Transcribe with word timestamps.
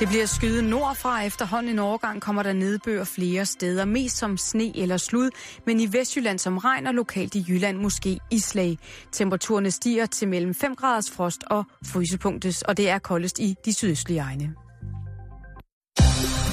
Det 0.00 0.08
bliver 0.08 0.26
skyet 0.26 0.64
nordfra. 0.64 1.22
Efterhånden 1.22 1.72
en 1.72 1.78
overgang 1.78 2.22
kommer 2.22 2.42
der 2.42 2.52
nedbør 2.52 3.04
flere 3.04 3.46
steder. 3.46 3.84
Mest 3.84 4.16
som 4.16 4.36
sne 4.36 4.78
eller 4.78 4.96
slud, 4.96 5.30
men 5.66 5.80
i 5.80 5.92
Vestjylland 5.92 6.38
som 6.38 6.58
regn 6.58 6.86
og 6.86 6.94
lokalt 6.94 7.34
i 7.34 7.44
Jylland 7.48 7.78
måske 7.78 8.18
islag. 8.30 8.78
Temperaturerne 9.12 9.70
stiger 9.70 10.06
til 10.06 10.28
mellem 10.28 10.54
5 10.54 10.74
graders 10.76 11.10
frost 11.10 11.44
og 11.46 11.64
frysepunktes, 11.86 12.62
og 12.62 12.76
det 12.76 12.90
er 12.90 12.98
koldest 12.98 13.38
i 13.38 13.54
de 13.64 13.72
sydøstlige 13.72 14.20
egne. 14.20 14.54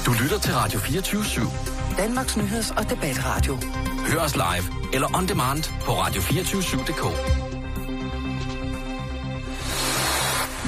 Du 0.06 0.12
lytter 0.22 0.38
til 0.38 0.54
Radio 0.54 0.78
24 0.78 1.22
/7. 1.22 1.96
Danmarks 1.96 2.36
nyheds- 2.36 2.70
og 2.70 2.90
debatradio. 2.90 3.58
Hør 4.06 4.20
os 4.20 4.36
live 4.36 4.94
eller 4.94 5.16
on 5.16 5.28
demand 5.28 5.62
på 5.84 5.92
radio247.dk. 5.92 7.04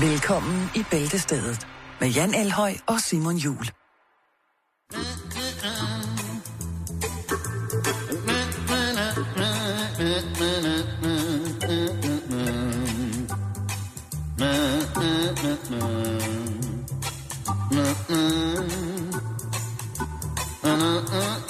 Velkommen 0.02 0.70
i 0.74 0.84
Bæltestedet 0.90 1.66
med 2.00 2.08
Jan 2.08 2.34
Elhøj 2.34 2.74
og 2.86 3.00
Simon 3.00 3.36
Jul. 3.36 3.70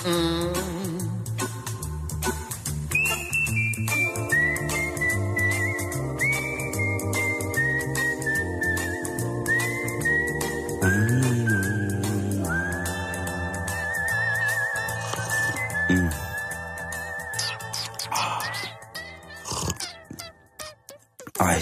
Ej, 0.05 0.80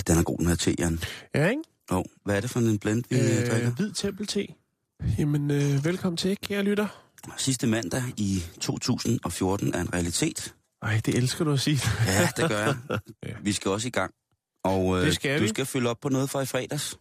den 0.08 0.18
er 0.18 0.22
god, 0.22 0.38
den 0.38 0.46
her 0.46 0.54
te, 0.54 0.74
Jan. 0.78 1.00
Ja, 1.34 1.48
ikke? 1.48 1.62
Oh, 1.90 2.04
hvad 2.24 2.36
er 2.36 2.40
det 2.40 2.50
for 2.50 2.60
en 2.60 2.78
blend, 2.78 3.04
vi 3.10 3.16
øh, 3.16 3.50
drikker? 3.50 3.70
hvid 3.70 3.92
tempel-te. 3.92 4.46
Jamen, 5.18 5.50
øh, 5.50 5.84
velkommen 5.84 6.16
til, 6.16 6.36
kære 6.42 6.62
lytter. 6.62 7.04
Sidste 7.36 7.66
mandag 7.66 8.02
i 8.16 8.42
2014 8.60 9.74
er 9.74 9.80
en 9.80 9.94
realitet. 9.94 10.54
Ej, 10.82 11.00
det 11.06 11.14
elsker 11.14 11.44
du 11.44 11.52
at 11.52 11.60
sige. 11.60 11.80
Ja, 12.06 12.28
det 12.36 12.48
gør 12.50 12.64
jeg. 12.64 12.76
Vi 13.44 13.52
skal 13.52 13.70
også 13.70 13.88
i 13.88 13.90
gang. 13.90 14.14
Og 14.64 14.98
øh, 14.98 15.06
Det 15.06 15.14
skal 15.14 15.38
du 15.38 15.42
vi. 15.42 15.48
skal 15.48 15.66
følge 15.66 15.88
op 15.88 16.00
på 16.00 16.08
noget 16.08 16.30
fra 16.30 16.40
i 16.40 16.46
fredags. 16.46 16.98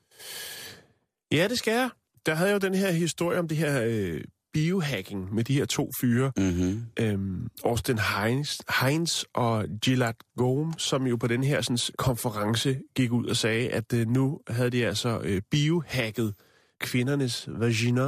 Ja, 1.32 1.48
det 1.48 1.58
skal 1.58 1.74
jeg. 1.74 1.90
Der 2.26 2.36
havde 2.36 2.50
jeg 2.50 2.64
jo 2.64 2.68
den 2.68 2.76
her 2.76 2.92
historie 2.92 3.40
om 3.40 3.48
det 3.48 3.58
her 3.58 3.82
øh, 3.86 4.22
biohacking 4.58 5.34
med 5.34 5.44
de 5.44 5.54
her 5.54 5.66
to 5.66 5.92
fyre. 6.02 6.32
Mm-hmm. 6.38 6.86
Øhm, 7.00 7.48
Austin 7.66 7.98
Heinz, 7.98 8.60
Heinz 8.82 9.24
og 9.34 9.66
Gilad 9.82 10.14
Gome, 10.38 10.74
som 10.78 11.08
jo 11.08 11.16
på 11.16 11.28
den 11.28 11.44
her 11.44 11.62
sådan, 11.62 11.94
konference 11.98 12.80
gik 12.96 13.12
ud 13.12 13.26
og 13.26 13.38
sagde, 13.38 13.70
at 13.70 13.94
øh, 13.94 14.08
nu 14.08 14.40
havde 14.48 14.70
de 14.70 14.86
altså 14.86 15.20
øh, 15.24 15.42
biohacket 15.52 16.34
kvindernes 16.80 17.50
vagina, 17.52 18.02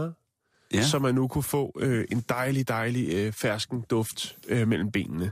Ja. 0.73 0.77
ja. 0.77 0.83
så 0.83 0.99
man 0.99 1.15
nu 1.15 1.27
kunne 1.27 1.43
få 1.43 1.71
øh, 1.79 2.05
en 2.11 2.23
dejlig, 2.29 2.67
dejlig 2.67 3.13
øh, 3.13 3.33
fersken 3.33 3.81
duft 3.89 4.37
øh, 4.47 4.67
mellem 4.67 4.91
benene. 4.91 5.31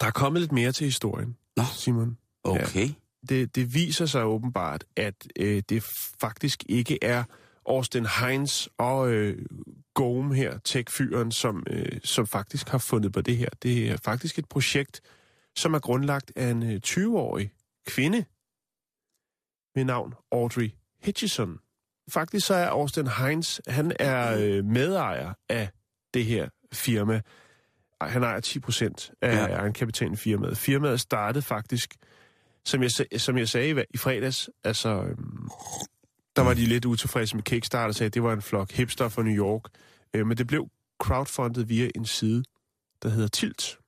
Der 0.00 0.06
er 0.06 0.10
kommet 0.10 0.40
lidt 0.42 0.52
mere 0.52 0.72
til 0.72 0.84
historien, 0.84 1.36
Nå. 1.56 1.62
Simon. 1.74 2.18
Okay. 2.44 2.88
Det, 3.28 3.54
det 3.54 3.74
viser 3.74 4.06
sig 4.06 4.24
åbenbart, 4.24 4.84
at 4.96 5.14
øh, 5.36 5.62
det 5.68 5.84
faktisk 6.20 6.64
ikke 6.68 6.98
er 7.02 7.24
Austin 7.66 8.06
Heinz 8.20 8.66
og 8.78 9.10
øh, 9.10 9.46
Gome 9.98 10.34
her, 10.34 10.58
tech-fyren, 10.64 11.32
som, 11.32 11.64
øh, 11.70 12.00
som 12.04 12.26
faktisk 12.26 12.68
har 12.68 12.78
fundet 12.78 13.12
på 13.12 13.20
det 13.20 13.36
her. 13.36 13.48
Det 13.62 13.90
er 13.90 13.96
faktisk 14.04 14.38
et 14.38 14.48
projekt, 14.48 15.00
som 15.56 15.74
er 15.74 15.78
grundlagt 15.78 16.32
af 16.36 16.48
en 16.50 16.62
øh, 16.72 16.80
20-årig 16.86 17.52
kvinde 17.86 18.24
ved 19.74 19.84
navn 19.84 20.14
Audrey 20.32 20.70
Hitchison. 21.02 21.58
Faktisk 22.10 22.46
så 22.46 22.54
er 22.54 22.66
Austin 22.68 23.06
Heinz, 23.06 23.60
han 23.66 23.92
er 24.00 24.36
øh, 24.40 24.64
medejer 24.64 25.32
af 25.48 25.68
det 26.14 26.24
her 26.24 26.48
firma. 26.72 27.20
Han 28.00 28.22
ejer 28.22 28.40
10 28.40 28.60
procent 28.60 29.10
af 29.22 29.48
Ja. 29.48 29.54
egenkapitalen 29.56 30.16
firmaet. 30.16 30.58
Firmaet 30.58 31.00
startede 31.00 31.42
faktisk, 31.42 31.94
som 32.64 32.82
jeg, 32.82 32.90
som 33.16 33.38
jeg 33.38 33.48
sagde 33.48 33.84
i, 33.94 33.96
fredags, 33.96 34.50
altså, 34.64 34.88
øhm, 34.88 35.48
der 36.36 36.42
var 36.42 36.54
de 36.54 36.66
lidt 36.66 36.84
utilfredse 36.84 37.36
med 37.36 37.42
Kickstarter 37.42 37.88
og 37.88 37.94
sagde, 37.94 38.06
at 38.06 38.14
det 38.14 38.22
var 38.22 38.32
en 38.32 38.42
flok 38.42 38.70
hipster 38.72 39.08
fra 39.08 39.22
New 39.22 39.34
York. 39.46 39.62
Øh, 40.14 40.26
men 40.26 40.36
det 40.36 40.46
blev 40.46 40.68
crowdfundet 41.00 41.68
via 41.68 41.90
en 41.94 42.06
side, 42.06 42.44
der 43.02 43.08
hedder 43.08 43.28
Tilt. 43.28 43.78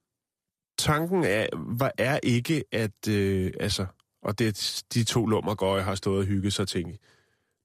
Tanken 0.78 1.24
er, 1.24 1.46
var, 1.52 1.92
er 1.98 2.20
ikke, 2.22 2.64
at 2.72 3.08
øh, 3.08 3.52
altså, 3.60 3.86
og 4.22 4.38
det 4.38 4.82
de 4.94 5.04
to 5.04 5.26
lummergøje 5.26 5.82
har 5.82 5.94
stået 5.94 6.18
og 6.18 6.24
hygget 6.24 6.52
sig 6.52 6.62
og 6.62 6.68
tænkt, 6.68 6.98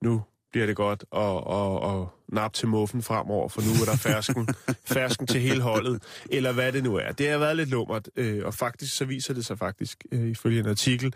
nu 0.01 0.23
bliver 0.51 0.65
det 0.65 0.75
godt 0.75 1.05
og, 1.11 1.43
og, 1.43 1.79
og 1.79 2.09
nap 2.27 2.53
til 2.53 2.67
muffen 2.67 3.01
fremover, 3.01 3.49
for 3.49 3.61
nu 3.61 3.81
er 3.81 3.85
der 3.85 3.97
fersken, 3.97 4.47
fersken 4.95 5.27
til 5.27 5.41
hele 5.41 5.61
holdet, 5.61 6.03
eller 6.31 6.53
hvad 6.53 6.71
det 6.71 6.83
nu 6.83 6.95
er. 6.95 7.11
Det 7.11 7.29
har 7.29 7.37
været 7.37 7.57
lidt 7.57 7.69
lummert, 7.69 8.09
øh, 8.15 8.45
og 8.45 8.53
faktisk 8.53 8.95
så 8.95 9.05
viser 9.05 9.33
det 9.33 9.45
sig 9.45 9.57
faktisk, 9.57 10.05
øh, 10.11 10.27
ifølge 10.27 10.59
en 10.59 10.67
artikel, 10.67 11.13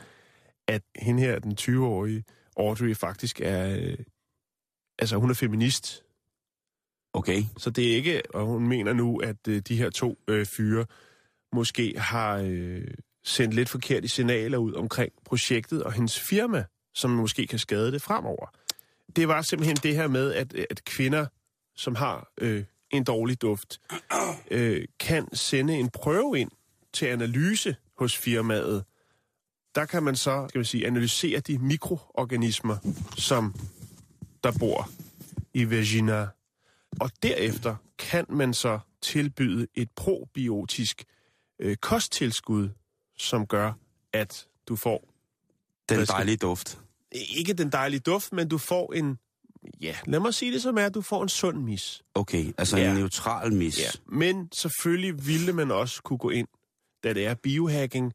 at 0.67 0.81
hende 0.95 1.21
her, 1.21 1.39
den 1.39 1.57
20-årige 1.61 2.23
Audrey, 2.57 2.95
faktisk 2.95 3.41
er, 3.41 3.75
øh, 3.75 3.97
altså 4.99 5.17
hun 5.17 5.29
er 5.29 5.33
feminist, 5.33 6.03
Okay. 7.19 7.43
så 7.57 7.69
det 7.69 7.91
er 7.91 7.95
ikke, 7.95 8.21
og 8.33 8.45
hun 8.45 8.67
mener 8.67 8.93
nu, 8.93 9.17
at 9.17 9.47
øh, 9.47 9.61
de 9.67 9.77
her 9.77 9.89
to 9.89 10.17
øh, 10.27 10.45
fyre 10.45 10.85
måske 11.53 11.93
har 11.97 12.41
øh, 12.45 12.87
sendt 13.23 13.53
lidt 13.53 13.69
forkerte 13.69 14.07
signaler 14.07 14.57
ud 14.57 14.73
omkring 14.73 15.13
projektet 15.25 15.83
og 15.83 15.93
hendes 15.93 16.19
firma, 16.19 16.63
som 16.93 17.11
måske 17.11 17.47
kan 17.47 17.59
skade 17.59 17.91
det 17.91 18.01
fremover. 18.01 18.45
Det 19.15 19.27
var 19.27 19.41
simpelthen 19.41 19.77
det 19.83 19.95
her 19.95 20.07
med, 20.07 20.33
at, 20.33 20.53
øh, 20.55 20.65
at 20.69 20.83
kvinder, 20.83 21.25
som 21.75 21.95
har 21.95 22.31
øh, 22.37 22.63
en 22.91 23.03
dårlig 23.03 23.41
duft, 23.41 23.79
øh, 24.51 24.85
kan 24.99 25.35
sende 25.35 25.73
en 25.73 25.89
prøve 25.89 26.39
ind 26.39 26.51
til 26.93 27.05
analyse 27.05 27.75
hos 27.97 28.17
firmaet. 28.17 28.83
Der 29.75 29.85
kan 29.85 30.03
man 30.03 30.15
så, 30.15 30.45
skal 30.49 30.59
man 30.59 30.65
sige, 30.65 30.87
analysere 30.87 31.39
de 31.39 31.57
mikroorganismer, 31.57 32.77
som 33.17 33.55
der 34.43 34.51
bor 34.59 34.89
i 35.53 35.69
vagina. 35.69 36.27
Og 36.99 37.11
derefter 37.23 37.75
kan 37.99 38.25
man 38.29 38.53
så 38.53 38.79
tilbyde 39.01 39.67
et 39.75 39.89
probiotisk 39.95 41.03
øh, 41.59 41.75
kosttilskud, 41.77 42.69
som 43.17 43.45
gør, 43.47 43.73
at 44.13 44.47
du 44.67 44.75
får 44.75 45.13
Den 45.89 46.05
dejlige 46.05 46.37
duft. 46.37 46.79
ikke 47.11 47.53
den 47.53 47.71
dejlige 47.71 47.99
duft, 47.99 48.33
men 48.33 48.47
du 48.49 48.57
får 48.57 48.93
en, 48.93 49.17
ja, 49.81 49.95
lad 50.05 50.19
mig 50.19 50.33
sige 50.33 50.53
det 50.53 50.61
som 50.61 50.77
er, 50.77 50.89
du 50.89 51.01
får 51.01 51.23
en 51.23 51.29
sund 51.29 51.57
mis. 51.57 52.01
Okay, 52.15 52.53
altså 52.57 52.77
Ja. 52.77 52.89
en 52.91 52.97
neutral 52.97 53.53
mis. 53.53 53.79
Ja. 53.79 53.89
Men 54.07 54.49
selvfølgelig 54.53 55.27
ville 55.27 55.53
man 55.53 55.71
også 55.71 56.01
kunne 56.01 56.19
gå 56.19 56.29
ind, 56.29 56.47
da 57.03 57.13
det 57.13 57.25
er 57.25 57.33
biohacking, 57.33 58.13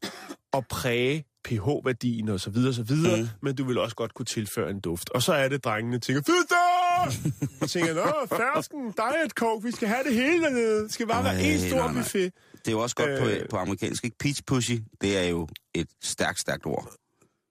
og 0.53 0.65
præge 0.67 1.25
pH-værdien 1.43 2.29
og 2.29 2.39
så 2.39 2.49
videre, 2.49 2.73
så 2.73 2.83
videre, 2.83 3.21
Mm. 3.21 3.27
men 3.41 3.55
du 3.55 3.63
vil 3.63 3.77
også 3.77 3.95
godt 3.95 4.13
kunne 4.13 4.25
tilføre 4.25 4.69
en 4.69 4.79
duft. 4.79 5.09
Og 5.09 5.23
så 5.23 5.33
er 5.33 5.47
det, 5.49 5.63
drengene 5.63 5.99
tænker, 5.99 6.21
Fylder! 6.21 6.74
og 7.61 7.69
tænker, 7.69 7.93
nå, 7.93 8.27
fersken, 8.37 8.79
diet 8.91 9.31
coke, 9.31 9.63
vi 9.65 9.71
skal 9.71 9.87
have 9.87 10.03
det 10.03 10.13
hele 10.13 10.43
dernede. 10.43 10.83
Det 10.83 10.93
skal 10.93 11.07
bare 11.07 11.23
være 11.23 11.41
en 11.43 11.59
stor 11.59 11.77
nej, 11.77 11.87
nej. 11.87 12.01
buffet. 12.01 12.33
Det 12.53 12.67
er 12.67 12.71
jo 12.71 12.79
også 12.79 12.95
godt 12.95 13.09
øh... 13.09 13.39
På, 13.41 13.45
på 13.49 13.57
amerikansk, 13.57 14.03
ikke? 14.05 14.17
Peach 14.17 14.41
pushy, 14.47 14.79
det 15.01 15.17
er 15.17 15.23
jo 15.23 15.47
et 15.73 15.87
stærkt, 16.03 16.39
stærkt 16.39 16.65
ord. 16.65 16.91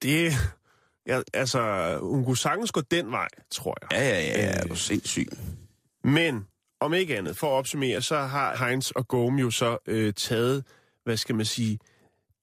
Det, 0.01 0.33
ja, 1.07 1.21
altså, 1.33 1.59
hun 2.01 2.25
kunne 2.25 2.37
sagtens 2.37 2.71
gå 2.71 2.81
den 2.81 3.11
vej, 3.11 3.27
tror 3.51 3.77
jeg. 3.81 3.87
Ja, 3.91 4.09
ja, 4.09 4.19
ja, 4.19 4.41
ja, 4.45 4.51
er 4.51 4.63
Øh. 4.63 4.69
du 4.69 4.75
sindssyg. 4.75 5.27
Men 6.03 6.47
om 6.79 6.93
ikke 6.93 7.17
andet, 7.17 7.37
for 7.37 7.47
at 7.47 7.51
opsummere, 7.51 8.01
så 8.01 8.17
har 8.17 8.65
Heinz 8.65 8.91
og 8.91 9.07
Gome 9.07 9.41
jo 9.41 9.51
så 9.51 9.77
øh, 9.87 10.13
taget, 10.13 10.63
hvad 11.03 11.17
skal 11.17 11.35
man 11.35 11.45
sige, 11.45 11.79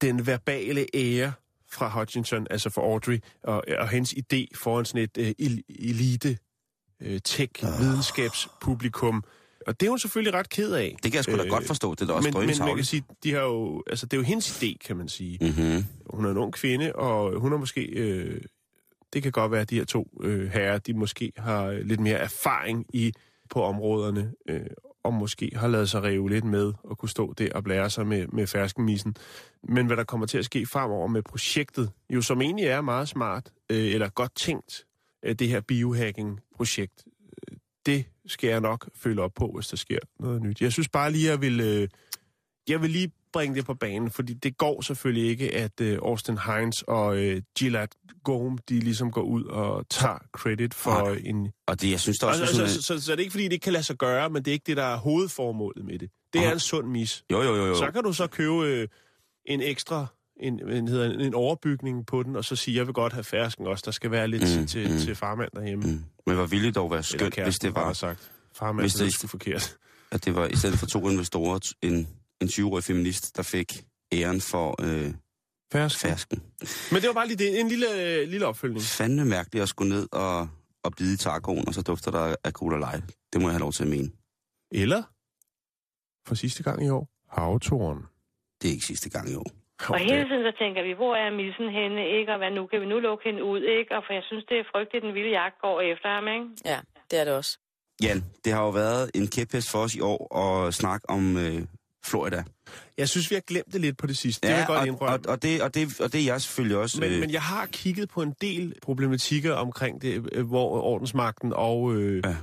den 0.01 0.27
verbale 0.27 0.87
ære 0.95 1.33
fra 1.73 1.89
Hutchinson, 1.89 2.47
altså 2.51 2.71
for 2.71 2.83
Audrey, 2.83 3.19
og, 3.45 3.65
og 3.79 3.89
hendes 3.89 4.13
idé 4.13 4.47
foran 4.57 4.85
sådan 4.85 5.03
et 5.03 5.19
øh, 5.19 5.33
el- 5.39 5.63
elite 5.69 6.39
øh, 7.03 7.21
tech-videnskabspublikum. 7.25 9.25
Og 9.67 9.81
det 9.81 9.87
er 9.87 9.91
hun 9.91 9.99
selvfølgelig 9.99 10.35
ret 10.35 10.49
ked 10.49 10.73
af. 10.73 10.97
Det 11.03 11.13
kan 11.13 11.17
jeg 11.17 11.25
sgu 11.25 11.37
da 11.37 11.43
Øh, 11.43 11.49
godt 11.49 11.67
forstå, 11.67 11.95
det 11.95 12.01
er 12.01 12.07
da 12.07 12.13
også 12.13 12.31
men, 12.31 12.47
men 12.47 12.59
man 12.59 12.77
kan 12.77 12.85
sige, 12.85 13.05
de 13.25 13.33
har 13.33 13.41
jo, 13.41 13.83
altså, 13.87 14.07
det 14.07 14.13
er 14.13 14.19
jo 14.19 14.25
hendes 14.25 14.63
idé, 14.63 14.77
kan 14.87 14.97
man 14.97 15.09
sige. 15.09 15.39
Mm-hmm. 15.41 15.85
Hun 16.11 16.25
er 16.25 16.31
en 16.31 16.37
ung 16.37 16.53
kvinde, 16.53 16.93
og 16.93 17.41
hun 17.41 17.53
er 17.53 17.57
måske... 17.57 17.83
Øh, 17.83 18.41
det 19.13 19.23
kan 19.23 19.33
godt 19.33 19.53
være, 19.53 19.61
at 19.61 19.71
de 19.71 19.75
her 19.75 19.85
to 19.85 20.09
øh, 20.23 20.51
herrer, 20.51 20.79
de 20.79 20.95
måske 20.95 21.33
har 21.37 21.65
øh, 21.65 21.81
lidt 21.81 22.01
mere 22.01 22.19
erfaring 22.19 22.87
i 22.95 23.13
på 23.51 23.63
områderne, 23.63 24.33
øh, 24.49 24.61
og 25.05 25.15
måske 25.15 25.51
har 25.55 25.69
lavet 25.69 25.91
sig 25.91 26.03
rive 26.03 26.31
lidt 26.31 26.45
med 26.45 26.73
at 26.91 26.99
kunne 26.99 27.09
stå 27.09 27.35
der 27.39 27.49
og 27.55 27.65
blære 27.65 27.91
sig 27.91 28.07
med, 28.07 28.27
med 28.27 28.47
ferskenmissen. 28.47 29.17
Men 29.69 29.87
hvad 29.87 29.97
der 29.97 30.05
kommer 30.05 30.27
til 30.27 30.39
at 30.39 30.45
ske 30.45 30.67
fremover 30.67 31.07
med 31.07 31.23
projektet, 31.23 31.91
jo 32.11 32.23
som 32.23 32.43
egentlig 32.43 32.67
er 32.67 32.81
meget 32.81 33.09
smart, 33.09 33.51
øh, 33.71 33.95
eller 33.95 34.09
godt 34.09 34.37
tænkt, 34.37 34.85
det 35.23 35.49
her 35.49 35.61
biohacking-projekt, 35.61 37.05
det 37.87 38.05
skal 38.27 38.49
jeg 38.49 38.61
nok 38.61 38.89
følge 38.95 39.23
op 39.23 39.35
på, 39.35 39.53
hvis 39.55 39.69
der 39.69 39.77
sker 39.77 39.99
noget 40.21 40.43
nyt. 40.43 40.61
Jeg 40.61 40.73
synes 40.73 40.89
bare 40.89 41.13
lige, 41.13 41.31
jeg 41.31 41.41
vil, 41.41 41.61
øh, 41.61 41.89
jeg 42.69 42.83
vil 42.83 42.91
lige 42.91 43.13
bringe 43.33 43.57
det 43.57 43.65
på 43.65 43.75
banen, 43.75 44.11
fordi 44.11 44.35
det 44.35 44.59
går 44.59 44.81
selvfølgelig 44.81 45.31
ikke, 45.31 45.55
at 45.55 45.81
øh, 45.81 45.99
Austin 46.03 46.39
Hines 46.39 46.83
og 46.83 47.17
øh, 47.17 47.43
Gillette 47.59 47.97
Gome, 48.25 48.59
de 48.69 48.81
ligesom 48.81 49.11
går 49.11 49.23
ud 49.23 49.45
og 49.45 49.89
tager 49.89 50.19
credit 50.33 50.75
for 50.75 50.91
Nej. 50.91 51.21
en... 51.25 51.49
Og 51.67 51.81
det, 51.81 51.91
jeg 51.91 52.01
synes 52.01 52.19
da 52.19 52.27
også... 52.27 52.41
Altså, 52.41 52.57
sådan, 52.57 52.69
så, 52.69 52.83
så, 52.83 52.83
så, 52.83 53.05
så 53.05 53.13
er 53.13 53.17
det 53.17 53.23
ikke, 53.23 53.33
fordi 53.33 53.45
det 53.45 53.53
ikke 53.53 53.65
kan 53.65 53.73
lade 53.73 53.85
sig 53.85 53.97
gøre, 53.97 54.31
men 54.31 54.45
det 54.45 54.51
er 54.51 54.53
ikke 54.53 54.67
det, 54.67 54.77
der 54.77 54.85
er 54.85 54.97
hovedformålet 54.97 55.85
med 55.85 55.99
det. 55.99 56.11
Det 56.33 56.45
er 56.45 56.53
en 56.53 56.61
sund 56.61 56.87
mis. 56.87 57.25
jo, 57.31 57.43
jo, 57.43 57.57
jo, 57.57 57.67
jo. 57.67 57.75
Så 57.75 57.91
kan 57.91 58.03
du 58.03 58.13
så 58.13 58.27
købe 58.27 58.67
øh, 58.67 58.89
en 59.45 59.61
ekstra 59.61 60.07
en, 60.43 60.69
en, 60.69 60.89
hedder, 60.89 61.11
en, 61.15 61.21
en 61.21 61.35
overbygning 61.35 62.07
på 62.07 62.23
den, 62.23 62.37
og 62.37 62.45
så 62.45 62.57
sige, 62.57 62.77
jeg 62.77 62.87
vil 62.87 62.95
godt 62.95 63.13
have 63.13 63.25
fersken 63.25 63.67
også. 63.67 63.83
Der 63.87 63.91
skal 63.91 64.11
være 64.11 64.29
lidt 64.29 64.61
Mm, 64.61 64.67
til, 64.67 64.91
mm. 64.93 64.99
til 64.99 65.15
farmand 65.15 65.51
derhjemme. 65.55 65.85
Mm. 65.85 66.05
Men 66.27 66.37
hvor 66.37 66.47
ville 66.47 66.67
det 66.67 66.75
dog 66.75 66.91
være 66.91 67.03
skønt, 67.03 67.43
hvis 67.43 67.59
det 67.59 67.75
var, 67.75 67.93
sagt. 67.93 68.31
Farmand, 68.55 68.83
hvis 68.83 68.95
det 68.95 69.05
det- 69.05 69.13
sgu 69.15 69.27
forkert. 69.27 69.77
at 70.13 70.25
det 70.25 70.35
var 70.35 70.47
i 70.47 70.57
stedet 70.57 70.79
for 70.79 70.87
to 70.87 71.09
investorer, 71.09 71.73
en, 71.83 72.09
en 72.41 72.49
20-årig 72.49 72.85
feminist, 72.85 73.37
der 73.37 73.43
fik 73.43 73.85
æren 74.13 74.41
for 74.41 74.77
øh, 74.83 75.15
Fersken. 75.73 76.09
fersken. 76.11 76.43
Men 76.93 77.01
det 77.03 77.09
var 77.09 77.15
bare 77.15 77.27
lige 77.27 77.37
det. 77.37 77.61
En 77.61 77.69
lille, 77.69 78.27
lille 78.27 78.47
opfølgning. 78.47 78.83
Fandme 78.83 79.25
mærkeligt 79.25 79.63
at 79.63 79.69
skulle 79.69 79.95
ned 79.95 80.09
og, 80.13 80.49
og 80.85 80.93
bide 80.97 81.15
i 81.15 81.17
tacoen, 81.17 81.69
og 81.69 81.75
så 81.75 81.83
dufter 81.83 82.11
der 82.11 82.35
af 82.45 82.53
Cola 82.53 82.79
Light. 82.79 83.05
Det 83.33 83.41
må 83.41 83.49
jeg 83.49 83.53
have 83.55 83.61
lov 83.61 83.73
til 83.73 83.83
at 83.83 83.89
mene. 83.89 84.11
Eller, 84.71 85.03
for 86.29 86.35
sidste 86.35 86.63
gang 86.63 86.85
i 86.87 86.89
år, 86.89 87.09
havtoren. 87.29 87.99
Det 88.63 88.69
er 88.69 88.73
ikke 88.73 88.87
sidste 88.87 89.11
gang 89.11 89.31
i 89.31 89.35
år. 89.35 89.47
Og 89.89 89.99
hele 89.99 90.25
tiden 90.29 90.45
så 90.51 90.53
tænker 90.63 90.83
vi, 90.89 90.93
hvor 90.93 91.15
er 91.17 91.31
missen 91.31 91.69
henne, 91.79 92.03
ikke? 92.19 92.33
Og 92.33 92.39
hvad 92.39 92.51
nu? 92.51 92.67
Kan 92.67 92.81
vi 92.81 92.87
nu 92.87 92.99
lukke 92.99 93.25
hende 93.29 93.45
ud, 93.45 93.61
ikke? 93.79 93.91
Og 93.97 94.03
for 94.07 94.13
jeg 94.19 94.25
synes, 94.31 94.45
det 94.51 94.57
er 94.59 94.65
frygteligt, 94.73 95.05
den 95.05 95.15
vilde 95.15 95.31
jagt 95.41 95.57
går 95.65 95.81
efter 95.93 96.09
ham, 96.17 96.25
ikke? 96.37 96.47
Ja, 96.65 96.79
det 97.11 97.17
er 97.21 97.25
det 97.25 97.35
også. 97.35 97.53
Jan, 98.03 98.25
det 98.45 98.53
har 98.53 98.63
jo 98.63 98.71
været 98.71 99.11
en 99.15 99.27
kæphest 99.29 99.71
for 99.73 99.79
os 99.79 99.95
i 99.95 100.01
år 100.01 100.21
at 100.43 100.75
snakke 100.75 101.11
om 101.11 101.37
øh, 101.37 101.63
Florida. 102.05 102.43
Jeg 102.99 103.09
synes, 103.09 103.31
vi 103.31 103.35
har 103.35 103.43
glemt 103.53 103.73
det 103.73 103.81
lidt 103.81 103.97
på 103.99 104.07
det 104.07 104.17
sidste. 104.17 104.49
det 104.49 104.55
vil 104.55 104.59
jeg 104.59 104.67
godt 104.67 104.81
og, 104.81 104.87
indrømme. 104.87 105.15
og, 105.15 105.21
og, 105.33 105.43
det, 105.43 105.63
og, 105.63 105.75
det, 105.75 106.01
og 106.01 106.13
det 106.13 106.21
er 106.21 106.25
jeg 106.25 106.41
selvfølgelig 106.41 106.77
også. 106.77 107.01
Men, 107.01 107.13
øh, 107.13 107.21
men 107.21 107.31
jeg 107.31 107.43
har 107.43 107.67
kigget 107.67 108.09
på 108.09 108.23
en 108.23 108.35
del 108.41 108.75
problematikker 108.83 109.55
omkring 109.55 110.03
det, 110.03 110.29
øh, 110.33 110.47
hvor 110.47 110.69
ordensmagten 110.83 111.53
og 111.57 111.95
øh, 111.95 112.23
Ja. 112.25 112.37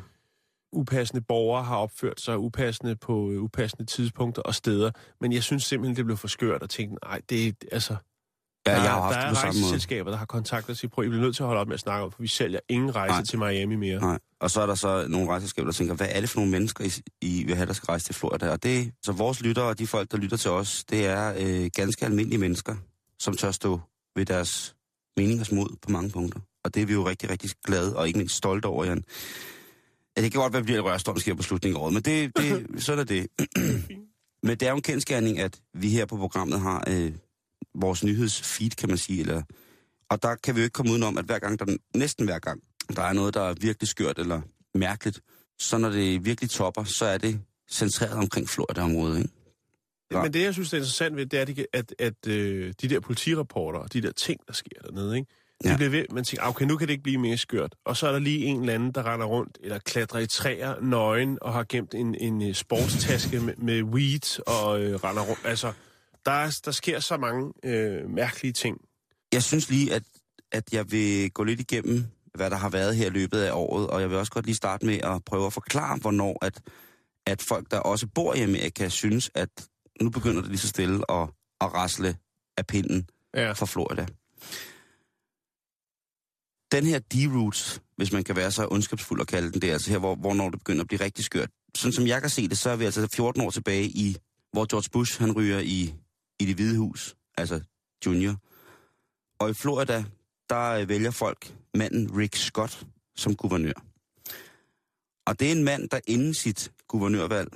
Upassende 0.74 1.22
borgere 1.22 1.64
har 1.64 1.78
opført 1.78 2.22
sig 2.22 2.38
upassende 2.38 2.96
på 2.96 3.32
øh, 3.32 3.42
upassende 3.42 3.86
tidspunkter 3.86 4.42
og 4.42 4.56
steder. 4.56 4.92
Men 5.22 5.34
jeg 5.34 5.44
synes 5.44 5.64
simpelthen, 5.64 5.96
det 5.96 6.06
blev 6.06 6.18
for 6.18 6.28
skørt 6.28 6.64
og 6.64 6.70
tænkte, 6.70 6.98
nej, 7.06 7.22
det 7.30 7.48
er 7.48 7.52
altså... 7.72 7.96
ja, 8.68 8.72
der, 8.72 8.82
jeg 8.82 8.92
har 8.92 9.02
haft 9.02 9.16
der 9.16 9.20
det 9.22 9.26
er 9.26 9.30
på 9.30 9.36
samme 9.36 9.48
måde. 9.48 9.64
rejseselskaber, 9.64 10.10
der 10.12 10.18
har 10.18 10.26
kontaktet 10.26 10.74
os 10.74 10.84
i 10.84 10.88
prøv, 10.88 11.06
I 11.06 11.08
bliver 11.10 11.22
nødt 11.22 11.36
til 11.36 11.44
at 11.44 11.48
holde 11.48 11.62
op 11.62 11.68
med 11.68 11.74
at 11.74 11.80
snakke 11.80 12.06
om, 12.06 12.12
for 12.12 12.22
vi 12.22 12.28
sælger 12.28 12.60
ingen 12.70 12.96
rejse 12.96 13.14
Nej. 13.14 13.24
til 13.24 13.40
Miami 13.40 13.76
mere. 13.76 14.00
Nej. 14.00 14.20
Og 14.40 14.52
så 14.52 14.62
er 14.62 14.66
der 14.66 14.76
så 14.76 15.06
nogle 15.08 15.28
rejseskaber, 15.30 15.66
der 15.66 15.74
tænker, 15.74 15.94
hvad 15.94 16.08
er 16.10 16.20
det 16.20 16.30
for 16.30 16.40
nogle 16.40 16.52
mennesker, 16.52 16.84
I, 16.86 16.92
I 17.22 17.44
vil 17.44 17.56
have, 17.56 17.68
der 17.68 17.74
skal 17.74 17.86
rejse 17.86 18.06
til 18.06 18.16
Florida? 18.16 18.52
Og 18.52 18.64
det, 18.64 18.92
så 19.04 19.12
vores 19.12 19.42
lyttere 19.42 19.66
og 19.66 19.80
de 19.80 19.88
folk, 19.88 20.12
der 20.12 20.18
lytter 20.18 20.38
til 20.38 20.52
os, 20.52 20.84
det 20.84 21.06
er 21.06 21.34
øh, 21.38 21.70
ganske 21.76 22.06
almindelige 22.06 22.40
mennesker, 22.40 22.76
som 23.20 23.36
tør 23.36 23.52
stå 23.52 23.80
ved 24.16 24.26
deres 24.26 24.76
meningers 25.18 25.52
mod 25.52 25.78
på 25.82 25.92
mange 25.92 26.10
punkter. 26.10 26.40
Og 26.64 26.74
det 26.74 26.82
er 26.82 26.86
vi 26.86 26.94
jo 26.94 27.08
rigtig, 27.08 27.30
rigtig 27.30 27.50
glade 27.66 27.96
og 27.96 28.08
ikke 28.08 28.18
mindst 28.20 28.36
stolte 28.36 28.66
over, 28.66 28.86
Jan. 28.86 29.04
Ja, 30.20 30.24
det 30.24 30.32
kan 30.32 30.42
godt 30.42 30.54
være, 30.54 30.60
at 30.60 30.68
det 30.68 30.74
bliver 30.74 30.82
rørstormsker 30.82 31.36
på 31.36 31.44
slutningen 31.44 31.78
af 31.78 31.82
året, 31.82 31.94
men 31.94 32.02
det, 32.04 32.38
det, 32.38 32.68
sådan 32.84 33.00
er 33.00 33.04
det. 33.04 33.28
men 34.48 34.58
det 34.58 34.62
er 34.62 34.70
jo 34.70 34.76
en 34.76 34.82
kendskærning, 34.82 35.40
at 35.40 35.60
vi 35.74 35.90
her 35.90 36.06
på 36.06 36.18
programmet 36.18 36.60
har 36.60 36.84
øh, 36.88 37.12
vores 37.76 38.04
nyhedsfeed, 38.04 38.70
kan 38.70 38.90
man 38.90 38.98
sige, 38.98 39.20
eller 39.22 39.42
og 40.10 40.24
der 40.24 40.36
kan 40.36 40.56
vi 40.56 40.60
jo 40.60 40.64
ikke 40.64 40.74
komme 40.74 40.92
udenom, 40.92 41.18
at 41.18 41.26
hver 41.26 41.40
gang, 41.40 41.60
der, 41.60 41.78
næsten 41.96 42.26
hver 42.26 42.40
gang, 42.40 42.62
der 42.96 43.02
er 43.02 43.14
noget, 43.14 43.34
der 43.34 43.42
er 43.42 43.54
virkelig 43.62 43.88
skørt 43.88 44.20
eller 44.20 44.42
mærkeligt, 44.76 45.22
så 45.60 45.78
når 45.78 45.90
det 45.90 46.26
virkelig 46.26 46.50
topper, 46.50 46.84
så 46.84 47.06
er 47.06 47.18
det 47.18 47.42
centreret 47.72 48.14
omkring 48.18 48.50
Florida-området, 48.50 49.18
ikke? 49.18 49.30
Ja. 50.12 50.22
Men 50.24 50.34
det, 50.34 50.44
jeg 50.44 50.54
synes, 50.54 50.70
der 50.70 50.78
er 50.78 50.80
interessant 50.80 51.16
ved, 51.16 51.26
det 51.26 51.38
er, 51.38 51.42
at, 51.42 51.48
de- 51.48 51.66
at, 51.74 51.96
at 52.00 52.28
øh, 52.28 52.74
de 52.82 52.90
der 52.90 53.00
politirapporter 53.00 53.80
og 53.80 53.94
de 53.94 54.02
der 54.02 54.12
ting, 54.12 54.40
der 54.48 54.54
sker 54.54 54.82
dernede, 54.86 55.18
ikke? 55.18 55.32
De 55.64 55.68
Ja. 55.68 55.72
ja. 55.72 55.76
bliver 55.78 55.90
ved, 55.90 56.06
man 56.12 56.24
tænker, 56.24 56.44
"Ah, 56.44 56.50
okay, 56.50 56.66
nu 56.66 56.78
kan 56.78 56.88
det 56.88 56.92
ikke 56.92 57.04
blive 57.04 57.18
mere 57.18 57.38
skørt. 57.38 57.76
Og 57.86 57.98
så 57.98 58.08
er 58.08 58.12
der 58.12 58.20
lige 58.20 58.46
en 58.46 58.60
eller 58.62 58.74
anden, 58.74 58.92
der 58.92 59.14
render 59.14 59.26
rundt, 59.26 59.58
eller 59.64 59.80
klatrer 59.80 60.20
i 60.20 60.28
træer, 60.28 60.76
nøgen, 60.82 61.38
og 61.42 61.54
har 61.54 61.66
gemt 61.70 61.94
en, 61.94 62.16
en 62.16 62.42
øh, 62.42 62.54
sportstaske 62.54 63.40
med, 63.40 63.54
med 63.58 63.84
weed, 63.84 64.40
og 64.48 64.82
øh, 64.82 64.96
render 64.96 65.22
rundt. 65.24 65.46
Altså, 65.46 65.74
der, 66.26 66.32
er, 66.32 66.60
der 66.66 66.72
sker 66.72 67.00
så 67.00 67.18
mange 67.18 67.54
øh, 67.64 68.10
mærkelige 68.10 68.54
ting. 68.54 68.78
Jeg 69.34 69.44
synes 69.44 69.70
lige, 69.70 69.94
at, 69.94 70.04
at 70.52 70.74
jeg 70.74 70.92
vil 70.92 71.32
gå 71.32 71.44
lidt 71.44 71.60
igennem, 71.60 72.06
hvad 72.36 72.50
der 72.50 72.56
har 72.58 72.70
været 72.70 72.96
her 72.96 73.08
i 73.08 73.10
løbet 73.10 73.40
af 73.40 73.52
året, 73.54 73.88
og 73.88 74.02
jeg 74.02 74.10
vil 74.10 74.18
også 74.18 74.32
godt 74.32 74.46
lige 74.46 74.56
starte 74.56 74.86
med 74.86 75.00
at 75.04 75.26
prøve 75.26 75.46
at 75.46 75.54
forklare, 75.54 75.98
hvornår 75.98 76.46
at, 76.46 76.62
at 77.28 77.42
folk, 77.42 77.72
der 77.72 77.80
også 77.80 78.08
bor 78.16 78.34
i 78.34 78.42
Amerika, 78.42 78.90
synes, 78.90 79.32
at 79.36 79.50
nu 80.02 80.10
begynder 80.10 80.42
det 80.42 80.50
lige 80.50 80.60
så 80.60 80.68
stille 80.68 81.12
at, 81.12 81.28
at 81.62 81.74
rasle 81.74 82.16
af 82.58 82.68
pinden 82.68 83.10
Ja. 83.34 83.52
fra 83.52 83.66
Florida. 83.66 84.06
Den 86.72 86.86
her 86.86 87.00
D-Roots, 87.14 87.80
hvis 87.96 88.12
man 88.12 88.24
kan 88.24 88.36
være 88.36 88.52
så 88.52 88.68
ondskabsfuld 88.72 89.22
at 89.22 89.28
kalde 89.28 89.52
den, 89.52 89.62
det 89.62 89.70
er 89.70 89.74
altså 89.74 89.90
her, 89.90 89.98
hvor, 89.98 90.16
hvornår 90.16 90.50
det 90.50 90.60
begynder 90.60 90.82
at 90.82 90.88
blive 90.88 91.04
rigtig 91.04 91.26
skørt. 91.26 91.50
Sådan 91.76 91.94
som 91.94 92.08
jeg 92.08 92.22
kan 92.22 92.30
se 92.30 92.48
det, 92.48 92.58
så 92.58 92.70
er 92.70 92.76
vi 92.76 92.86
altså 92.86 93.08
14 93.08 93.42
år 93.42 93.50
tilbage 93.50 93.86
i, 93.86 94.18
hvor 94.52 94.66
George 94.66 94.90
Bush, 94.92 95.20
han 95.20 95.32
ryger 95.32 95.60
i, 95.60 95.94
i 96.40 96.46
det 96.46 96.56
hvide 96.56 96.78
hus, 96.78 97.16
altså 97.38 97.62
junior. 98.06 98.36
Og 99.40 99.50
i 99.50 99.54
Florida, 99.54 100.06
der 100.50 100.72
øh, 100.72 100.90
vælger 100.90 101.12
folk 101.12 101.56
manden 101.74 102.18
Rick 102.18 102.36
Scott 102.36 102.86
som 103.16 103.36
guvernør. 103.36 103.74
Og 105.26 105.40
det 105.40 105.48
er 105.48 105.52
en 105.52 105.64
mand, 105.64 105.90
der 105.90 106.00
inden 106.08 106.34
sit 106.34 106.72
guvernørvalg 106.88 107.50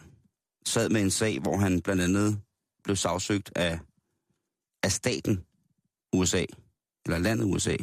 sad 0.66 0.89
med 0.89 1.01
en 1.01 1.12
sag, 1.12 1.39
hvor 1.39 1.57
han 1.57 1.81
blandt 1.81 2.01
andet 2.01 2.42
blev 2.83 2.95
sagsøgt 2.95 3.51
af, 3.56 3.80
af 4.83 4.92
staten 4.92 5.45
USA, 6.13 6.45
eller 7.06 7.18
landet 7.18 7.45
USA. 7.45 7.75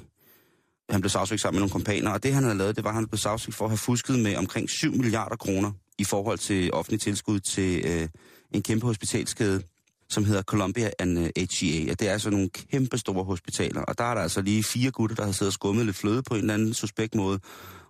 Han 0.91 1.01
blev 1.01 1.11
sagsøgt 1.11 1.41
sammen 1.41 1.57
med 1.57 1.61
nogle 1.61 1.73
kompaner, 1.73 2.11
og 2.11 2.23
det 2.23 2.35
han 2.35 2.43
havde 2.43 2.59
lavet, 2.59 2.77
det 2.77 2.85
var, 2.85 2.91
at 2.91 2.95
han 2.95 3.07
blev 3.07 3.19
sagsøgt 3.19 3.57
for 3.57 3.65
at 3.65 3.71
have 3.71 3.79
fusket 3.79 4.19
med 4.19 4.37
omkring 4.37 4.71
7 4.71 4.93
milliarder 4.93 5.37
kroner 5.37 5.73
i 5.99 6.05
forhold 6.05 6.39
til 6.39 6.73
offentlig 6.73 7.01
tilskud 7.01 7.41
til 7.41 7.83
øh, 7.85 8.09
en 8.51 8.63
kæmpe 8.63 8.87
hospitalskæde, 8.87 9.63
som 10.09 10.25
hedder 10.25 10.43
Columbia 10.43 10.91
and 10.99 11.19
øh, 11.19 11.25
HCA. 11.37 11.91
Og 11.91 12.01
det 12.01 12.09
er 12.09 12.13
altså 12.13 12.31
nogle 12.31 12.49
kæmpe 12.49 12.99
store 12.99 13.25
hospitaler, 13.25 13.83
og 13.83 13.99
der 13.99 14.05
er 14.05 14.15
der 14.15 14.23
altså 14.23 14.43
lige 14.43 14.63
fire 14.63 14.91
gutter, 14.91 15.17
der 15.17 15.25
har 15.25 15.33
siddet 15.33 15.49
og 15.49 15.53
skummet 15.53 15.87
lidt 15.87 15.97
fløde 15.97 16.23
på 16.23 16.35
en 16.35 16.41
eller 16.41 16.55
anden 16.55 16.75
suspekt 16.75 17.15
måde. 17.15 17.41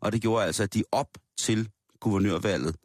Og 0.00 0.12
det 0.12 0.22
gjorde 0.22 0.44
altså, 0.46 0.62
at 0.62 0.74
de 0.74 0.82
op 0.92 1.08
til 1.40 1.68
guvernørvalget, 2.00 2.76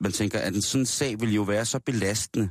man 0.00 0.12
tænker, 0.12 0.38
at 0.38 0.54
en 0.54 0.62
sådan 0.62 0.86
sag 0.86 1.20
vil 1.20 1.34
jo 1.34 1.42
være 1.42 1.64
så 1.64 1.78
belastende, 1.78 2.48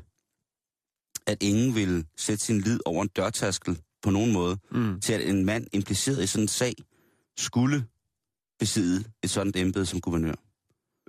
at 1.27 1.43
ingen 1.43 1.75
vil 1.75 2.05
sætte 2.17 2.45
sin 2.45 2.61
lid 2.61 2.79
over 2.85 3.03
en 3.03 3.09
dørtaskel 3.15 3.79
på 4.03 4.09
nogen 4.09 4.33
måde, 4.33 4.57
Mm. 4.71 5.01
til 5.01 5.13
at 5.13 5.29
en 5.29 5.45
mand 5.45 5.67
impliceret 5.73 6.23
i 6.23 6.27
sådan 6.27 6.43
en 6.43 6.47
sag 6.47 6.73
skulle 7.37 7.85
besidde 8.59 9.03
et 9.23 9.29
sådan 9.29 9.53
embede 9.55 9.85
som 9.85 10.01
guvernør. 10.01 10.33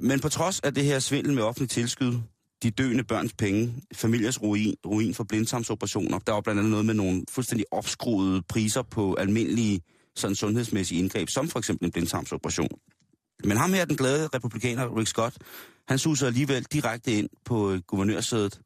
Men 0.01 0.21
på 0.21 0.29
trods 0.29 0.61
af 0.61 0.75
det 0.75 0.85
her 0.85 0.99
svindel 0.99 1.35
med 1.35 1.43
offentlig 1.43 1.71
tilskud, 1.71 2.21
de 2.63 2.71
døende 2.71 3.05
børns 3.05 3.33
penge, 3.33 3.75
familiers 3.95 4.43
ruin, 4.43 4.75
ruin 4.87 5.15
for 5.15 5.25
blindtarmsoperationer, 5.25 6.19
der 6.19 6.33
var 6.33 6.41
blandt 6.41 6.59
andet 6.59 6.71
noget 6.71 6.87
med 6.87 6.95
nogle 6.95 7.25
fuldstændig 7.31 7.67
opskruede 7.71 8.43
priser 8.43 8.83
på 8.83 9.15
almindelige 9.15 9.81
sådan 10.17 10.35
sundhedsmæssige 10.35 10.99
indgreb, 10.99 11.29
som 11.29 11.49
for 11.49 11.59
eksempel 11.59 11.87
en 11.87 11.93
blindtarmsoperation. 11.93 12.69
Men 13.45 13.57
ham 13.57 13.73
her, 13.73 13.85
den 13.85 13.97
glade 13.97 14.29
republikaner, 14.35 14.97
Rick 14.99 15.09
Scott, 15.09 15.39
han 15.89 15.99
suser 15.99 16.27
alligevel 16.27 16.65
direkte 16.65 17.13
ind 17.13 17.29
på 17.45 17.73
øh, 17.73 17.81
guvernørsædet. 17.81 18.61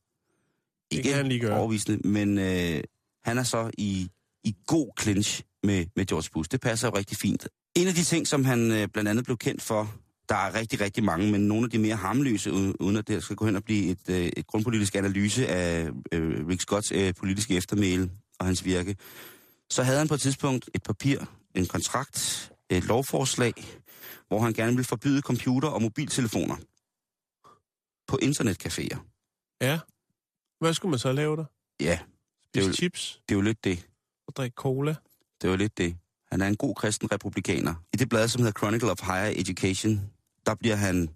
Det 0.90 1.02
kan 1.04 1.14
han 1.14 1.26
lige 1.26 1.40
gøre. 1.40 1.58
overvisende, 1.58 2.08
men 2.08 2.38
øh, 2.38 2.82
han 3.24 3.38
er 3.38 3.42
så 3.42 3.70
i, 3.78 4.10
i 4.44 4.54
god 4.66 4.90
clinch 5.00 5.42
med, 5.62 5.86
med 5.96 6.06
George 6.06 6.28
Bush. 6.32 6.50
Det 6.52 6.60
passer 6.60 6.88
jo 6.88 6.96
rigtig 6.96 7.16
fint. 7.16 7.48
En 7.76 7.88
af 7.88 7.94
de 7.94 8.04
ting, 8.04 8.26
som 8.26 8.44
han 8.44 8.70
øh, 8.72 8.88
blandt 8.88 9.08
andet 9.10 9.24
blev 9.24 9.36
kendt 9.36 9.62
for, 9.62 9.94
der 10.28 10.34
er 10.36 10.54
rigtig, 10.54 10.80
rigtig 10.80 11.04
mange, 11.04 11.32
men 11.32 11.40
nogle 11.48 11.64
af 11.64 11.70
de 11.70 11.78
mere 11.78 11.96
harmløse, 11.96 12.52
uden, 12.52 12.96
at 12.96 13.08
det 13.08 13.22
skal 13.22 13.36
gå 13.36 13.46
hen 13.46 13.56
og 13.56 13.64
blive 13.64 13.90
et, 13.90 14.08
øh, 14.10 14.30
et 14.36 14.46
grundpolitisk 14.46 14.94
analyse 14.94 15.46
af 15.48 15.90
øh, 16.12 16.46
Rick 16.48 16.60
Scotts 16.60 16.92
øh, 16.92 17.14
politiske 17.14 17.56
eftermæle 17.56 18.10
og 18.38 18.46
hans 18.46 18.64
virke, 18.64 18.96
så 19.70 19.82
havde 19.82 19.98
han 19.98 20.08
på 20.08 20.14
et 20.14 20.20
tidspunkt 20.20 20.70
et 20.74 20.82
papir, 20.82 21.18
en 21.54 21.66
kontrakt, 21.66 22.52
et 22.70 22.84
lovforslag, 22.84 23.52
hvor 24.28 24.40
han 24.40 24.52
gerne 24.52 24.72
ville 24.72 24.84
forbyde 24.84 25.20
computer 25.20 25.68
og 25.68 25.82
mobiltelefoner 25.82 26.56
på 28.06 28.18
internetcaféer. 28.22 28.98
Ja. 29.60 29.78
Hvad 30.60 30.74
skulle 30.74 30.90
man 30.90 30.98
så 30.98 31.12
lave 31.12 31.36
der? 31.36 31.44
Ja, 31.80 31.98
Det 32.54 32.60
er 32.60 32.64
Spise 32.64 32.68
jo- 32.68 32.72
chips 32.72 33.20
det 33.28 33.34
er 33.34 33.36
jo 33.36 33.42
lidt 33.42 33.64
det. 33.64 33.88
og 34.28 34.36
drikke 34.36 34.54
cola? 34.54 34.94
Det 35.42 35.50
var 35.50 35.56
lidt 35.56 35.78
det. 35.78 35.96
Han 36.32 36.40
er 36.40 36.46
en 36.46 36.56
god 36.56 36.74
kristen 36.74 37.12
republikaner. 37.12 37.74
I 37.94 37.96
det 37.96 38.08
blad, 38.08 38.28
som 38.28 38.42
hedder 38.42 38.58
Chronicle 38.58 38.90
of 38.90 39.00
Higher 39.02 39.32
Education, 39.36 40.10
der 40.46 40.54
bliver 40.54 40.76
han 40.76 41.08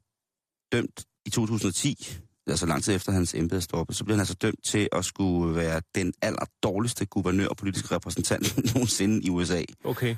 dømt 0.72 1.04
i 1.26 1.30
2010, 1.30 2.18
altså 2.46 2.66
lang 2.66 2.84
tid 2.84 2.94
efter 2.94 3.12
hans 3.12 3.34
embede 3.34 3.60
stoppet, 3.60 3.96
så 3.96 4.04
bliver 4.04 4.16
han 4.16 4.20
altså 4.20 4.34
dømt 4.34 4.64
til 4.64 4.88
at 4.92 5.04
skulle 5.04 5.56
være 5.56 5.82
den 5.94 6.12
aller 6.22 6.44
dårligste 6.62 7.06
guvernør 7.06 7.46
og 7.46 7.56
politiske 7.56 7.94
repræsentant 7.94 8.56
nogensinde 8.74 9.26
i 9.26 9.30
USA. 9.30 9.62
Okay. 9.84 10.16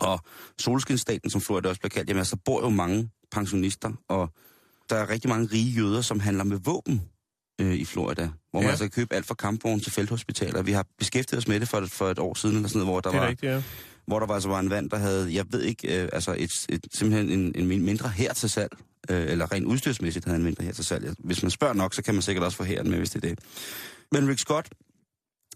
Og 0.00 0.20
solskinstaten, 0.58 1.30
som 1.30 1.40
Florida 1.40 1.68
også 1.68 1.80
bliver 1.80 1.90
kaldt, 1.90 2.08
jamen 2.08 2.18
altså, 2.18 2.36
der 2.36 2.42
bor 2.44 2.62
jo 2.62 2.68
mange 2.68 3.10
pensionister, 3.30 3.92
og 4.08 4.28
der 4.90 4.96
er 4.96 5.10
rigtig 5.10 5.28
mange 5.28 5.48
rige 5.52 5.70
jøder, 5.70 6.00
som 6.00 6.20
handler 6.20 6.44
med 6.44 6.58
våben 6.64 7.02
øh, 7.60 7.74
i 7.74 7.84
Florida, 7.84 8.22
hvor 8.50 8.60
man 8.60 8.62
Ja. 8.62 8.68
altså 8.70 8.84
kan 8.84 8.90
købe 8.90 9.14
alt 9.14 9.26
fra 9.26 9.34
kampvogne 9.34 9.80
til 9.80 9.92
felthospitaler. 9.92 10.62
Vi 10.62 10.72
har 10.72 10.86
beskæftiget 10.98 11.38
os 11.38 11.48
med 11.48 11.60
det 11.60 11.68
for, 11.68 11.78
et- 11.78 11.90
for 11.90 12.08
et 12.08 12.18
år 12.18 12.34
siden, 12.34 12.56
eller 12.56 12.68
sådan 12.68 12.78
noget, 12.86 12.92
hvor 12.94 13.00
der 13.00 13.16
er 13.16 13.20
var 13.20 13.28
rigtigt, 13.28 13.52
ja. 13.52 13.62
hvor 14.06 14.18
der 14.18 14.26
var 14.26 14.34
altså 14.34 14.48
var 14.48 14.60
en 14.60 14.70
vand, 14.70 14.90
der 14.90 14.96
havde, 14.96 15.34
jeg 15.34 15.46
ved 15.50 15.62
ikke, 15.62 16.02
øh, 16.02 16.08
altså 16.12 16.34
et, 16.38 16.50
et, 16.68 16.86
simpelthen 16.94 17.30
en, 17.56 17.70
en 17.70 17.84
mindre 17.84 18.08
her 18.08 18.32
til 18.32 18.50
salg, 18.50 18.72
øh, 19.10 19.30
eller 19.30 19.52
rent 19.52 19.66
udstyrsmæssigt 19.66 20.24
havde 20.24 20.36
en 20.38 20.44
mindre 20.44 20.64
her 20.64 20.72
til 20.72 20.84
salg. 20.84 21.14
Hvis 21.18 21.42
man 21.42 21.50
spørger 21.50 21.74
nok, 21.74 21.94
så 21.94 22.02
kan 22.02 22.14
man 22.14 22.22
sikkert 22.22 22.44
også 22.44 22.56
få 22.56 22.64
hæren 22.64 22.90
med, 22.90 22.98
hvis 22.98 23.10
det 23.10 23.24
er 23.24 23.28
det. 23.28 23.38
Men 24.12 24.28
Rick 24.28 24.38
Scott, 24.40 24.68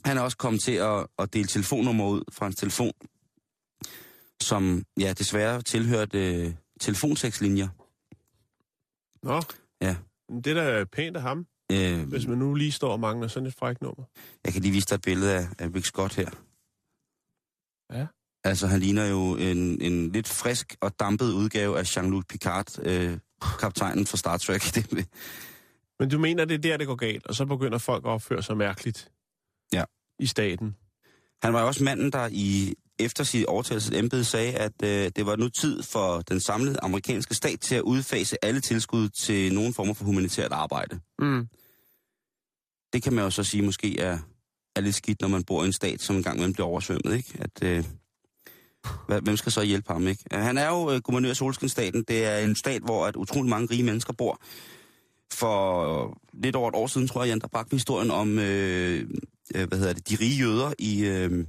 han 0.05 0.17
er 0.19 0.21
også 0.23 0.37
kommet 0.37 0.63
til 0.63 0.73
at, 0.73 1.07
at 1.19 1.33
dele 1.35 1.47
telefonnummer 1.47 2.07
ud 2.09 2.23
fra 2.33 2.47
hans 2.47 2.57
telefon, 2.57 2.93
som 4.41 4.85
ja, 5.01 5.13
desværre 5.13 5.63
tilhørte 5.63 6.35
øh, 6.35 6.53
telefonsekslinjer. 6.81 7.69
Nå. 9.23 9.43
Ja. 9.81 9.97
Det 10.45 10.47
er 10.47 10.55
da 10.79 10.85
pænt 10.85 11.17
af 11.17 11.23
ham, 11.23 11.47
Øh, 11.75 12.09
hvis 12.09 12.27
man 12.27 12.39
nu 12.39 12.55
lige 12.55 12.73
står 12.73 12.93
og 12.93 13.01
mangler 13.01 13.29
sådan 13.29 13.47
et 13.47 13.55
frækt 13.55 13.83
nummer. 13.83 14.05
Jeg 14.45 14.53
kan 14.53 14.63
lige 14.63 14.73
vise 14.73 14.87
dig 14.87 14.95
et 14.95 15.03
billede 15.03 15.35
af, 15.35 15.49
af 15.59 15.67
Rick 15.75 15.87
Scott 15.87 16.15
her. 16.15 16.31
Ja. 17.93 18.07
Altså, 18.45 18.67
han 18.67 18.81
ligner 18.81 19.07
jo 19.07 19.37
en, 19.37 19.83
en 19.83 20.13
lidt 20.13 20.29
frisk 20.29 20.77
og 20.81 21.01
dampet 21.01 21.33
udgave 21.33 21.79
af 21.79 21.97
Jean-Luc 21.97 22.23
Picard, 22.29 22.79
øh, 22.83 23.19
kaptajnen 23.61 24.07
fra 24.07 24.17
Star 24.17 24.37
Trek. 24.37 24.63
Men 26.01 26.09
du 26.11 26.19
mener, 26.19 26.45
det 26.45 26.55
er 26.55 26.59
der, 26.59 26.77
det 26.77 26.87
går 26.87 26.95
galt, 26.95 27.27
og 27.27 27.35
så 27.35 27.47
begynder 27.47 27.79
folk 27.79 28.05
at 28.05 28.09
opføre 28.11 28.43
sig 28.43 28.57
mærkeligt 28.57 29.11
Ja. 29.73 29.85
i 30.19 30.27
staten. 30.27 30.77
han 31.43 31.53
var 31.53 31.61
jo 31.61 31.67
også 31.67 31.85
manden, 31.85 32.13
der 32.13 32.29
i 32.33 32.75
efter 32.99 33.25
sit 33.25 33.47
overtagelse 33.47 33.99
embede 33.99 34.25
sagde, 34.25 34.53
at 34.53 34.73
øh, 34.85 35.11
det 35.17 35.27
var 35.27 35.37
nu 35.37 35.49
tid 35.49 35.83
for 35.83 36.21
den 36.21 36.41
samlede 36.41 36.79
amerikanske 36.83 37.35
stat 37.35 37.61
til 37.61 37.75
at 37.75 37.83
udfase 37.83 38.45
alle 38.45 38.61
tilskud 38.61 39.09
til 39.09 39.55
nogen 39.55 39.75
former 39.75 39.95
for 39.95 40.05
humanitært 40.05 40.53
arbejde. 40.53 41.01
Mm. 41.19 41.49
Det 42.95 43.03
kan 43.03 43.13
man 43.13 43.25
jo 43.25 43.31
så 43.31 43.45
sige 43.45 43.63
måske 43.63 44.01
er, 44.01 44.19
er 44.77 44.81
lidt 44.81 44.95
skidt, 44.95 45.21
når 45.21 45.29
man 45.29 45.45
bor 45.45 45.63
i 45.63 45.67
en 45.67 45.73
stat, 45.73 46.03
som 46.03 46.17
engang 46.17 46.37
imellem 46.37 46.53
bliver 46.53 46.67
oversvømmet, 46.67 47.17
ikke? 47.17 47.35
At, 47.41 47.63
øh, 47.63 47.85
hvem 49.23 49.37
skal 49.37 49.53
så 49.53 49.63
hjælpe 49.63 49.93
ham, 49.93 50.09
ikke? 50.09 50.25
Øh, 50.33 50.41
Han 50.41 50.59
er 50.59 50.69
jo 50.69 50.91
øh, 50.93 51.01
guvernør 51.01 51.31
af 51.31 51.37
Solskinstaten. 51.37 52.05
Det 52.09 52.25
er 52.25 52.39
en 52.39 52.57
stat, 52.57 52.83
hvor 52.83 53.07
at 53.07 53.17
utrolig 53.17 53.51
mange 53.51 53.69
rige 53.71 53.83
mennesker 53.83 54.13
bor. 54.13 54.41
For 55.33 56.05
øh, 56.05 56.13
lidt 56.43 56.57
over 56.57 56.69
et 56.69 56.75
år 56.75 56.87
siden, 56.87 57.09
tror 57.09 57.23
jeg, 57.23 57.29
Jan, 57.29 57.39
der 57.39 57.49
bragte 57.49 57.75
historien 57.75 58.11
om, 58.11 58.39
øh, 58.39 59.09
øh, 59.55 59.69
hvad 59.69 59.79
hedder 59.79 59.93
det, 59.93 60.09
de 60.09 60.17
rige 60.21 60.37
jøder 60.39 60.73
i, 60.79 61.05
øh, 61.05 61.47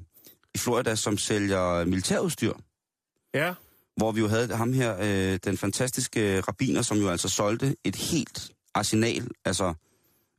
i 0.55 0.57
Florida, 0.57 0.95
som 0.95 1.17
sælger 1.17 1.85
militærudstyr. 1.85 2.53
Ja, 3.33 3.53
Hvor 3.97 4.11
vi 4.11 4.19
jo 4.19 4.27
havde 4.27 4.55
ham 4.55 4.73
her, 4.73 4.97
øh, 5.01 5.39
den 5.43 5.57
fantastiske 5.57 6.41
rabiner, 6.41 6.81
som 6.81 6.97
jo 6.97 7.09
altså 7.09 7.29
solgte 7.29 7.75
et 7.83 7.95
helt 7.95 8.51
arsenal, 8.73 9.27
altså, 9.45 9.73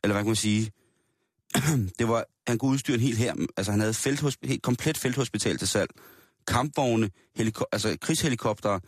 eller 0.04 0.14
hvad 0.14 0.22
kan 0.22 0.26
man 0.26 0.36
sige, 0.36 0.70
det 1.98 2.08
var, 2.08 2.24
han 2.46 2.58
kunne 2.58 2.70
udstyre 2.70 2.94
en 2.94 3.00
helt 3.00 3.18
her, 3.18 3.34
altså 3.56 3.70
han 3.72 3.80
havde 3.80 3.92
felthosp- 3.92 4.46
helt 4.48 4.62
komplet 4.62 4.98
felthospital 4.98 5.58
til 5.58 5.68
salg, 5.68 5.90
kampvogne, 6.48 7.10
heliko- 7.38 7.64
altså 7.72 7.96
krigshelikopter, 8.00 8.78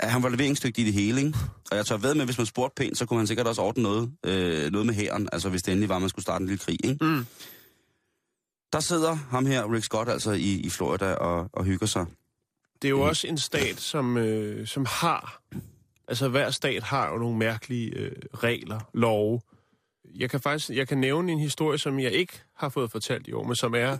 han 0.00 0.22
var 0.22 0.28
leveringsdygtig 0.28 0.82
i 0.82 0.86
det 0.86 0.94
hele, 0.94 1.20
ikke? 1.20 1.38
Og 1.70 1.76
jeg 1.76 1.86
tør 1.86 1.96
ved 1.96 2.14
med, 2.14 2.24
hvis 2.24 2.38
man 2.38 2.46
spurgte 2.46 2.74
pænt, 2.76 2.98
så 2.98 3.06
kunne 3.06 3.18
han 3.18 3.26
sikkert 3.26 3.46
også 3.46 3.62
ordne 3.62 3.82
noget, 3.82 4.12
øh, 4.26 4.72
noget 4.72 4.86
med 4.86 4.94
hæren, 4.94 5.28
altså 5.32 5.48
hvis 5.48 5.62
det 5.62 5.72
endelig 5.72 5.88
var, 5.88 5.96
at 5.96 6.02
man 6.02 6.08
skulle 6.08 6.22
starte 6.22 6.42
en 6.42 6.46
lille 6.48 6.58
krig, 6.58 6.78
ikke? 6.84 7.04
Mm. 7.04 7.26
Der 8.72 8.80
sidder 8.80 9.14
ham 9.14 9.46
her, 9.46 9.72
Rick 9.72 9.84
Scott, 9.84 10.08
altså 10.08 10.32
i, 10.32 10.60
i 10.60 10.70
Florida 10.70 11.14
og, 11.14 11.50
og 11.52 11.64
hygger 11.64 11.86
sig. 11.86 12.06
det 12.82 12.88
er 12.88 12.90
jo 12.90 13.00
også 13.00 13.26
en 13.26 13.38
stat, 13.38 13.80
som, 13.80 14.16
øh, 14.16 14.66
som 14.66 14.86
har... 14.88 15.42
Altså, 16.08 16.28
hver 16.28 16.50
stat 16.50 16.82
har 16.82 17.08
jo 17.12 17.18
nogle 17.18 17.38
mærkelige 17.38 17.90
øh, 17.96 18.12
regler, 18.34 18.80
love. 18.94 19.40
Jeg 20.14 20.30
kan 20.30 20.40
faktisk 20.40 20.70
jeg 20.70 20.88
kan 20.88 20.98
nævne 20.98 21.32
en 21.32 21.38
historie, 21.38 21.78
som 21.78 21.98
jeg 21.98 22.12
ikke 22.12 22.42
har 22.54 22.68
fået 22.68 22.90
fortalt 22.90 23.28
i 23.28 23.32
år, 23.32 23.44
men 23.44 23.56
som 23.56 23.74
er... 23.74 23.98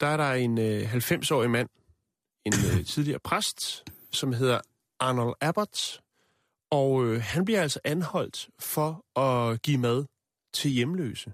Der 0.00 0.06
er 0.06 0.16
der 0.16 0.32
en 0.32 0.58
øh, 0.58 0.94
90-årig 0.94 1.50
mand, 1.50 1.68
en 2.44 2.52
øh, 2.54 2.84
tidligere 2.92 3.18
præst, 3.18 3.84
som 4.12 4.32
hedder 4.32 4.60
Arnold 5.00 5.34
Abbott, 5.40 6.00
og 6.70 7.06
øh, 7.06 7.22
han 7.22 7.44
bliver 7.44 7.62
altså 7.62 7.80
anholdt 7.84 8.48
for 8.58 9.18
at 9.20 9.62
give 9.62 9.78
mad 9.78 10.04
til 10.54 10.70
hjemløse. 10.70 11.32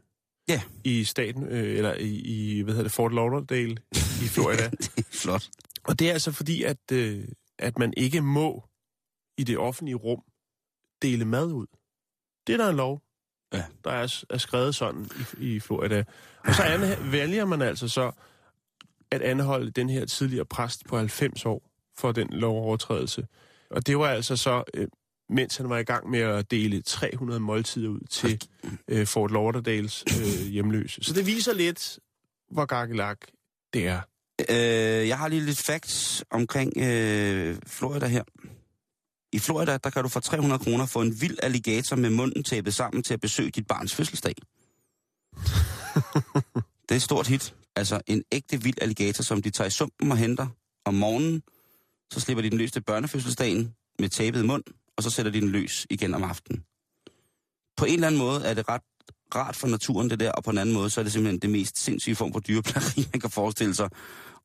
Ja. 0.48 0.62
I 0.84 1.04
staten, 1.04 1.48
øh, 1.48 1.76
eller 1.76 1.94
i, 1.94 2.08
i, 2.08 2.62
hvad 2.62 2.74
hedder 2.74 2.88
det, 2.88 2.92
Fort 2.92 3.14
Lauderdale 3.14 3.76
i 3.94 4.28
Florida. 4.34 4.70
Flot. 5.10 5.50
Og 5.84 5.98
det 5.98 6.08
er 6.08 6.12
altså 6.12 6.32
fordi, 6.32 6.62
at, 6.62 6.92
øh, 6.92 7.28
at 7.58 7.78
man 7.78 7.94
ikke 7.96 8.20
må 8.20 8.64
i 9.38 9.44
det 9.44 9.58
offentlige 9.58 9.96
rum 9.96 10.22
dele 11.02 11.24
mad 11.24 11.52
ud. 11.52 11.66
Det 12.46 12.52
er 12.52 12.56
der 12.56 12.68
en 12.68 12.76
lov, 12.76 13.02
Ja. 13.52 13.64
der 13.84 13.90
er, 13.90 14.22
er 14.30 14.38
skrevet 14.38 14.74
sådan 14.74 15.10
i, 15.40 15.54
i 15.54 15.60
Florida. 15.60 16.04
Og 16.38 16.54
så 16.54 16.62
anha- 16.62 17.02
vælger 17.10 17.44
man 17.44 17.62
altså 17.62 17.88
så 17.88 18.10
at 19.10 19.22
anholde 19.22 19.70
den 19.70 19.90
her 19.90 20.04
tidligere 20.06 20.44
præst 20.44 20.84
på 20.88 20.96
90 20.98 21.46
år 21.46 21.70
for 21.98 22.12
den 22.12 22.28
lovovertrædelse. 22.30 23.26
Og 23.70 23.86
det 23.86 23.98
var 23.98 24.08
altså 24.08 24.36
så, 24.36 24.64
øh, 24.74 24.88
mens 25.28 25.56
han 25.56 25.68
var 25.70 25.78
i 25.78 25.82
gang 25.84 26.10
med 26.10 26.20
at 26.20 26.50
dele 26.50 26.82
300 26.82 27.40
måltider 27.40 27.88
ud 27.88 28.00
til 28.10 28.42
øh, 28.88 29.06
Fort 29.06 29.30
Lauderdales 29.30 30.04
øh, 30.20 30.46
hjemløse. 30.50 31.02
Så 31.04 31.12
det 31.14 31.26
viser 31.26 31.54
lidt, 31.54 31.98
hvor 32.50 32.64
gakkelak 32.64 33.18
det 33.74 33.86
er. 33.88 34.00
Øh, 34.50 35.08
jeg 35.08 35.18
har 35.18 35.28
lige 35.28 35.42
lidt 35.42 35.58
facts 35.58 36.24
omkring 36.30 36.72
øh, 36.76 37.56
Florida 37.66 38.06
her. 38.06 38.22
I 39.32 39.38
Florida, 39.38 39.76
der 39.76 39.90
kan 39.90 40.02
du 40.02 40.08
for 40.08 40.20
300 40.20 40.64
kroner 40.64 40.86
få 40.86 41.00
en 41.00 41.20
vild 41.20 41.38
alligator 41.42 41.96
med 41.96 42.10
munden 42.10 42.44
tæppet 42.44 42.74
sammen 42.74 43.02
til 43.02 43.14
at 43.14 43.20
besøge 43.20 43.50
dit 43.50 43.66
barns 43.66 43.94
fødselsdag. 43.94 44.34
det 46.88 46.90
er 46.90 46.94
et 46.94 47.02
stort 47.02 47.26
hit. 47.26 47.54
Altså 47.76 48.00
en 48.06 48.22
ægte 48.32 48.62
vild 48.62 48.82
alligator, 48.82 49.22
som 49.22 49.42
de 49.42 49.50
tager 49.50 49.68
i 49.68 49.70
sumpen 49.70 50.12
og 50.12 50.18
henter 50.18 50.46
om 50.84 50.94
morgenen. 50.94 51.42
Så 52.12 52.20
slipper 52.20 52.42
de 52.42 52.50
den 52.50 52.58
løs 52.58 52.72
til 52.72 52.82
børnefødselsdagen 52.82 53.74
med 53.98 54.08
tabet 54.08 54.44
mund, 54.44 54.64
og 54.96 55.02
så 55.02 55.10
sætter 55.10 55.32
de 55.32 55.40
den 55.40 55.48
løs 55.48 55.86
igen 55.90 56.14
om 56.14 56.24
aftenen. 56.24 56.64
På 57.76 57.84
en 57.84 57.94
eller 57.94 58.06
anden 58.06 58.18
måde 58.18 58.44
er 58.44 58.54
det 58.54 58.68
ret 58.68 58.82
rart 59.34 59.56
for 59.56 59.68
naturen, 59.68 60.10
det 60.10 60.20
der, 60.20 60.32
og 60.32 60.44
på 60.44 60.50
en 60.50 60.58
anden 60.58 60.74
måde, 60.74 60.90
så 60.90 61.00
er 61.00 61.02
det 61.02 61.12
simpelthen 61.12 61.40
det 61.40 61.50
mest 61.50 61.78
sindssyge 61.78 62.16
form 62.16 62.32
for 62.32 62.40
dyreplageri, 62.40 63.06
man 63.12 63.20
kan 63.20 63.30
forestille 63.30 63.74
sig. 63.74 63.88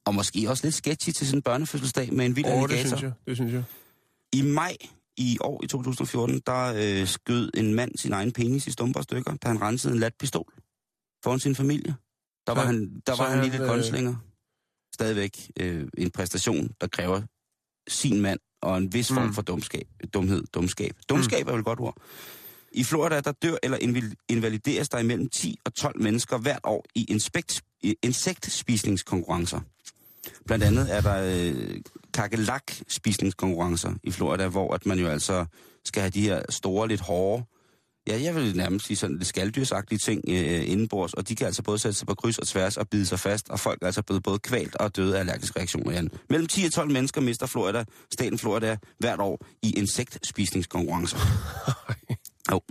Og 0.05 0.15
måske 0.15 0.49
også 0.49 0.65
lidt 0.65 0.75
sketchy 0.75 1.09
til 1.09 1.27
sin 1.27 1.41
børnefødselsdag 1.41 2.13
med 2.13 2.25
en 2.25 2.35
vild 2.35 2.45
det 2.45 2.51
alligator. 2.51 2.87
synes 2.87 3.01
jeg. 3.01 3.11
Det 3.27 3.35
synes 3.35 3.53
jeg. 3.53 3.63
I 4.37 4.41
maj 4.41 4.75
i 5.17 5.37
år, 5.41 5.63
i 5.63 5.67
2014, 5.67 6.41
der 6.45 6.73
øh, 7.01 7.07
skød 7.07 7.49
en 7.53 7.73
mand 7.73 7.91
sin 7.97 8.13
egen 8.13 8.31
penis 8.31 8.67
i 8.67 8.71
stumper 8.71 9.01
stykker, 9.01 9.35
da 9.35 9.47
han 9.47 9.61
rensede 9.61 9.93
en 9.93 9.99
lat 9.99 10.13
pistol 10.19 10.53
foran 11.23 11.39
sin 11.39 11.55
familie. 11.55 11.95
Der 12.47 12.53
var 12.53 12.61
Så- 12.61 12.65
han, 12.65 13.01
der 13.07 13.15
var 13.17 13.29
han 13.29 13.39
han, 13.39 13.49
lille 13.49 13.65
øh, 13.65 13.69
gunslinger. 13.71 14.15
Stadigvæk 14.93 15.51
øh, 15.59 15.87
en 15.97 16.11
præstation, 16.11 16.69
der 16.81 16.87
kræver 16.87 17.21
sin 17.87 18.21
mand 18.21 18.39
og 18.61 18.77
en 18.77 18.93
vis 18.93 19.07
form 19.07 19.27
Mm. 19.27 19.33
for 19.33 19.41
dumskab, 19.41 19.87
dumhed, 20.13 20.43
dumskab. 20.53 20.95
Dumskab 21.09 21.47
er 21.47 21.51
vel 21.51 21.59
et 21.59 21.65
godt 21.65 21.79
ord. 21.79 21.97
I 22.71 22.83
Florida, 22.83 23.19
der 23.21 23.31
dør 23.31 23.55
eller 23.63 23.77
invalideres 24.29 24.89
der 24.89 24.99
imellem 24.99 25.29
10 25.29 25.57
og 25.65 25.73
12 25.73 26.01
mennesker 26.01 26.37
hvert 26.37 26.59
år 26.63 26.85
i 26.95 27.05
inspekt, 27.09 27.61
i 27.81 27.95
insektspisningskonkurrencer. 28.03 29.61
Blandt 30.45 30.63
andet 30.63 30.95
er 30.95 31.01
der 31.01 31.21
øh, 31.23 31.81
kakelak-spisningskonkurrencer 32.13 33.93
i 34.03 34.11
Florida, 34.11 34.47
hvor 34.47 34.73
at 34.73 34.85
man 34.85 34.99
jo 34.99 35.07
altså 35.07 35.45
skal 35.85 36.01
have 36.01 36.11
de 36.11 36.21
her 36.21 36.41
store, 36.49 36.87
lidt 36.87 37.01
hårde, 37.01 37.43
ja, 38.07 38.21
jeg 38.21 38.35
vil 38.35 38.57
nærmest 38.57 38.85
sige 38.85 38.97
sådan 38.97 39.17
lidt 39.17 39.27
skalddyrsagtige 39.27 39.99
ting 39.99 40.23
øh, 40.27 40.69
indenbords, 40.69 41.13
og 41.13 41.29
de 41.29 41.35
kan 41.35 41.47
altså 41.47 41.63
både 41.63 41.79
sætte 41.79 41.97
sig 41.97 42.07
på 42.07 42.15
kryds 42.15 42.37
og 42.37 42.47
tværs 42.47 42.77
og 42.77 42.89
bide 42.89 43.05
sig 43.05 43.19
fast, 43.19 43.49
og 43.49 43.59
folk 43.59 43.81
er 43.81 43.85
altså 43.85 44.01
blevet 44.01 44.23
både 44.23 44.39
kvalt 44.39 44.75
og 44.75 44.95
døde 44.95 45.15
af 45.15 45.19
allergiske 45.19 45.59
reaktioner. 45.59 45.91
Jan. 45.91 46.09
Mellem 46.29 46.47
10 46.47 46.65
og 46.65 46.71
12 46.71 46.91
mennesker 46.91 47.21
mister 47.21 47.45
Florida, 47.45 47.83
staten 48.13 48.37
Florida 48.37 48.77
hvert 48.99 49.19
år 49.19 49.45
i 49.63 49.73
insektspisningskonkurrencer. 49.77 51.17
Jo. 52.51 52.61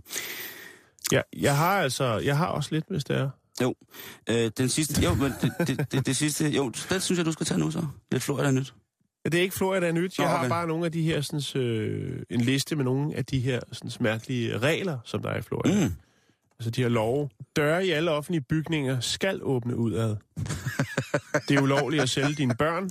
Ja, 1.13 1.21
jeg 1.37 1.57
har 1.57 1.81
altså, 1.81 2.19
jeg 2.19 2.37
har 2.37 2.47
også 2.47 2.69
lidt, 2.73 2.85
hvis 2.89 3.05
det 3.05 3.17
er. 3.17 3.31
Jo, 3.63 3.75
øh, 4.31 4.51
den 4.59 4.69
sidste, 4.69 5.03
jo, 5.03 5.15
men 5.15 5.33
det, 5.43 5.69
det, 5.69 5.93
det, 5.93 6.07
det 6.07 6.17
sidste, 6.17 6.49
jo, 6.49 6.69
det 6.69 7.03
synes 7.03 7.19
jeg, 7.19 7.27
du 7.27 7.33
skal 7.33 7.47
tage 7.47 7.61
nu 7.61 7.71
så. 7.71 7.87
Lidt 8.13 8.23
Florida 8.23 8.51
nyt. 8.51 8.75
Ja, 9.25 9.31
det 9.31 9.39
er 9.39 9.43
ikke 9.43 9.55
Florida 9.55 9.93
nyt. 9.93 10.19
Jeg 10.19 10.27
Nå, 10.27 10.31
har 10.31 10.39
okay. 10.39 10.49
bare 10.49 10.67
nogle 10.67 10.87
af 10.87 10.93
de 10.93 11.03
her, 11.03 11.21
sådan, 11.21 11.63
øh, 11.63 12.23
en 12.31 12.41
liste 12.41 12.77
med 12.77 12.85
nogle 12.85 13.17
af 13.17 13.25
de 13.25 13.39
her 13.41 13.61
sådan, 13.73 13.91
mærkelige 14.01 14.59
regler, 14.59 14.99
som 15.05 15.23
der 15.23 15.29
er 15.29 15.39
i 15.39 15.43
Florida. 15.43 15.87
Mm. 15.87 15.95
Altså 16.59 16.71
de 16.71 16.83
her 16.83 16.89
love. 16.89 17.29
Døre 17.57 17.87
i 17.87 17.91
alle 17.91 18.11
offentlige 18.11 18.41
bygninger 18.41 19.01
skal 19.01 19.41
åbne 19.43 19.77
udad. 19.77 20.17
Det 21.49 21.57
er 21.57 21.63
ulovligt 21.63 22.03
at 22.03 22.09
sælge 22.09 22.35
dine 22.35 22.55
børn. 22.55 22.91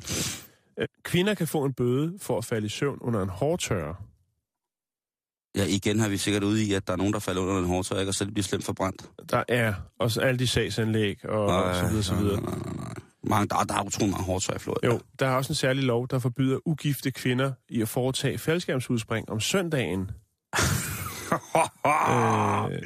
Øh, 0.80 0.88
Kvinder 1.04 1.34
kan 1.34 1.48
få 1.48 1.66
en 1.66 1.74
bøde 1.74 2.14
for 2.22 2.38
at 2.38 2.46
falde 2.46 2.66
i 2.66 2.70
søvn 2.70 2.98
under 3.02 3.22
en 3.22 3.30
hårdtørre. 3.30 3.96
Ja, 5.56 5.66
igen 5.68 6.00
har 6.00 6.10
vi 6.10 6.18
sikkert 6.18 6.44
ude 6.44 6.64
i, 6.64 6.74
at 6.74 6.88
der 6.88 6.94
er 6.94 6.98
nogen, 6.98 7.14
der 7.14 7.20
falder 7.20 7.42
under 7.42 7.58
en 7.58 7.66
hårdtøj, 7.66 8.00
ikke? 8.00 8.10
og 8.10 8.16
så 8.16 8.26
bliver 8.26 8.44
slemt 8.44 8.64
forbrændt. 8.64 9.10
Der 9.30 9.44
er 9.48 9.74
også 10.00 10.22
alle 10.22 10.40
de 10.40 10.48
sagsanlæg 10.48 11.26
og, 11.26 11.46
og 11.46 11.76
så 11.76 11.88
videre, 11.88 12.04
så 12.04 12.16
videre. 12.16 12.42
Nej, 12.42 12.56
nej, 12.56 12.64
nej, 12.66 12.74
nej. 12.76 12.94
Mange, 13.24 13.48
der, 13.48 13.64
der 13.64 13.74
er 13.74 13.84
utrolig 13.84 14.12
mange 14.12 14.26
hårdt 14.26 14.44
tøj 14.44 14.56
i 14.56 14.60
Florida. 14.60 14.88
Jo, 14.88 15.00
der 15.20 15.28
er 15.28 15.36
også 15.36 15.52
en 15.52 15.56
særlig 15.56 15.84
lov, 15.84 16.08
der 16.08 16.20
forbyder 16.20 16.68
ugifte 16.68 17.12
kvinder 17.12 17.52
i 17.70 17.82
at 17.82 17.90
foretage 17.90 18.38
faldskærmsudspring 18.38 19.30
om 19.30 19.40
søndagen. 19.40 20.02
øh, 21.86 22.82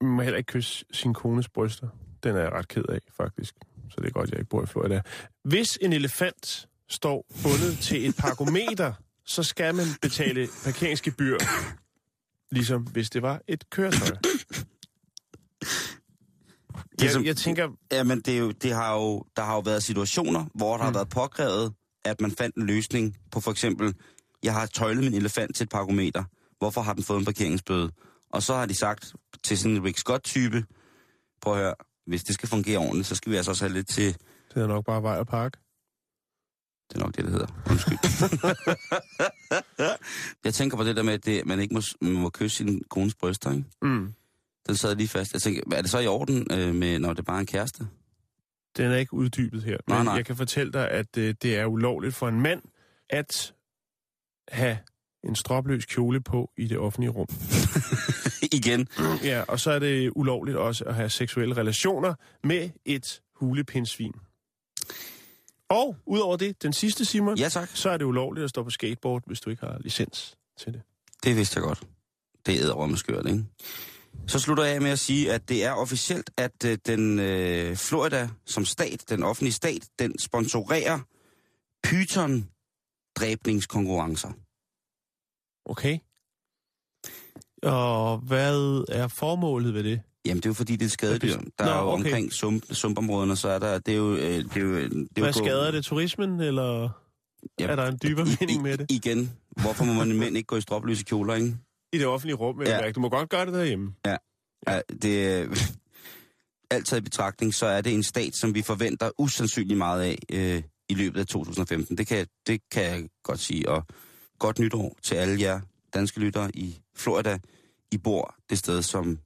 man 0.00 0.10
må 0.10 0.22
heller 0.22 0.38
ikke 0.38 0.52
kysse 0.52 0.84
sin 0.92 1.14
kones 1.14 1.48
bryster. 1.48 1.88
Den 2.22 2.36
er 2.36 2.40
jeg 2.40 2.52
ret 2.52 2.68
ked 2.68 2.84
af, 2.88 2.98
faktisk. 3.16 3.54
Så 3.90 3.96
det 3.98 4.06
er 4.06 4.10
godt, 4.10 4.30
jeg 4.30 4.38
ikke 4.38 4.48
bor 4.48 4.62
i 4.62 4.66
Florida. 4.66 5.02
Hvis 5.44 5.78
en 5.82 5.92
elefant 5.92 6.68
står 6.88 7.26
bundet 7.42 7.78
til 7.78 8.08
et 8.08 8.16
parkometer, 8.16 8.92
så 9.26 9.42
skal 9.42 9.74
man 9.74 9.86
betale 10.02 10.48
parkeringsgebyr, 10.64 11.38
ligesom 12.50 12.82
hvis 12.82 13.10
det 13.10 13.22
var 13.22 13.40
et 13.48 13.70
køretøj. 13.70 14.16
Jeg, 17.02 17.10
som- 17.10 17.24
jeg 17.24 17.36
tænker, 17.36 17.68
Jamen, 17.92 18.20
det, 18.20 18.34
er 18.34 18.38
jo, 18.38 18.50
det 18.50 18.72
har 18.72 18.94
jo, 18.94 19.24
der 19.36 19.42
har 19.42 19.54
jo 19.54 19.60
været 19.60 19.82
situationer, 19.82 20.44
hvor 20.54 20.70
der 20.76 20.76
mm. 20.76 20.84
har 20.84 20.92
været 20.92 21.08
påkrævet, 21.08 21.72
at 22.04 22.20
man 22.20 22.30
fandt 22.30 22.56
en 22.56 22.66
løsning 22.66 23.16
på 23.32 23.40
for 23.40 23.50
eksempel, 23.50 23.94
jeg 24.42 24.52
har 24.54 24.66
tøjlet 24.66 25.04
min 25.04 25.14
elefant 25.14 25.56
til 25.56 25.64
et 25.64 25.70
parkometer. 25.70 26.24
Hvorfor 26.58 26.80
har 26.80 26.92
den 26.92 27.02
fået 27.02 27.18
en 27.18 27.24
parkeringsbøde? 27.24 27.90
Og 28.32 28.42
så 28.42 28.54
har 28.54 28.66
de 28.66 28.74
sagt 28.78 29.14
til 29.44 29.58
sådan 29.58 29.76
en 29.76 29.84
Rick 29.84 29.98
Scott-type, 29.98 30.64
prøv 31.42 31.52
at 31.52 31.58
høre, 31.58 31.74
hvis 32.06 32.24
det 32.24 32.34
skal 32.34 32.48
fungere 32.48 32.78
ordentligt, 32.78 33.06
så 33.08 33.14
skal 33.14 33.32
vi 33.32 33.36
altså 33.36 33.50
også 33.50 33.64
have 33.64 33.74
lidt 33.74 33.88
til, 33.88 34.16
det 34.54 34.62
er 34.62 34.66
nok 34.66 34.84
bare 34.84 35.02
vej 35.02 35.16
og 35.18 35.26
park. 35.26 35.52
Det 36.88 36.96
er 36.96 36.98
nok 36.98 37.16
det, 37.16 37.24
det 37.24 37.32
hedder. 37.32 37.46
Undskyld. 37.70 37.98
jeg 40.44 40.54
tænker 40.54 40.76
på 40.76 40.84
det 40.84 40.96
der 40.96 41.02
med, 41.02 41.12
at 41.12 41.24
det, 41.26 41.46
man 41.46 41.60
ikke 41.60 41.74
må, 41.74 41.80
man 42.00 42.12
må 42.12 42.30
kysse 42.30 42.56
sin 42.56 42.82
kones 42.90 43.14
bryster, 43.14 43.52
ikke? 43.52 43.64
Mm. 43.82 44.14
Den 44.66 44.76
sad 44.76 44.96
lige 44.96 45.08
fast. 45.08 45.32
Jeg 45.32 45.42
tænker, 45.42 45.62
er 45.72 45.82
det 45.82 45.90
så 45.90 45.98
i 45.98 46.06
orden, 46.06 46.46
øh, 46.52 46.74
med, 46.74 46.98
når 46.98 47.12
det 47.12 47.24
bare 47.24 47.36
er 47.36 47.40
en 47.40 47.46
kæreste? 47.46 47.86
Den 48.76 48.90
er 48.90 48.96
ikke 48.96 49.14
uddybet 49.14 49.62
her. 49.62 49.76
Nej, 49.86 49.98
Men 49.98 50.04
nej. 50.04 50.14
jeg 50.14 50.26
kan 50.26 50.36
fortælle 50.36 50.72
dig, 50.72 50.90
at 50.90 51.18
øh, 51.18 51.34
det 51.42 51.56
er 51.58 51.66
ulovligt 51.66 52.14
for 52.14 52.28
en 52.28 52.40
mand 52.40 52.62
at 53.10 53.54
have 54.48 54.78
en 55.24 55.36
stropløs 55.36 55.84
kjole 55.86 56.20
på 56.20 56.50
i 56.56 56.66
det 56.68 56.78
offentlige 56.78 57.10
rum. 57.10 57.26
Igen. 58.58 58.88
Ja, 59.24 59.42
og 59.48 59.60
så 59.60 59.70
er 59.70 59.78
det 59.78 60.12
ulovligt 60.16 60.56
også 60.56 60.84
at 60.84 60.94
have 60.94 61.10
seksuelle 61.10 61.56
relationer 61.56 62.14
med 62.44 62.70
et 62.84 63.20
hulepindsvin. 63.34 64.12
Og 65.68 65.96
udover 66.06 66.36
det, 66.36 66.62
den 66.62 66.72
sidste, 66.72 67.04
Simon, 67.04 67.38
Ja, 67.38 67.48
tak. 67.48 67.68
så 67.74 67.90
er 67.90 67.96
det 67.96 68.04
ulovligt 68.04 68.44
at 68.44 68.50
stå 68.50 68.62
på 68.62 68.70
skateboard, 68.70 69.22
hvis 69.26 69.40
du 69.40 69.50
ikke 69.50 69.66
har 69.66 69.78
licens 69.80 70.36
til 70.58 70.72
det. 70.72 70.82
Det 71.24 71.36
vidste 71.36 71.56
jeg 71.56 71.62
godt. 71.62 71.82
Det 72.46 72.60
er 72.60 72.86
med 72.86 72.96
skørt, 72.96 73.26
ikke? 73.26 73.44
Så 74.26 74.38
slutter 74.38 74.64
jeg 74.64 74.74
af 74.74 74.80
med 74.80 74.90
at 74.90 74.98
sige, 74.98 75.32
at 75.32 75.48
det 75.48 75.64
er 75.64 75.72
officielt, 75.72 76.30
at 76.36 76.64
øh, 76.64 76.78
den 76.86 77.18
øh, 77.18 77.76
Florida 77.76 78.28
som 78.46 78.64
stat, 78.64 79.04
den 79.08 79.22
offentlige 79.22 79.52
stat, 79.52 79.88
den 79.98 80.18
sponsorerer 80.18 80.98
python-dræbningskonkurrencer. 81.86 84.32
Okay. 85.64 85.98
Og 87.62 88.18
hvad 88.18 88.84
er 88.88 89.08
formålet 89.08 89.74
ved 89.74 89.84
det? 89.84 90.00
Jamen, 90.26 90.36
det 90.36 90.46
er 90.46 90.50
jo 90.50 90.54
fordi, 90.54 90.76
det 90.76 90.86
er 90.86 90.90
skadedyr. 90.90 91.36
Der 91.58 91.64
Nå, 91.64 91.70
er 91.70 91.76
jo 91.78 91.82
okay. 91.90 92.04
omkring 92.04 92.32
sump, 92.32 92.64
sumpområderne, 92.74 93.36
så 93.36 93.48
er 93.48 93.58
der, 93.58 93.78
det 93.78 93.92
er 93.94 93.98
jo... 93.98 94.14
øh, 94.14 94.20
Det 94.20 94.56
er 94.56 94.60
jo, 94.60 94.74
det 94.76 94.84
er 94.84 94.88
jo 95.18 95.22
Hvad 95.24 95.32
gå- 95.32 95.44
skader 95.44 95.70
det? 95.70 95.84
Turismen, 95.84 96.40
eller 96.40 96.88
Ja, 97.60 97.66
er 97.66 97.76
der 97.76 97.86
en 97.86 97.98
dybere 98.02 98.26
mening 98.40 98.62
med 98.62 98.78
det? 98.78 98.90
Igen, 98.90 99.32
hvorfor 99.62 99.84
må 99.84 99.92
man 99.92 100.16
mænd 100.18 100.36
ikke 100.36 100.46
gå 100.46 100.56
i 100.56 100.60
stropløse 100.60 101.04
kjoler, 101.04 101.34
ikke? 101.34 101.56
I 101.92 101.98
det 101.98 102.06
offentlige 102.06 102.36
rum, 102.36 102.62
Ja. 102.62 102.80
mærke. 102.80 102.92
Du 102.92 103.00
må 103.00 103.08
godt 103.08 103.28
gøre 103.30 103.46
det 103.46 103.54
derhjemme. 103.54 103.92
Ja, 104.06 104.16
det, 105.02 105.42
øh, 105.42 105.56
alt 106.70 106.86
taget 106.86 107.00
i 107.00 107.04
betragtning, 107.04 107.54
så 107.54 107.66
er 107.66 107.80
det 107.80 107.94
en 107.94 108.02
stat, 108.02 108.36
som 108.36 108.54
vi 108.54 108.62
forventer 108.62 109.10
usandsynligt 109.18 109.78
meget 109.78 110.02
af 110.02 110.18
øh, 110.32 110.62
i 110.88 110.94
løbet 110.94 111.20
af 111.20 111.26
2015. 111.26 111.98
Det 111.98 112.06
kan, 112.06 112.26
det 112.46 112.60
kan 112.70 112.82
jeg 112.82 113.08
godt 113.24 113.40
sige. 113.40 113.68
Og 113.68 113.84
godt 114.38 114.58
nytår 114.58 114.96
til 115.02 115.14
alle 115.14 115.40
jer 115.40 115.60
danske 115.94 116.20
lyttere 116.20 116.50
i 116.56 116.78
Florida. 116.96 117.38
I 117.92 117.98
bor 117.98 118.34
det 118.50 118.58
sted, 118.58 118.82
som 118.82 119.18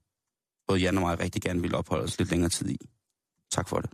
både 0.71 0.81
Jan 0.81 0.97
og 0.97 1.03
mig 1.03 1.21
rigtig 1.21 1.43
gerne 1.43 1.63
vil 1.63 1.75
opholde 1.75 2.05
os 2.05 2.19
lidt 2.19 2.31
længere 2.31 2.51
tid 2.51 2.69
i. 2.71 2.79
Tak 3.53 3.69
for 3.69 3.79
det. 3.81 3.91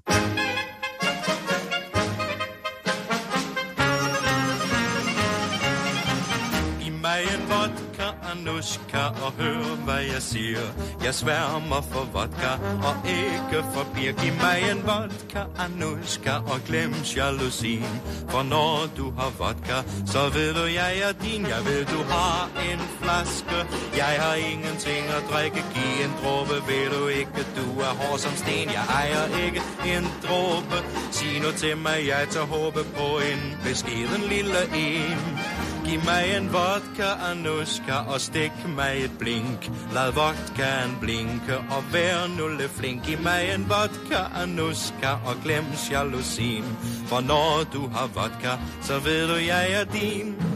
I 6.87 6.91
mig 6.91 7.21
en 7.35 7.43
vodka, 7.51 8.09
Anushka, 8.33 9.05
og 9.25 9.33
hør, 9.39 9.77
hvad 9.85 10.03
jeg 10.13 10.23
siger. 10.23 10.67
Jeg 11.05 11.15
sværmer 11.15 11.81
for 11.93 12.05
vodka 12.13 12.53
og 12.89 12.97
ikke 13.09 13.59
for 13.75 13.87
bier. 13.95 14.13
Giv 14.13 14.35
mig 14.45 14.59
en 14.71 14.81
vodka, 14.91 15.43
Anushka, 15.65 16.35
og 16.53 16.61
glem 16.69 16.95
jalousien. 17.17 18.01
For 18.29 18.43
når 18.43 18.89
du 18.97 19.07
har 19.19 19.31
vodka, 19.39 19.79
så 20.13 20.29
ved 20.29 20.55
du, 20.55 20.65
jeg 20.81 20.93
er 21.07 21.13
din. 21.25 21.43
Jeg 21.55 21.63
ved, 21.69 21.85
du 21.85 22.01
har 22.15 22.51
en 22.71 22.81
flaske. 23.01 23.59
Jeg 23.97 24.15
har 24.25 24.35
ingenting 24.35 25.05
at 25.19 25.23
drikke. 25.33 25.65
Giv 25.75 25.93
en 26.05 26.13
dråbe, 26.23 26.55
ved 26.69 26.87
du 26.95 27.07
ikke, 27.07 27.41
du 27.59 27.67
er 27.81 27.93
hård 28.01 28.19
som 28.19 28.35
sten. 28.43 28.69
Jeg 28.77 28.85
ejer 29.01 29.25
ikke 29.45 29.61
en 29.95 30.05
dråbe. 30.27 30.77
Sig 31.11 31.41
nu 31.43 31.51
til 31.63 31.77
mig, 31.77 31.99
jeg 32.07 32.27
tager 32.31 32.47
håbe 32.47 32.83
på 32.99 33.07
en 33.31 33.41
beskeden 33.65 34.23
lille 34.35 34.61
en. 34.77 35.46
Giv 35.87 36.05
mig 36.05 36.37
en 36.37 36.49
vodka, 36.53 37.11
Anushka, 37.31 37.95
og 38.09 38.21
stik 38.21 38.53
mig 38.77 39.05
et 39.05 39.19
blink. 39.19 39.71
Lad 39.95 40.13
vodkaen 40.13 40.97
blinke, 41.01 41.57
og 41.71 41.85
vær 41.93 42.27
nulle 42.39 42.69
flink. 42.69 43.07
Giv 43.07 43.23
mig 43.23 43.55
en 43.55 43.69
vodka, 43.71 44.25
Anushka, 44.43 45.15
og 45.27 45.37
glem 45.45 45.65
jalousien. 45.91 46.77
For 47.07 47.21
når 47.21 47.65
du 47.73 47.89
har 47.89 48.07
vodka, 48.07 48.59
så 48.83 48.99
ved 48.99 49.29
du, 49.29 49.35
jeg 49.35 49.73
er 49.73 49.85
din. 49.85 50.56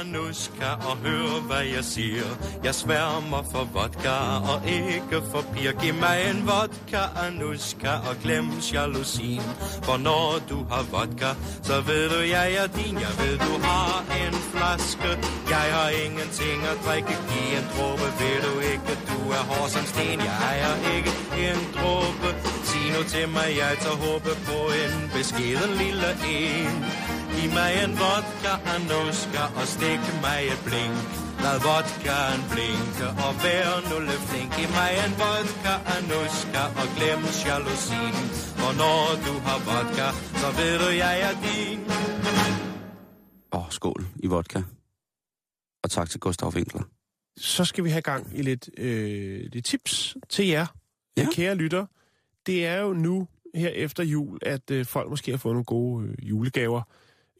Anushka, 0.00 0.70
og 0.88 0.96
hør, 0.96 1.40
hvad 1.48 1.64
jeg 1.76 1.84
siger. 1.84 2.28
Jeg 2.64 2.74
sværmer 2.74 3.42
for 3.52 3.64
vodka 3.74 4.16
og 4.52 4.58
ikke 4.80 5.18
for 5.30 5.44
piger. 5.52 5.72
Giv 5.80 5.94
mig 5.94 6.18
en 6.30 6.40
vodka, 6.50 7.02
Anushka, 7.24 7.92
og 8.08 8.16
glem 8.22 8.46
jalousien. 8.72 9.48
For 9.86 9.96
når 9.96 10.28
du 10.50 10.58
har 10.70 10.82
vodka, 10.94 11.30
så 11.62 11.80
ved 11.80 12.04
du, 12.14 12.20
jeg 12.36 12.48
er 12.62 12.66
din. 12.78 12.96
Jeg 13.06 13.14
ved, 13.20 13.34
du 13.48 13.54
har 13.68 13.94
en 14.22 14.34
flaske. 14.52 15.10
Jeg 15.54 15.66
har 15.76 15.88
ingenting 16.06 16.58
at 16.72 16.78
drikke. 16.86 17.14
Giv 17.28 17.46
en 17.58 17.66
dråbe, 17.74 18.06
ved 18.20 18.36
du 18.46 18.52
ikke, 18.72 18.92
du 19.10 19.18
er 19.38 19.44
hård 19.50 19.68
som 19.74 19.84
sten. 19.92 20.18
Jeg 20.28 20.36
ejer 20.50 20.74
ikke 20.96 21.12
en 21.46 21.60
dråbe. 21.76 22.28
Sig 22.68 22.86
nu 22.94 23.00
til 23.14 23.26
mig, 23.36 23.48
jeg 23.62 23.72
tager 23.84 23.98
håbe 24.06 24.32
på 24.48 24.58
en 24.82 24.94
beskeden 25.14 25.70
lille 25.82 26.10
en. 26.36 26.76
Giv 27.36 27.50
mig 27.60 27.72
en 27.84 27.92
vodka, 28.02 28.52
Anushka, 28.74 29.44
og 29.60 29.66
stik 29.74 30.02
mig 30.24 30.40
et 30.52 30.60
blink. 30.66 31.08
Lad 31.44 31.58
vodkaen 31.66 32.40
blinke, 32.52 33.06
og 33.24 33.32
vær 33.44 33.68
nu 33.88 33.96
lidt 34.08 34.24
flink. 34.28 34.48
Giv 34.56 34.70
mig 34.80 34.90
en 35.04 35.12
vodka, 35.22 35.74
Anushka, 35.94 36.62
og 36.80 36.88
glem 36.96 37.22
jalousien. 37.48 38.16
For 38.60 38.72
når 38.82 39.04
du 39.26 39.34
har 39.46 39.58
vodka, 39.68 40.08
så 40.40 40.48
ved 40.58 40.74
du, 40.82 40.88
jeg 41.04 41.14
er 41.26 41.34
din. 41.44 41.78
Åh, 43.54 43.60
oh, 43.60 43.66
skål 43.70 44.00
i 44.24 44.26
vodka. 44.26 44.60
Og 45.84 45.90
tak 45.90 46.10
til 46.10 46.20
Gustav 46.20 46.48
Winkler. 46.54 46.82
Så 47.36 47.64
skal 47.64 47.84
vi 47.84 47.90
have 47.90 48.02
gang 48.02 48.38
i 48.38 48.42
lidt, 48.42 48.70
øh, 48.78 49.40
lidt 49.52 49.64
tips 49.64 50.16
til 50.28 50.46
jer, 50.46 50.66
ja. 51.16 51.26
kære 51.32 51.54
lytter. 51.54 51.86
Det 52.46 52.66
er 52.66 52.80
jo 52.80 52.92
nu, 52.92 53.28
her 53.54 53.68
efter 53.68 54.04
jul, 54.04 54.38
at 54.42 54.70
øh, 54.70 54.86
folk 54.86 55.10
måske 55.10 55.30
har 55.30 55.38
fået 55.38 55.54
nogle 55.54 55.64
gode 55.64 56.06
øh, 56.06 56.28
julegaver, 56.30 56.82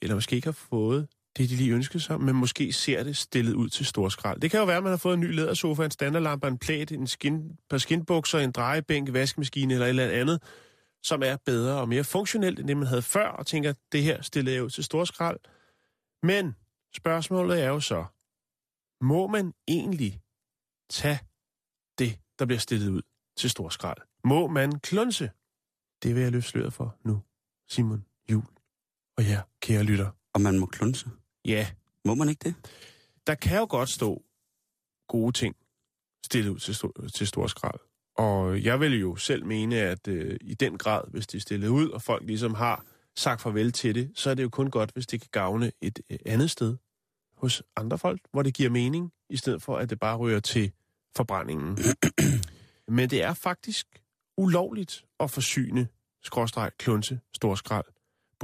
eller 0.05 0.15
måske 0.15 0.37
ikke 0.37 0.47
har 0.47 0.53
fået 0.53 1.09
det, 1.37 1.51
de 1.51 1.57
lige 1.57 1.75
ønskede 1.75 2.01
sig, 2.03 2.21
men 2.21 2.37
måske 2.37 2.73
ser 2.73 3.03
det 3.03 3.17
stillet 3.17 3.55
ud 3.55 3.69
til 3.69 3.87
storskrald. 3.87 4.41
Det 4.41 4.51
kan 4.51 4.61
jo 4.61 4.67
være, 4.67 4.77
at 4.77 4.83
man 4.83 4.93
har 4.93 4.97
fået 4.97 5.15
en 5.15 5.21
ny 5.21 5.35
lædersofa, 5.35 5.85
en 5.85 5.91
standardlampe, 5.91 6.47
en 6.49 6.59
plæt, 6.59 6.93
en 6.93 7.07
skin, 7.07 7.59
par 7.71 7.79
skinbukser, 7.79 8.39
en 8.39 8.53
drejebænk, 8.53 9.13
vaskemaskine 9.13 9.75
eller 9.75 9.87
et 9.87 9.91
eller 9.91 10.09
andet, 10.09 10.43
som 11.03 11.23
er 11.23 11.37
bedre 11.47 11.81
og 11.81 11.89
mere 11.89 12.05
funktionelt 12.05 12.59
end 12.59 12.69
det, 12.69 12.77
man 12.77 12.87
havde 12.87 13.03
før, 13.03 13.29
og 13.29 13.47
tænker, 13.47 13.75
det 13.93 14.03
her 14.03 14.23
stiller 14.23 14.53
jeg 14.53 14.65
ud 14.65 14.71
til 14.71 14.85
storskrald. 14.85 15.41
Men 16.23 16.57
spørgsmålet 16.97 17.63
er 17.63 17.69
jo 17.69 17.81
så, 17.81 18.05
må 19.01 19.27
man 19.27 19.53
egentlig 19.69 20.21
tage 20.91 21.19
det, 21.99 22.19
der 22.39 22.47
bliver 22.47 22.59
stillet 22.59 22.91
ud 22.91 23.03
til 23.37 23.51
storskrald? 23.51 23.99
Må 24.25 24.47
man 24.47 24.81
klunse? 24.81 25.31
Det 26.03 26.15
vil 26.15 26.23
jeg 26.23 26.33
løfte 26.33 26.51
sløret 26.51 26.73
for 26.73 26.97
nu, 27.05 27.23
Simon 27.69 28.05
Jul 28.31 28.54
og 29.17 29.25
jer, 29.29 29.43
kære 29.61 29.83
lytter. 29.83 30.11
Og 30.33 30.41
man 30.41 30.59
må 30.59 30.67
klunse. 30.67 31.07
Ja, 31.45 31.67
Må 32.05 32.15
man 32.15 32.29
ikke 32.29 32.45
det? 32.45 32.55
der 33.27 33.35
kan 33.35 33.59
jo 33.59 33.67
godt 33.71 33.89
stå 33.89 34.23
gode 35.09 35.33
ting 35.33 35.57
stillet 36.25 36.51
ud 36.51 36.59
til, 36.59 36.75
stor, 36.75 36.93
til 37.15 37.27
storskrald. 37.27 37.81
Og 38.17 38.63
jeg 38.65 38.81
vil 38.81 39.01
jo 39.01 39.17
selv 39.17 39.45
mene, 39.47 39.77
at 39.77 40.09
øh, 40.09 40.37
i 40.41 40.55
den 40.55 40.79
grad, 40.79 41.03
hvis 41.11 41.27
det 41.27 41.39
er 41.39 41.41
stillet 41.41 41.69
ud, 41.69 41.89
og 41.89 42.03
folk 42.03 42.27
ligesom 42.27 42.55
har 42.55 42.85
sagt 43.17 43.41
farvel 43.41 43.73
til 43.73 43.95
det, 43.95 44.11
så 44.15 44.31
er 44.31 44.35
det 44.35 44.43
jo 44.43 44.49
kun 44.49 44.71
godt, 44.71 44.91
hvis 44.95 45.07
det 45.07 45.21
kan 45.21 45.29
gavne 45.33 45.73
et 45.81 45.99
øh, 46.11 46.19
andet 46.27 46.51
sted 46.51 46.77
hos 47.37 47.63
andre 47.77 47.99
folk, 47.99 48.21
hvor 48.33 48.43
det 48.43 48.55
giver 48.55 48.71
mening, 48.71 49.13
i 49.31 49.37
stedet 49.37 49.63
for 49.63 49.77
at 49.77 49.91
det 49.91 49.99
bare 50.01 50.17
rører 50.17 50.41
til 50.41 50.73
forbrændingen. 51.17 51.79
Men 52.97 53.11
det 53.11 53.23
er 53.23 53.35
faktisk 53.35 53.87
ulovligt 54.37 55.05
at 55.21 55.31
forsyne 55.31 55.89
skråstreg, 56.23 56.71
klunse, 56.79 57.21
storskrald, 57.35 57.85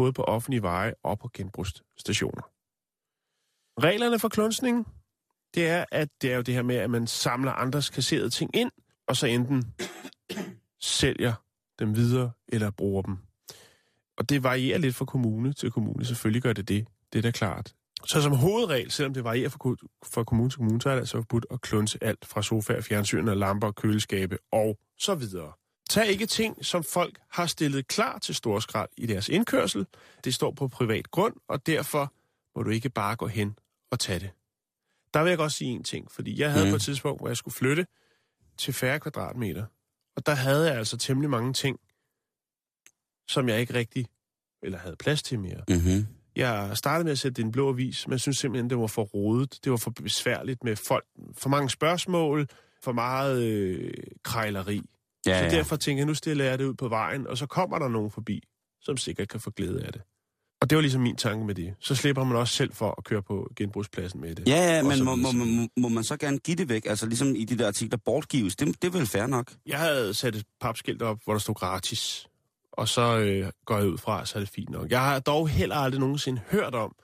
både 0.00 0.12
på 0.12 0.22
offentlige 0.22 0.62
veje 0.62 0.94
og 1.02 1.18
på 1.18 1.30
genbrugsstationer. 1.34 2.42
Reglerne 3.80 4.18
for 4.18 4.28
klunsning, 4.28 4.86
det 5.54 5.68
er, 5.68 5.84
at 5.92 6.08
det 6.22 6.32
er 6.32 6.36
jo 6.36 6.42
det 6.42 6.54
her 6.54 6.62
med, 6.62 6.76
at 6.76 6.90
man 6.90 7.06
samler 7.06 7.52
andres 7.52 7.90
kasserede 7.90 8.30
ting 8.30 8.50
ind, 8.56 8.70
og 9.08 9.16
så 9.16 9.26
enten 9.26 9.74
sælger 10.80 11.32
dem 11.78 11.96
videre 11.96 12.30
eller 12.48 12.70
bruger 12.70 13.02
dem. 13.02 13.18
Og 14.18 14.28
det 14.28 14.42
varierer 14.42 14.78
lidt 14.78 14.96
fra 14.96 15.04
kommune 15.04 15.52
til 15.52 15.70
kommune. 15.70 16.04
Selvfølgelig 16.04 16.42
gør 16.42 16.52
det 16.52 16.68
det. 16.68 16.88
Det 17.12 17.18
er 17.18 17.22
da 17.22 17.30
klart. 17.30 17.74
Så 18.06 18.22
som 18.22 18.32
hovedregel, 18.32 18.90
selvom 18.90 19.14
det 19.14 19.24
varierer 19.24 19.48
fra, 19.48 19.76
fra 20.04 20.24
kommune 20.24 20.50
til 20.50 20.58
kommune, 20.58 20.80
så 20.80 20.88
er 20.88 20.94
det 20.94 21.00
altså 21.00 21.16
forbudt 21.16 21.46
at 21.50 21.60
klunse 21.60 21.98
alt 22.04 22.24
fra 22.26 22.42
sofaer, 22.42 22.80
fjernsyn 22.80 23.28
og 23.28 23.36
lamper, 23.36 23.70
køleskabe 23.70 24.38
og 24.52 24.78
så 24.98 25.14
videre. 25.14 25.52
Tag 25.90 26.06
ikke 26.06 26.26
ting, 26.26 26.64
som 26.64 26.84
folk 26.84 27.18
har 27.30 27.46
stillet 27.46 27.88
klar 27.88 28.18
til 28.18 28.34
storskrald 28.34 28.88
i 28.96 29.06
deres 29.06 29.28
indkørsel. 29.28 29.86
Det 30.24 30.34
står 30.34 30.50
på 30.50 30.68
privat 30.68 31.10
grund, 31.10 31.34
og 31.48 31.66
derfor 31.66 32.14
må 32.56 32.62
du 32.62 32.70
ikke 32.70 32.90
bare 32.90 33.16
gå 33.16 33.26
hen 33.26 33.58
og 33.90 33.98
tage 34.00 34.18
det. 34.20 34.30
Der 35.14 35.22
vil 35.22 35.28
jeg 35.30 35.38
godt 35.38 35.52
sige 35.52 35.70
en 35.70 35.84
ting, 35.84 36.10
fordi 36.12 36.40
jeg 36.40 36.52
havde 36.52 36.64
Mm. 36.66 36.70
på 36.70 36.76
et 36.76 36.82
tidspunkt, 36.82 37.20
hvor 37.20 37.28
jeg 37.28 37.36
skulle 37.36 37.54
flytte 37.54 37.86
til 38.58 38.74
færre 38.74 39.00
kvadratmeter, 39.00 39.66
og 40.16 40.26
der 40.26 40.34
havde 40.34 40.66
jeg 40.68 40.78
altså 40.78 40.96
temmelig 40.96 41.30
mange 41.30 41.52
ting, 41.52 41.78
som 43.28 43.48
jeg 43.48 43.60
ikke 43.60 43.74
rigtig 43.74 44.06
eller 44.62 44.78
havde 44.78 44.96
plads 44.96 45.22
til 45.22 45.38
mere. 45.40 45.62
Mm-hmm. 45.68 46.06
Jeg 46.36 46.76
startede 46.76 47.04
med 47.04 47.12
at 47.12 47.18
sætte 47.18 47.42
en 47.42 47.52
blå 47.52 47.68
avis, 47.68 48.06
men 48.06 48.12
jeg 48.12 48.20
synes 48.20 48.38
simpelthen, 48.38 48.70
det 48.70 48.78
var 48.78 48.86
for 48.86 49.02
rodet. 49.02 49.58
Det 49.64 49.70
var 49.72 49.76
for 49.78 49.90
besværligt 49.90 50.64
med 50.64 50.76
folk. 50.76 51.04
For 51.38 51.48
mange 51.48 51.70
spørgsmål, 51.70 52.46
for 52.82 52.92
meget 52.92 53.42
øh, 53.42 53.92
krejleri. 54.22 54.82
Ja, 55.26 55.38
Så 55.38 55.44
ja. 55.44 55.50
derfor 55.50 55.76
tænker 55.76 56.00
jeg, 56.00 56.06
nu 56.06 56.14
stiller 56.14 56.44
jeg 56.44 56.58
det 56.58 56.64
ud 56.64 56.74
på 56.74 56.88
vejen, 56.88 57.26
og 57.26 57.38
så 57.38 57.46
kommer 57.46 57.78
der 57.78 57.88
nogen 57.88 58.10
forbi, 58.10 58.42
som 58.80 58.96
sikkert 58.96 59.28
kan 59.28 59.40
få 59.40 59.50
glæde 59.50 59.84
af 59.86 59.92
det. 59.92 60.02
Og 60.60 60.70
det 60.70 60.76
var 60.76 60.82
ligesom 60.82 61.02
min 61.02 61.16
tanke 61.16 61.46
med 61.46 61.54
det. 61.54 61.74
Så 61.80 61.94
slipper 61.94 62.24
man 62.24 62.36
også 62.36 62.54
selv 62.54 62.72
for 62.72 62.94
at 62.98 63.04
køre 63.04 63.22
på 63.22 63.50
genbrugspladsen 63.56 64.20
med 64.20 64.34
det. 64.34 64.48
Ja, 64.48 64.76
ja, 64.76 64.82
men 64.82 65.04
må, 65.04 65.14
må, 65.14 65.32
må, 65.32 65.66
må 65.76 65.88
man 65.88 66.04
så 66.04 66.16
gerne 66.16 66.38
give 66.38 66.56
det 66.56 66.68
væk? 66.68 66.86
Altså 66.86 67.06
ligesom 67.06 67.34
i 67.34 67.44
de 67.44 67.58
der 67.58 67.66
artikler 67.66 67.98
bortgives. 68.04 68.56
Det, 68.56 68.82
det 68.82 68.94
er 68.94 68.98
vel 68.98 69.06
fair 69.06 69.26
nok? 69.26 69.52
Jeg 69.66 69.78
havde 69.78 70.14
sat 70.14 70.36
et 70.36 70.44
papskilt 70.60 71.02
op, 71.02 71.18
hvor 71.24 71.32
der 71.32 71.40
stod 71.40 71.54
gratis. 71.54 72.26
Og 72.72 72.88
så 72.88 73.18
øh, 73.18 73.52
går 73.64 73.78
jeg 73.78 73.86
ud 73.86 73.98
fra, 73.98 74.26
så 74.26 74.38
er 74.38 74.40
det 74.40 74.48
fint 74.48 74.70
nok. 74.70 74.90
Jeg 74.90 75.00
har 75.00 75.18
dog 75.18 75.48
heller 75.48 75.76
aldrig 75.76 76.00
nogensinde 76.00 76.40
hørt 76.50 76.74
om, 76.74 76.94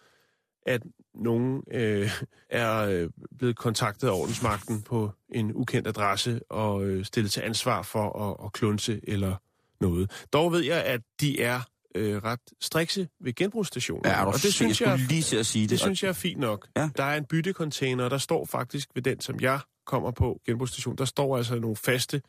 at 0.66 0.82
nogen 1.16 1.62
øh, 1.72 2.10
er 2.50 2.78
øh, 2.78 3.10
blevet 3.38 3.56
kontaktet 3.56 4.08
af 4.08 4.12
ordensmagten 4.12 4.82
på 4.82 5.10
en 5.32 5.52
ukendt 5.54 5.88
adresse 5.88 6.40
og 6.50 6.84
øh, 6.84 7.04
stillet 7.04 7.32
til 7.32 7.40
ansvar 7.40 7.82
for 7.82 8.30
at, 8.30 8.46
at 8.46 8.52
klunse 8.52 9.00
eller 9.02 9.36
noget. 9.80 10.26
Dog 10.32 10.52
ved 10.52 10.60
jeg, 10.60 10.84
at 10.84 11.00
de 11.20 11.42
er 11.42 11.60
øh, 11.94 12.24
ret 12.24 12.40
strikse 12.60 13.08
ved 13.20 13.34
genbrugsstationer. 13.34 14.10
Ja, 14.10 14.24
og 14.24 14.32
det 14.32 14.54
synes 14.54 14.80
jeg 14.80 14.88
jeg, 14.88 14.98
lige 14.98 15.22
til 15.22 15.36
at 15.36 15.46
sige 15.46 15.62
det. 15.62 15.70
det 15.70 15.80
synes 15.80 16.02
jeg 16.02 16.08
er 16.08 16.12
fint 16.12 16.40
nok. 16.40 16.68
Ja. 16.76 16.88
Der 16.96 17.04
er 17.04 17.16
en 17.16 17.24
byttecontainer, 17.24 18.04
og 18.04 18.10
der 18.10 18.18
står 18.18 18.44
faktisk 18.44 18.88
ved 18.94 19.02
den, 19.02 19.20
som 19.20 19.40
jeg 19.40 19.60
kommer 19.86 20.10
på, 20.10 20.40
genbrugsstation, 20.46 20.96
der 20.96 21.04
står 21.04 21.36
altså 21.36 21.58
nogle 21.58 21.76
faste, 21.76 22.22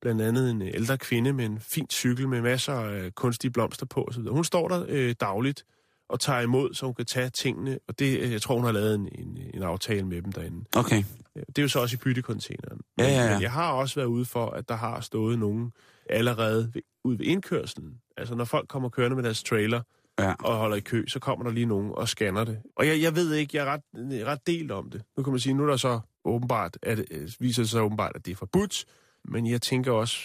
blandt 0.00 0.22
andet 0.22 0.50
en 0.50 0.62
ældre 0.62 0.98
kvinde 0.98 1.32
med 1.32 1.44
en 1.44 1.60
fin 1.60 1.86
cykel 1.90 2.28
med 2.28 2.40
masser 2.40 2.72
af 2.72 3.14
kunstige 3.14 3.50
blomster 3.50 3.86
på 3.86 4.04
osv. 4.04 4.22
Hun 4.22 4.44
står 4.44 4.68
der 4.68 4.84
øh, 4.88 5.14
dagligt 5.20 5.64
og 6.12 6.20
tager 6.20 6.40
imod, 6.40 6.74
så 6.74 6.86
hun 6.86 6.94
kan 6.94 7.04
tage 7.06 7.30
tingene, 7.30 7.78
og 7.88 7.98
det, 7.98 8.18
øh, 8.20 8.32
jeg 8.32 8.42
tror, 8.42 8.54
hun 8.54 8.64
har 8.64 8.72
lavet 8.72 8.94
en, 8.94 9.08
en, 9.18 9.38
en 9.54 9.62
aftale 9.62 10.06
med 10.06 10.22
dem 10.22 10.32
derinde. 10.32 10.64
Okay. 10.76 11.04
Det 11.34 11.58
er 11.58 11.62
jo 11.62 11.68
så 11.68 11.80
også 11.80 11.94
i 11.94 11.98
byttecontaineren. 11.98 12.80
Ja, 12.98 13.04
ja, 13.04 13.24
ja. 13.24 13.32
Men 13.32 13.42
jeg 13.42 13.52
har 13.52 13.72
også 13.72 13.94
været 13.94 14.06
ude 14.06 14.24
for, 14.24 14.46
at 14.50 14.68
der 14.68 14.74
har 14.76 15.00
stået 15.00 15.38
nogen 15.38 15.72
allerede 16.10 16.70
ved, 16.74 16.82
ude 17.04 17.18
ved 17.18 17.26
indkørselen. 17.26 17.94
Altså 18.16 18.34
når 18.34 18.44
folk 18.44 18.68
kommer 18.68 18.88
kørende 18.88 19.14
med 19.16 19.24
deres 19.24 19.42
trailer, 19.42 19.80
Ja. 20.18 20.34
og 20.44 20.56
holder 20.56 20.76
i 20.76 20.80
kø, 20.80 21.04
så 21.06 21.18
kommer 21.18 21.44
der 21.44 21.52
lige 21.52 21.66
nogen 21.66 21.90
og 21.94 22.08
scanner 22.08 22.44
det. 22.44 22.58
Og 22.76 22.86
jeg, 22.86 23.02
jeg 23.02 23.16
ved 23.16 23.32
ikke, 23.34 23.56
jeg 23.56 23.66
er 23.66 23.70
ret, 23.72 23.80
ret 24.26 24.46
delt 24.46 24.70
om 24.70 24.90
det. 24.90 25.02
Nu 25.16 25.22
kan 25.22 25.30
man 25.32 25.40
sige, 25.40 25.54
nu 25.54 25.62
er 25.62 25.66
der 25.66 25.76
så 25.76 26.00
åbenbart, 26.24 26.78
at 26.82 26.98
det 26.98 27.36
viser 27.40 27.62
sig 27.62 27.70
så 27.70 27.80
åbenbart, 27.80 28.12
at 28.14 28.26
det 28.26 28.32
er 28.32 28.36
forbudt. 28.36 28.84
Men 29.24 29.46
jeg 29.46 29.62
tænker 29.62 29.92
også, 29.92 30.16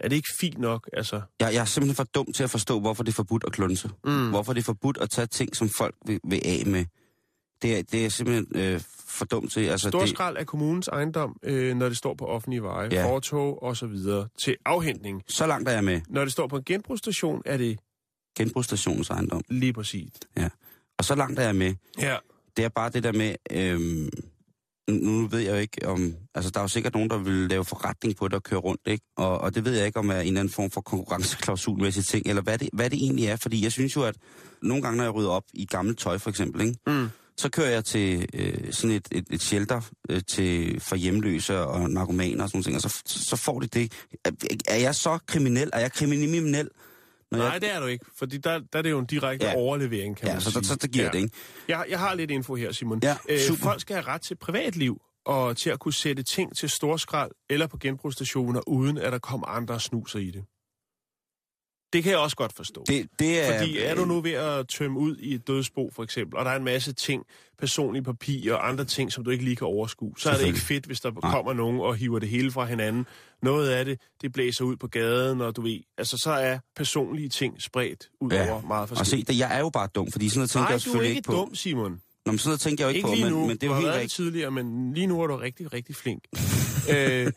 er 0.00 0.08
det 0.08 0.16
ikke 0.16 0.28
fint 0.40 0.58
nok? 0.58 0.90
Altså, 0.92 1.20
Jeg, 1.40 1.54
jeg 1.54 1.60
er 1.60 1.64
simpelthen 1.64 1.96
for 1.96 2.04
dum 2.04 2.32
til 2.32 2.42
at 2.44 2.50
forstå, 2.50 2.80
hvorfor 2.80 3.02
det 3.02 3.12
er 3.12 3.14
forbudt 3.16 3.44
at 3.44 3.52
klunse. 3.52 3.90
mm. 4.04 4.28
Hvorfor 4.28 4.52
det 4.52 4.60
er 4.60 4.64
forbudt 4.64 4.98
at 4.98 5.10
tage 5.10 5.26
ting, 5.26 5.56
som 5.56 5.68
folk 5.78 5.94
vil, 6.06 6.20
vil 6.24 6.40
af 6.44 6.62
med. 6.66 6.84
Det 7.62 7.78
er, 7.78 7.82
det 7.82 8.04
er 8.06 8.08
simpelthen 8.08 8.46
øh, 8.54 8.80
for 9.08 9.24
dumt 9.24 9.52
til. 9.52 9.60
Altså, 9.60 9.88
Stor 9.88 10.00
det, 10.00 10.08
skrald 10.08 10.36
af 10.36 10.46
kommunens 10.46 10.88
ejendom, 10.88 11.36
øh, 11.42 11.76
når 11.76 11.88
det 11.88 11.98
står 11.98 12.14
på 12.14 12.26
offentlige 12.26 12.62
veje, 12.62 12.88
Ja. 12.92 13.00
ja. 13.00 13.06
fortog 13.12 13.62
og 13.62 13.76
så 13.76 13.86
videre, 13.86 14.28
til 14.44 14.56
afhentning. 14.64 15.22
så 15.28 15.46
langt 15.46 15.68
er 15.68 15.72
jeg 15.72 15.84
med. 15.84 16.00
Når 16.08 16.22
det 16.22 16.32
står 16.32 16.46
på 16.46 16.56
en 16.56 16.64
genbrugsstation, 16.64 17.42
er 17.44 17.56
det 17.56 17.78
Genbrugsstationens 18.38 19.10
ejendom. 19.10 19.42
lige 19.48 19.72
præcis. 19.72 20.12
Og 20.98 21.04
så 21.04 21.14
langt 21.14 21.38
er 21.38 21.42
jeg 21.44 21.56
med. 21.56 21.74
Ja. 21.98 22.16
Det 22.56 22.64
er 22.64 22.68
bare 22.68 22.90
det 22.90 23.02
der 23.02 23.12
med... 23.12 23.34
Øhm, 23.50 24.08
nu 24.88 25.26
ved 25.26 25.38
jeg 25.38 25.50
jo 25.50 25.56
ikke 25.56 25.88
om... 25.88 26.14
Altså, 26.34 26.50
der 26.50 26.60
er 26.60 26.64
jo 26.64 26.68
sikkert 26.68 26.94
nogen, 26.94 27.10
der 27.10 27.18
vil 27.18 27.34
lave 27.34 27.64
forretning 27.64 28.16
på 28.16 28.28
det 28.28 28.34
og 28.34 28.42
køre 28.42 28.60
rundt, 28.60 28.80
ikke? 28.86 29.04
Og, 29.16 29.40
og 29.40 29.54
det 29.54 29.64
ved 29.64 29.76
jeg 29.76 29.86
ikke, 29.86 29.98
om 29.98 30.10
er 30.10 30.20
en 30.20 30.26
eller 30.26 30.40
anden 30.40 30.54
form 30.54 30.70
for 30.70 30.80
konkurrenceklausulmæssig 30.80 32.04
ting, 32.04 32.26
eller 32.26 32.42
hvad 32.42 32.58
det, 32.58 32.68
hvad 32.72 32.90
det 32.90 33.02
egentlig 33.02 33.26
er. 33.26 33.36
Fordi 33.36 33.64
jeg 33.64 33.72
synes 33.72 33.96
jo, 33.96 34.02
at 34.02 34.16
nogle 34.62 34.82
gange, 34.82 34.96
når 34.96 35.04
jeg 35.04 35.14
rydder 35.14 35.30
op 35.30 35.44
i 35.54 35.66
gammelt 35.66 35.98
tøj, 35.98 36.18
for 36.18 36.30
eksempel, 36.30 36.60
ikke? 36.60 36.78
Mm. 36.86 37.08
så 37.36 37.48
kører 37.48 37.70
jeg 37.70 37.84
til 37.84 38.26
øh, 38.34 38.72
sådan 38.72 38.96
et, 38.96 39.08
et, 39.12 39.24
et 39.30 39.42
shelter 39.42 39.80
øh, 40.08 40.22
til, 40.28 40.80
for 40.80 40.96
hjemløse 40.96 41.58
og 41.58 41.90
narkomaner 41.90 42.42
og 42.42 42.48
sådan 42.48 42.56
nogle 42.56 42.64
ting, 42.64 42.76
og 42.76 42.82
så, 42.82 43.02
så 43.06 43.36
får 43.36 43.60
de 43.60 43.66
det. 43.66 43.92
Er, 44.24 44.30
er 44.68 44.76
jeg 44.76 44.94
så 44.94 45.18
kriminel? 45.26 45.70
Er 45.72 45.80
jeg 45.80 45.92
kriminel? 45.92 46.68
Når 47.30 47.38
Nej, 47.38 47.46
jeg, 47.46 47.60
det 47.60 47.70
er 47.74 47.80
du 47.80 47.86
ikke, 47.86 48.04
fordi 48.18 48.36
der, 48.38 48.58
der 48.72 48.78
er 48.78 48.82
det 48.82 48.90
jo 48.90 48.98
en 48.98 49.06
direkte 49.06 49.46
Ja. 49.46 49.54
overlevering, 49.56 50.16
kan 50.16 50.26
ja, 50.26 50.32
man 50.32 50.40
så, 50.40 50.50
sige. 50.50 50.64
så, 50.64 50.68
så, 50.68 50.76
så 50.80 50.88
giver 50.88 51.04
ja. 51.04 51.10
det, 51.10 51.18
ikke? 51.18 51.36
Jeg, 51.68 51.84
jeg 51.88 51.98
har 51.98 52.14
lidt 52.14 52.30
info 52.30 52.54
her, 52.54 52.72
Simon. 52.72 53.00
Ja, 53.02 53.16
øh, 53.28 53.38
folk 53.58 53.80
skal 53.80 53.96
have 53.96 54.06
ret 54.06 54.20
til 54.20 54.34
privatliv 54.36 55.00
og 55.26 55.56
til 55.56 55.70
at 55.70 55.78
kunne 55.80 55.94
sætte 55.94 56.22
ting 56.22 56.56
til 56.56 56.70
storskrald 56.70 57.30
eller 57.50 57.66
på 57.66 57.78
genbrugsstationer, 57.78 58.60
uden 58.68 58.98
at 58.98 59.12
der 59.12 59.18
kommer 59.18 59.46
andre 59.46 59.80
snuser 59.80 60.18
i 60.18 60.30
det. 60.30 60.44
Det 61.92 62.02
kan 62.02 62.12
jeg 62.12 62.18
også 62.20 62.36
godt 62.36 62.52
forstå. 62.52 62.84
Det, 62.88 63.06
det 63.18 63.40
er, 63.48 63.58
Fordi 63.58 63.78
er 63.78 63.94
du 63.94 64.04
nu 64.04 64.20
ved 64.20 64.32
at 64.32 64.68
tømme 64.68 64.98
ud 64.98 65.16
i 65.16 65.34
et 65.34 65.46
dødsbo, 65.46 65.90
for 65.94 66.02
eksempel, 66.02 66.38
og 66.38 66.44
der 66.44 66.50
er 66.50 66.56
en 66.56 66.64
masse 66.64 66.92
ting, 66.92 67.22
personlige 67.58 68.02
papir 68.02 68.52
og 68.54 68.68
andre 68.68 68.84
ting, 68.84 69.12
som 69.12 69.24
du 69.24 69.30
ikke 69.30 69.44
lige 69.44 69.56
kan 69.56 69.66
overskue, 69.66 70.12
så 70.18 70.30
er 70.30 70.36
det 70.38 70.46
ikke 70.46 70.58
fedt, 70.60 70.84
hvis 70.86 71.00
der 71.00 71.10
Nej. 71.22 71.30
kommer 71.32 71.52
nogen 71.52 71.80
og 71.80 71.96
hiver 71.96 72.18
det 72.18 72.28
hele 72.28 72.50
fra 72.50 72.64
hinanden. 72.64 73.06
Noget 73.42 73.68
af 73.70 73.84
det, 73.84 74.00
det 74.22 74.32
blæser 74.32 74.64
ud 74.64 74.76
på 74.76 74.86
gaden, 74.86 75.40
og 75.40 75.56
du 75.56 75.62
ved, 75.62 75.80
altså 75.98 76.18
så 76.18 76.30
er 76.30 76.58
personlige 76.76 77.28
ting 77.28 77.62
spredt 77.62 78.08
ud 78.20 78.30
Ja. 78.30 78.50
over 78.52 78.60
meget 78.62 78.82
Og 78.82 78.88
se, 78.88 78.96
forskelligt. 78.96 79.28
det, 79.28 79.34
det, 79.34 79.40
jeg 79.40 79.56
er 79.56 79.60
jo 79.60 79.70
bare 79.70 79.88
dum, 79.94 80.12
fordi 80.12 80.28
sådan 80.28 80.38
noget 80.38 80.50
tænker 80.50 80.62
Nej, 80.64 80.70
jeg 80.70 80.72
du 80.72 80.76
er 80.76 80.78
selvfølgelig 80.80 81.08
ikke 81.10 81.18
ikke 81.18 81.26
på. 81.26 81.32
dum, 81.32 81.54
Simon. 81.54 82.00
Nå, 82.26 82.32
men 82.32 82.38
sådan 82.38 82.48
noget 82.48 82.60
tænker 82.60 82.86
jeg 82.86 82.92
jo 82.92 82.96
ikke, 82.96 83.08
Ikke 83.08 83.08
på, 83.08 83.14
lige 83.14 83.30
nu, 83.30 83.38
men, 83.38 83.46
men 83.48 83.56
det 83.56 83.62
er 83.62 83.68
du 83.68 83.74
jo 83.74 83.74
har 83.74 83.80
helt 83.80 83.92
rigtigt. 83.94 84.12
tidligere, 84.12 84.50
men 84.50 84.94
lige 84.94 85.06
nu 85.06 85.20
er 85.22 85.26
du 85.26 85.36
rigtig, 85.36 85.72
rigtig 85.72 85.96
flink. 85.96 86.22
øh, 86.96 87.32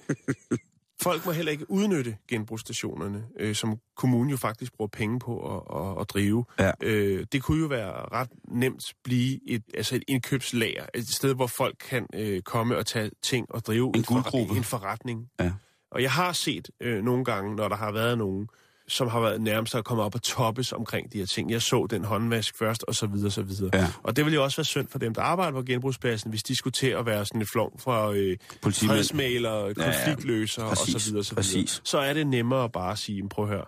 folk 1.03 1.25
må 1.25 1.31
heller 1.31 1.51
ikke 1.51 1.71
udnytte 1.71 2.17
genbrugsstationerne, 2.27 3.23
øh, 3.39 3.55
som 3.55 3.79
kommunen 3.95 4.29
jo 4.29 4.37
faktisk 4.37 4.73
bruger 4.73 4.89
penge 4.89 5.19
på 5.19 5.55
at, 5.55 5.81
at, 5.81 6.01
at 6.01 6.09
drive. 6.09 6.45
Ja. 6.59 6.71
Øh, 6.83 7.25
det 7.31 7.43
kunne 7.43 7.61
jo 7.61 7.67
være 7.67 7.91
ret 7.91 8.29
nemt 8.47 8.93
blive 9.03 9.39
et, 9.49 9.63
altså 9.73 9.95
et 9.95 10.03
indkøbslager, 10.07 10.85
et 10.95 11.07
sted, 11.07 11.35
hvor 11.35 11.47
folk 11.47 11.75
kan 11.89 12.07
øh, 12.15 12.41
komme 12.41 12.77
og 12.77 12.85
tage 12.85 13.11
ting 13.23 13.45
og 13.49 13.65
drive 13.65 13.91
En 13.95 14.03
forre- 14.03 14.13
guldgrube. 14.13 14.57
en 14.57 14.63
forretning. 14.63 15.27
Ja. 15.39 15.51
Og 15.91 16.01
jeg 16.01 16.11
har 16.11 16.33
set 16.33 16.67
øh, 16.81 17.03
nogle 17.03 17.25
gange, 17.25 17.55
når 17.55 17.67
der 17.67 17.75
har 17.75 17.91
været 17.91 18.17
nogen, 18.17 18.47
som 18.89 19.07
har 19.07 19.19
været 19.19 19.41
nærmest 19.41 19.75
at 19.75 19.85
komme 19.85 20.03
op 20.03 20.15
og 20.15 20.21
toppes 20.23 20.71
omkring 20.71 21.13
de 21.13 21.17
her 21.17 21.25
ting. 21.25 21.51
Jeg 21.51 21.61
så 21.61 21.87
den 21.89 22.03
håndvask 22.03 22.57
først, 22.57 22.83
og 22.87 22.95
så 22.95 23.07
videre, 23.07 23.31
så 23.31 23.41
videre. 23.41 23.69
Ja. 23.73 23.87
Og 24.03 24.15
det 24.15 24.25
ville 24.25 24.35
jo 24.35 24.43
også 24.43 24.57
være 24.57 24.65
synd 24.65 24.87
for 24.87 24.99
dem, 24.99 25.13
der 25.13 25.21
arbejder 25.21 25.51
på 25.51 25.63
genbrugspladsen, 25.63 26.29
hvis 26.29 26.43
de 26.43 26.55
skulle 26.55 26.71
til 26.71 26.87
at 26.87 27.05
være 27.05 27.25
sådan 27.25 27.41
et 27.41 27.49
flong 27.49 27.81
fra 27.81 28.13
øh, 28.13 28.37
Politimænd. 28.61 28.95
fredsmaler, 28.97 29.73
konfliktløsere 29.73 30.65
ja, 30.65 30.73
Præcis, 30.73 30.95
og 30.95 31.01
så 31.01 31.09
videre, 31.09 31.23
så 31.23 31.31
videre. 31.31 31.39
præcis. 31.39 31.81
Så 31.83 31.97
er 31.99 32.13
det 32.13 32.27
nemmere 32.27 32.63
at 32.63 32.71
bare 32.71 32.97
sige, 32.97 33.21
"Men 33.21 33.29
prøv 33.29 33.45
at 33.45 33.51
høre, 33.51 33.65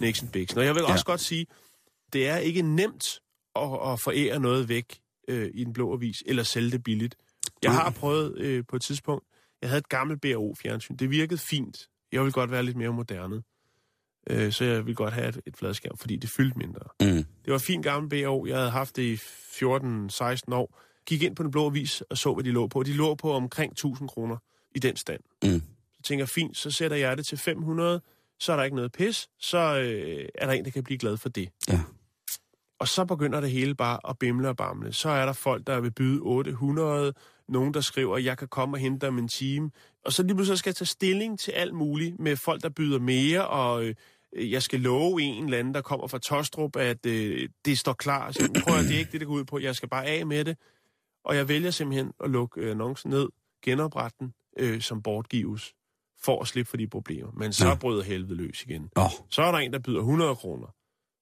Nixon 0.00 0.28
Bixen. 0.28 0.58
Og 0.58 0.64
jeg 0.64 0.74
vil 0.74 0.82
Ja. 0.86 0.92
også 0.92 1.04
godt 1.04 1.20
sige, 1.20 1.46
det 2.12 2.28
er 2.28 2.36
ikke 2.36 2.62
nemt 2.62 3.20
at, 3.56 3.62
at 3.62 4.00
forære 4.00 4.40
noget 4.40 4.68
væk 4.68 4.98
øh, 5.28 5.50
i 5.54 5.64
den 5.64 5.72
blå 5.72 5.92
avis, 5.92 6.22
eller 6.26 6.42
sælge 6.42 6.70
det 6.70 6.82
billigt. 6.82 7.16
Jeg 7.62 7.72
Nej. 7.72 7.82
har 7.82 7.90
prøvet 7.90 8.38
øh, 8.38 8.64
på 8.68 8.76
et 8.76 8.82
tidspunkt, 8.82 9.24
jeg 9.62 9.70
havde 9.70 9.78
et 9.78 9.88
gammelt 9.88 10.20
BRO-fjernsyn. 10.20 10.96
Det 10.96 11.10
virkede 11.10 11.38
fint. 11.40 11.76
Jeg 12.12 12.24
vil 12.24 12.32
godt 12.32 12.50
være 12.50 12.62
lidt 12.62 12.76
mere 12.76 12.92
moderne. 12.92 13.42
Øh, 14.30 14.52
så 14.52 14.64
jeg 14.64 14.86
vil 14.86 14.94
godt 14.94 15.14
have 15.14 15.28
et, 15.28 15.40
et 15.46 15.56
fladskærm, 15.56 15.96
fordi 15.96 16.16
det 16.16 16.30
fyldte 16.30 16.58
mindre. 16.58 16.80
Mm. 17.00 17.24
Det 17.44 17.52
var 17.52 17.58
fint 17.58 17.84
gammel 17.84 18.08
BO. 18.10 18.46
Jeg 18.46 18.56
havde 18.56 18.70
haft 18.70 18.96
det 18.96 19.02
i 19.02 19.14
14-16 19.14 20.54
år. 20.54 20.80
Gik 21.06 21.22
ind 21.22 21.36
på 21.36 21.42
den 21.42 21.50
blå 21.50 21.66
avis 21.66 22.00
og 22.00 22.18
så, 22.18 22.34
hvad 22.34 22.44
de 22.44 22.50
lå 22.50 22.66
på. 22.66 22.82
De 22.82 22.92
lå 22.92 23.14
på 23.14 23.32
omkring 23.32 23.72
1000 23.72 24.08
kroner 24.08 24.36
i 24.74 24.78
den 24.78 24.96
stand. 24.96 25.20
Mm. 25.42 25.62
Så 25.96 26.02
tænker 26.02 26.22
jeg, 26.22 26.28
fint, 26.28 26.56
så 26.56 26.70
sætter 26.70 26.96
jeg 26.96 27.16
det 27.16 27.26
til 27.26 27.38
500, 27.38 28.00
så 28.40 28.52
er 28.52 28.56
der 28.56 28.64
ikke 28.64 28.76
noget 28.76 28.92
pis, 28.92 29.28
så 29.38 29.58
øh, 29.58 30.28
er 30.34 30.46
der 30.46 30.52
en, 30.52 30.64
der 30.64 30.70
kan 30.70 30.84
blive 30.84 30.98
glad 30.98 31.16
for 31.16 31.28
det. 31.28 31.48
Ja. 31.68 31.80
Og 32.80 32.88
så 32.88 33.04
begynder 33.04 33.40
det 33.40 33.50
hele 33.50 33.74
bare 33.74 33.98
at 34.08 34.18
bimle 34.18 34.48
og 34.48 34.56
bamle. 34.56 34.92
Så 34.92 35.08
er 35.08 35.26
der 35.26 35.32
folk, 35.32 35.66
der 35.66 35.80
vil 35.80 35.90
byde 35.90 36.20
800, 36.22 37.12
nogen, 37.48 37.74
der 37.74 37.80
skriver, 37.80 38.18
jeg 38.18 38.38
kan 38.38 38.48
komme 38.48 38.76
og 38.76 38.80
hente 38.80 39.00
dig 39.00 39.08
om 39.08 39.18
en 39.18 39.28
time. 39.28 39.70
Og 40.04 40.12
så 40.12 40.22
lige 40.22 40.34
pludselig 40.34 40.58
skal 40.58 40.70
jeg 40.70 40.76
tage 40.76 40.86
stilling 40.86 41.38
til 41.38 41.52
alt 41.52 41.74
muligt 41.74 42.18
med 42.20 42.36
folk, 42.36 42.62
der 42.62 42.68
byder 42.68 42.98
mere, 42.98 43.48
og 43.48 43.84
øh, 43.84 43.94
jeg 44.36 44.62
skal 44.62 44.80
love 44.80 45.22
en 45.22 45.44
eller 45.44 45.58
anden, 45.58 45.74
der 45.74 45.80
kommer 45.82 46.06
fra 46.06 46.18
Tostrup, 46.18 46.76
at 46.76 47.06
øh, 47.06 47.48
det 47.64 47.78
står 47.78 47.92
klar. 47.92 48.32
Så 48.32 48.62
prøv 48.66 48.76
at 48.78 48.84
det 48.84 48.94
er 48.94 48.98
ikke 48.98 49.12
det, 49.12 49.20
der 49.20 49.26
går 49.26 49.34
ud 49.34 49.44
på. 49.44 49.58
Jeg 49.58 49.76
skal 49.76 49.88
bare 49.88 50.06
af 50.06 50.26
med 50.26 50.44
det. 50.44 50.56
Og 51.24 51.36
jeg 51.36 51.48
vælger 51.48 51.70
simpelthen 51.70 52.12
at 52.24 52.30
lukke 52.30 52.60
øh, 52.60 52.70
annoncen 52.70 53.10
ned, 53.10 53.28
genoprette 53.64 54.16
den, 54.20 54.34
øh, 54.58 54.80
som 54.80 55.02
bortgives, 55.02 55.74
for 56.24 56.40
at 56.40 56.48
slippe 56.48 56.70
for 56.70 56.76
de 56.76 56.88
problemer. 56.88 57.30
Men 57.32 57.52
så 57.52 57.68
Nå. 57.68 57.74
bryder 57.74 58.02
helvede 58.02 58.34
løs 58.34 58.62
igen. 58.62 58.90
Nå, 58.96 59.02
Så 59.30 59.42
er 59.42 59.52
der 59.52 59.58
en, 59.58 59.72
der 59.72 59.78
byder 59.78 59.98
100 60.00 60.36
kroner. 60.36 60.66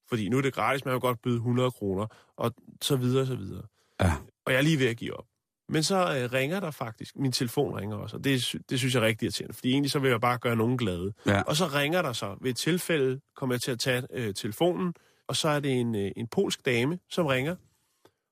Fordi 0.09 0.29
nu 0.29 0.39
er 0.39 0.43
det 0.43 0.55
gratis, 0.55 0.85
man 0.85 0.93
kan 0.95 1.01
godt 1.01 1.23
byde 1.23 1.37
100 1.37 1.71
kroner, 1.71 2.07
og 2.37 2.55
så 2.83 2.97
videre, 2.97 3.21
og 3.21 3.27
så 3.27 3.37
videre. 3.37 3.63
ja. 4.01 4.13
Og 4.47 4.53
jeg 4.53 4.59
er 4.59 4.63
lige 4.63 4.79
ved 4.79 4.87
at 4.87 4.97
give 4.97 5.15
op. 5.19 5.27
Men 5.69 5.83
så 5.83 5.97
øh, 5.97 6.33
ringer 6.33 6.61
der 6.61 6.71
faktisk. 6.71 7.17
Min 7.17 7.33
telefon 7.33 7.75
ringer 7.75 7.97
også, 7.97 8.17
og 8.17 8.25
det, 8.25 8.55
det 8.71 8.79
synes 8.79 8.95
jeg 8.95 9.03
er 9.03 9.07
rigtig 9.07 9.27
irriterende. 9.27 9.55
Fordi 9.55 9.71
egentlig 9.71 9.91
så 9.91 9.99
vil 9.99 10.11
jeg 10.11 10.21
bare 10.21 10.39
gøre 10.39 10.57
nogen 10.57 10.79
glade. 10.79 11.13
Ja. 11.27 11.43
Og 11.43 11.57
så 11.57 11.67
ringer 11.67 12.03
der 12.03 12.13
så. 12.13 12.37
Ved 12.41 12.51
et 12.51 12.57
tilfælde 12.57 13.21
kommer 13.37 13.55
jeg 13.55 13.61
til 13.61 13.71
at 13.71 13.79
tage 13.79 14.07
øh, 14.11 14.35
telefonen, 14.35 14.95
og 15.29 15.37
så 15.37 15.49
er 15.49 15.61
det 15.61 15.81
en, 15.81 15.95
øh, 15.95 16.11
en 16.17 16.27
polsk 16.27 16.67
dame, 16.67 16.99
som 17.11 17.27
ringer 17.27 17.57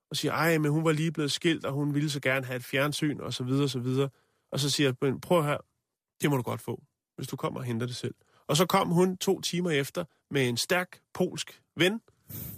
og 0.09 0.15
siger, 0.17 0.31
ej, 0.31 0.57
men 0.57 0.71
hun 0.71 0.85
var 0.85 0.91
lige 0.91 1.11
blevet 1.11 1.31
skilt, 1.31 1.65
og 1.65 1.73
hun 1.73 1.93
ville 1.93 2.09
så 2.09 2.19
gerne 2.19 2.45
have 2.45 2.57
et 2.57 2.63
fjernsyn, 2.63 3.19
og 3.19 3.33
så 3.33 3.43
videre, 3.43 3.63
og 3.63 3.69
så 3.69 3.79
videre. 3.79 4.09
Og 4.51 4.59
så 4.59 4.69
siger 4.69 4.87
jeg, 4.87 4.95
"Men 5.01 5.21
prøv 5.21 5.43
her, 5.43 5.57
det 6.21 6.29
må 6.29 6.37
du 6.37 6.41
godt 6.41 6.61
få, 6.61 6.83
hvis 7.15 7.27
du 7.27 7.35
kommer 7.35 7.59
og 7.59 7.65
henter 7.65 7.85
det 7.87 7.95
selv. 7.95 8.15
Og 8.47 8.57
så 8.57 8.65
kom 8.65 8.89
hun 8.89 9.17
to 9.17 9.41
timer 9.41 9.71
efter 9.71 10.03
med 10.31 10.49
en 10.49 10.57
stærk 10.57 10.99
polsk 11.13 11.61
ven, 11.77 12.01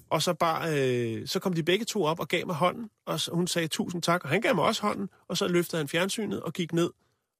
og 0.09 0.21
så, 0.21 0.33
bare, 0.33 0.79
øh, 0.79 1.27
så 1.27 1.39
kom 1.39 1.53
de 1.53 1.63
begge 1.63 1.85
to 1.85 2.03
op 2.03 2.19
og 2.19 2.27
gav 2.27 2.45
mig 2.45 2.55
hånden, 2.55 2.89
og 3.05 3.19
så, 3.19 3.31
hun 3.31 3.47
sagde 3.47 3.67
tusind 3.67 4.01
tak, 4.01 4.23
og 4.23 4.29
han 4.29 4.41
gav 4.41 4.55
mig 4.55 4.63
også 4.63 4.81
hånden, 4.81 5.09
og 5.27 5.37
så 5.37 5.47
løftede 5.47 5.79
han 5.79 5.87
fjernsynet 5.87 6.41
og 6.41 6.53
gik 6.53 6.73
ned 6.73 6.89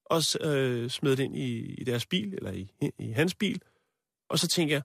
og 0.10 0.21
øh, 0.41 0.89
smed 0.89 1.15
det 1.15 1.23
ind 1.23 1.38
i, 1.38 1.73
i 1.73 1.84
deres 1.84 2.06
bil, 2.06 2.34
eller 2.34 2.51
i, 2.51 2.71
i 2.99 3.12
hans 3.12 3.36
bil. 3.36 3.62
Og 4.30 4.39
så 4.39 4.47
tænker 4.47 4.75
jeg, 4.75 4.82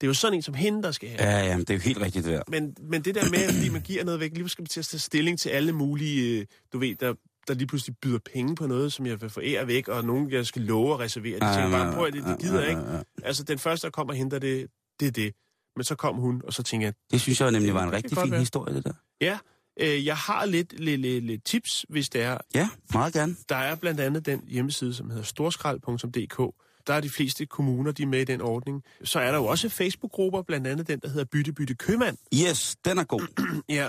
det 0.00 0.06
er 0.06 0.08
jo 0.08 0.14
sådan 0.14 0.34
en 0.34 0.42
som 0.42 0.54
hende, 0.54 0.82
der 0.82 0.92
skal 0.92 1.08
have. 1.08 1.30
Ja, 1.30 1.46
ja, 1.46 1.58
det 1.58 1.70
er 1.70 1.74
jo 1.74 1.80
helt 1.80 2.00
rigtigt 2.00 2.24
det 2.24 2.32
der. 2.32 2.42
Men, 2.48 2.76
men 2.80 3.02
det 3.02 3.14
der 3.14 3.30
med, 3.30 3.54
fordi 3.54 3.68
man 3.68 3.80
giver 3.80 4.04
noget 4.04 4.20
væk, 4.20 4.32
lige 4.34 4.48
skal 4.48 4.62
man 4.62 4.66
til 4.66 4.80
at 4.80 4.86
tage 4.86 5.00
stilling 5.00 5.38
til 5.38 5.48
alle 5.48 5.72
mulige, 5.72 6.40
øh, 6.40 6.46
du 6.72 6.78
ved, 6.78 6.94
der, 6.94 7.14
der 7.48 7.54
lige 7.54 7.66
pludselig 7.66 7.96
byder 8.02 8.18
penge 8.32 8.54
på 8.54 8.66
noget, 8.66 8.92
som 8.92 9.06
jeg 9.06 9.20
vil 9.20 9.30
forære 9.30 9.66
væk, 9.66 9.88
og 9.88 10.04
nogen, 10.04 10.30
jeg 10.30 10.46
skal 10.46 10.62
love 10.62 10.94
at 10.94 11.00
reservere. 11.00 11.34
De 11.34 11.54
tænker 11.54 11.70
bare, 11.70 11.94
prøv 11.94 12.06
at 12.06 12.12
det, 12.12 12.24
det 12.24 12.38
gider 12.38 12.66
ikke. 12.66 12.82
Altså, 13.22 13.44
den 13.44 13.58
første, 13.58 13.86
der 13.86 13.90
kommer 13.90 14.12
og 14.12 14.16
henter 14.18 14.38
det, 14.38 14.66
det 15.00 15.08
er 15.08 15.12
det. 15.12 15.34
Men 15.76 15.84
så 15.84 15.94
kom 15.94 16.16
hun, 16.16 16.42
og 16.44 16.52
så 16.52 16.62
tænker 16.62 16.86
jeg, 16.86 16.94
Det 17.10 17.20
synes 17.20 17.40
jeg 17.40 17.50
nemlig 17.50 17.74
var 17.74 17.82
en 17.84 17.92
rigtig 17.92 18.18
fin 18.18 18.30
være. 18.30 18.40
historie, 18.40 18.74
det 18.74 18.84
der. 18.84 18.92
ja, 19.20 19.38
øh, 19.80 20.06
jeg 20.06 20.16
har 20.16 20.44
lidt, 20.44 20.80
lidt, 20.80 21.00
lidt, 21.00 21.24
lidt 21.24 21.44
tips, 21.44 21.86
hvis 21.88 22.08
det 22.08 22.22
er. 22.22 22.38
Ja, 22.54 22.68
meget 22.94 23.12
gerne. 23.12 23.36
Der 23.48 23.56
er 23.56 23.74
blandt 23.74 24.00
andet 24.00 24.26
den 24.26 24.44
hjemmeside, 24.48 24.94
som 24.94 25.10
hedder 25.10 25.24
storskrald.dk. 25.24 26.54
Der 26.86 26.94
er 26.94 27.00
de 27.00 27.10
fleste 27.10 27.46
kommuner, 27.46 27.92
de 27.92 28.02
er 28.02 28.06
med 28.06 28.20
i 28.20 28.24
den 28.24 28.40
ordning. 28.40 28.82
Så 29.04 29.20
er 29.20 29.30
der 29.30 29.38
jo 29.38 29.44
også 29.44 29.68
Facebook-grupper, 29.68 30.42
blandt 30.42 30.66
andet 30.66 30.88
den, 30.88 31.00
der 31.00 31.08
hedder 31.08 31.24
Bytte 31.24 31.52
Bytte 31.52 31.74
Købmand. 31.74 32.16
Yes, 32.34 32.76
den 32.84 32.98
er 32.98 33.04
god. 33.04 33.22
Ja, 33.68 33.88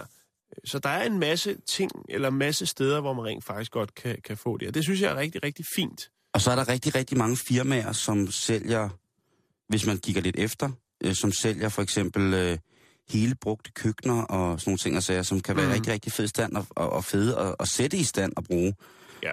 så 0.65 0.79
der 0.79 0.89
er 0.89 1.03
en 1.05 1.19
masse 1.19 1.57
ting, 1.67 1.91
eller 2.09 2.27
en 2.27 2.37
masse 2.37 2.65
steder, 2.65 3.01
hvor 3.01 3.13
man 3.13 3.25
rent 3.25 3.43
faktisk 3.43 3.71
godt 3.71 3.95
kan, 3.95 4.17
kan 4.23 4.37
få 4.37 4.57
det. 4.57 4.67
Og 4.67 4.73
det 4.73 4.83
synes 4.83 5.01
jeg 5.01 5.11
er 5.11 5.15
rigtig, 5.15 5.43
rigtig 5.43 5.65
fint. 5.75 6.09
Og 6.33 6.41
så 6.41 6.51
er 6.51 6.55
der 6.55 6.67
rigtig, 6.67 6.95
rigtig 6.95 7.17
mange 7.17 7.37
firmaer, 7.37 7.91
som 7.91 8.31
sælger, 8.31 8.89
hvis 9.69 9.85
man 9.85 9.97
kigger 9.97 10.21
lidt 10.21 10.35
efter, 10.39 10.69
øh, 11.03 11.15
som 11.15 11.31
sælger 11.31 11.69
for 11.69 11.81
eksempel 11.81 12.33
øh, 12.33 12.57
hele 13.09 13.35
brugte 13.35 13.71
køkkener 13.71 14.21
og 14.21 14.59
sådan 14.59 14.69
nogle 14.69 14.77
ting 14.77 14.97
og 14.97 15.03
sager, 15.03 15.23
som 15.23 15.39
kan 15.39 15.55
være 15.55 15.65
Mm. 15.65 15.71
rigtig, 15.71 15.93
rigtig 15.93 16.11
fed 16.11 16.27
stand 16.27 16.55
og, 16.55 16.65
og, 16.69 16.89
og 16.89 17.03
fede 17.03 17.37
at, 17.39 17.55
at 17.59 17.67
sætte 17.67 17.97
i 17.97 18.03
stand 18.03 18.33
og 18.37 18.43
bruge. 18.43 18.73
Ja. 19.23 19.31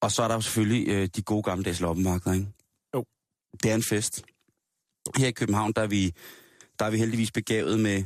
Og 0.00 0.12
så 0.12 0.22
er 0.22 0.28
der 0.28 0.34
jo 0.34 0.40
selvfølgelig 0.40 0.88
øh, 0.88 1.08
de 1.16 1.22
gode 1.22 1.42
gammeldags 1.42 1.80
loppemarkeder, 1.80 2.34
ikke? 2.34 2.46
Jo. 2.94 3.04
Det 3.62 3.70
er 3.70 3.74
en 3.74 3.82
fest. 3.82 4.22
Her 5.16 5.26
i 5.26 5.32
København, 5.32 5.72
der 5.72 5.82
er 5.82 5.86
vi, 5.86 6.12
der 6.78 6.84
er 6.84 6.90
vi 6.90 6.98
heldigvis 6.98 7.30
begavet 7.30 7.80
med 7.80 8.04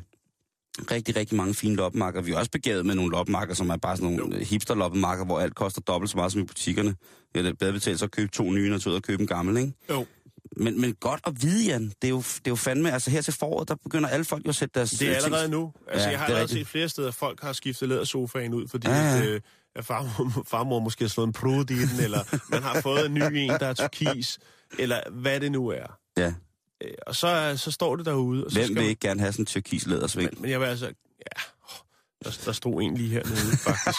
rigtig, 0.90 1.16
rigtig 1.16 1.36
mange 1.36 1.54
fine 1.54 1.74
loppemarker. 1.76 2.20
Vi 2.22 2.32
er 2.32 2.38
også 2.38 2.50
begavet 2.50 2.86
med 2.86 2.94
nogle 2.94 3.10
loppemarker, 3.10 3.54
som 3.54 3.70
er 3.70 3.76
bare 3.76 3.96
sådan 3.96 4.12
nogle 4.16 4.44
hipster-loppemarker, 4.44 5.24
hvor 5.24 5.40
alt 5.40 5.54
koster 5.54 5.80
dobbelt 5.80 6.10
så 6.10 6.16
meget 6.16 6.32
som 6.32 6.40
i 6.40 6.44
butikkerne. 6.44 6.96
Det 7.34 7.46
er 7.46 7.52
bedre 7.52 7.72
betalt 7.72 7.98
så 7.98 8.04
at 8.04 8.10
købe 8.10 8.30
to 8.32 8.50
nye, 8.50 8.72
ud 8.74 8.94
og 8.94 9.02
købe 9.02 9.20
en 9.20 9.26
gammel, 9.26 9.56
ikke? 9.56 9.72
Jo. 9.90 10.06
Men, 10.56 10.80
men 10.80 10.94
godt 10.94 11.20
at 11.26 11.42
vide, 11.42 11.64
Jan. 11.66 11.82
Det 11.88 12.04
er, 12.04 12.08
jo, 12.08 12.18
det 12.18 12.36
er 12.46 12.50
jo 12.50 12.54
fandme... 12.56 12.92
Altså 12.92 13.10
her 13.10 13.20
til 13.22 13.32
foråret, 13.32 13.68
der 13.68 13.74
begynder 13.74 14.08
alle 14.08 14.24
folk 14.24 14.44
jo 14.44 14.48
at 14.48 14.54
sætte 14.56 14.72
deres... 14.78 14.90
Det 14.90 15.02
er 15.02 15.08
øh, 15.08 15.14
ting- 15.14 15.24
allerede 15.24 15.48
nu. 15.48 15.72
Altså, 15.88 16.06
Ja, 16.06 16.10
jeg 16.10 16.18
har 16.18 16.26
er 16.26 16.28
allerede 16.28 16.52
set 16.52 16.66
flere 16.66 16.88
steder, 16.88 17.08
at 17.08 17.14
folk 17.14 17.42
har 17.42 17.52
skiftet 17.52 17.88
lædersofaen 17.88 18.54
ud, 18.54 18.68
fordi 18.68 18.88
Ja, 18.88 18.94
ja. 18.96 19.16
At, 19.18 19.24
øh, 19.28 19.40
at 19.76 19.84
farmor, 19.84 20.42
farmor 20.50 20.78
måske 20.80 21.04
har 21.04 21.08
slået 21.08 21.26
en 21.26 21.32
prud 21.32 21.70
i 21.70 21.74
den, 21.74 22.00
eller 22.04 22.38
man 22.50 22.62
har 22.62 22.80
fået 22.80 23.06
en 23.06 23.14
ny 23.14 23.22
en, 23.22 23.50
der 23.50 23.66
er 23.66 23.74
turkis, 23.74 24.38
eller 24.78 25.00
hvad 25.10 25.40
det 25.40 25.52
nu 25.52 25.68
er. 25.68 25.98
Ja. 26.16 26.34
Øh, 26.82 26.90
Og 27.06 27.16
så, 27.16 27.54
så 27.56 27.70
står 27.70 27.96
det 27.96 28.06
derude. 28.06 28.44
Og 28.44 28.50
så 28.50 28.56
Hvem 28.58 28.64
skal 28.64 28.74
vil 28.74 28.82
man- 28.82 28.88
ikke 28.90 29.00
gerne 29.00 29.20
have 29.20 29.32
sådan 29.32 29.42
en 29.42 29.46
tyrkis 29.46 29.86
lædersving? 29.86 30.30
Men, 30.32 30.42
men 30.42 30.50
jeg 30.50 30.60
vil 30.60 30.66
altså... 30.66 30.86
Ja, 30.86 31.42
der, 32.24 32.38
der 32.44 32.52
stod 32.52 32.82
en 32.82 32.96
lige 32.96 33.08
hernede, 33.08 33.56
faktisk. 33.56 33.98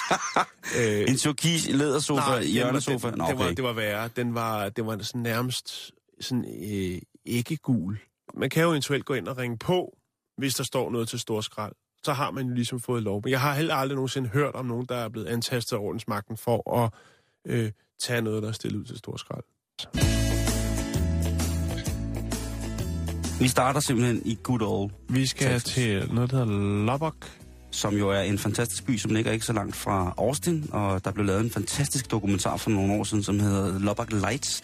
øh, 0.78 1.06
En 1.12 1.18
turkis 1.18 1.68
lædersofa, 1.70 2.42
hjørnesofa? 2.44 3.10
Den, 3.10 3.18
Nå, 3.18 3.28
det, 3.28 3.38
var, 3.40 3.46
okay. 3.46 3.56
det 3.56 3.64
var 3.64 3.74
værre. 3.74 4.10
Den 4.16 4.34
var, 4.36 4.70
det 4.70 4.86
var 4.86 4.98
sådan 5.04 5.22
nærmest 5.22 5.92
sådan 6.22 6.46
øh, 6.64 7.00
ikke 7.26 7.58
gul. 7.58 7.98
Man 8.34 8.50
kan 8.50 8.64
jo 8.64 8.70
eventuelt 8.70 9.06
gå 9.06 9.14
ind 9.14 9.28
og 9.28 9.38
ringe 9.38 9.58
på, 9.58 9.98
hvis 10.38 10.56
der 10.56 10.64
står 10.64 10.92
noget 10.92 11.10
til 11.10 11.20
stor 11.20 11.42
skrald. 11.42 11.74
Så 12.04 12.14
har 12.14 12.32
man 12.32 12.48
jo 12.48 12.54
ligesom 12.54 12.80
fået 12.80 13.04
lov. 13.04 13.22
Men 13.24 13.32
jeg 13.32 13.42
har 13.42 13.54
heller 13.54 13.76
aldrig 13.76 13.96
nogensinde 13.96 14.30
hørt 14.30 14.56
om 14.56 14.66
nogen, 14.66 14.86
der 14.90 14.96
er 14.96 15.10
blevet 15.10 15.28
antastet 15.28 15.76
af 15.76 15.80
ordensmagten 15.80 16.38
for 16.38 16.84
at 16.84 16.92
øh, 17.46 17.72
tage 18.00 18.22
noget, 18.22 18.44
der 18.44 18.50
er 18.50 18.54
stillet 18.54 18.80
ud 18.80 18.86
til 18.86 18.98
stor 18.98 19.18
skrald. 19.18 19.44
Vi 23.40 23.48
starter 23.48 23.80
simpelthen 23.80 24.22
i 24.26 24.38
good 24.44 24.62
old, 24.62 24.92
Vi 25.10 25.26
skal 25.26 25.48
Texas. 25.48 25.74
til 25.74 26.14
noget, 26.14 26.32
der 26.32 26.46
hedder 26.46 26.86
Lubbock. 26.92 27.40
som 27.72 27.96
jo 27.96 28.10
er 28.10 28.22
en 28.22 28.38
fantastisk 28.38 28.86
by, 28.86 28.98
som 28.98 29.12
ligger 29.14 29.32
ikke 29.32 29.46
så 29.46 29.54
langt 29.54 29.76
fra 29.76 30.14
Austin, 30.18 30.70
og 30.72 31.06
der 31.06 31.12
blev 31.12 31.26
lavet 31.26 31.42
en 31.44 31.50
fantastisk 31.50 32.12
dokumentar 32.12 32.58
for 32.58 32.70
nogle 32.70 32.94
år 32.94 33.04
siden, 33.04 33.24
som 33.24 33.40
hedder 33.40 33.80
Lubbock 33.80 34.12
Lights, 34.12 34.62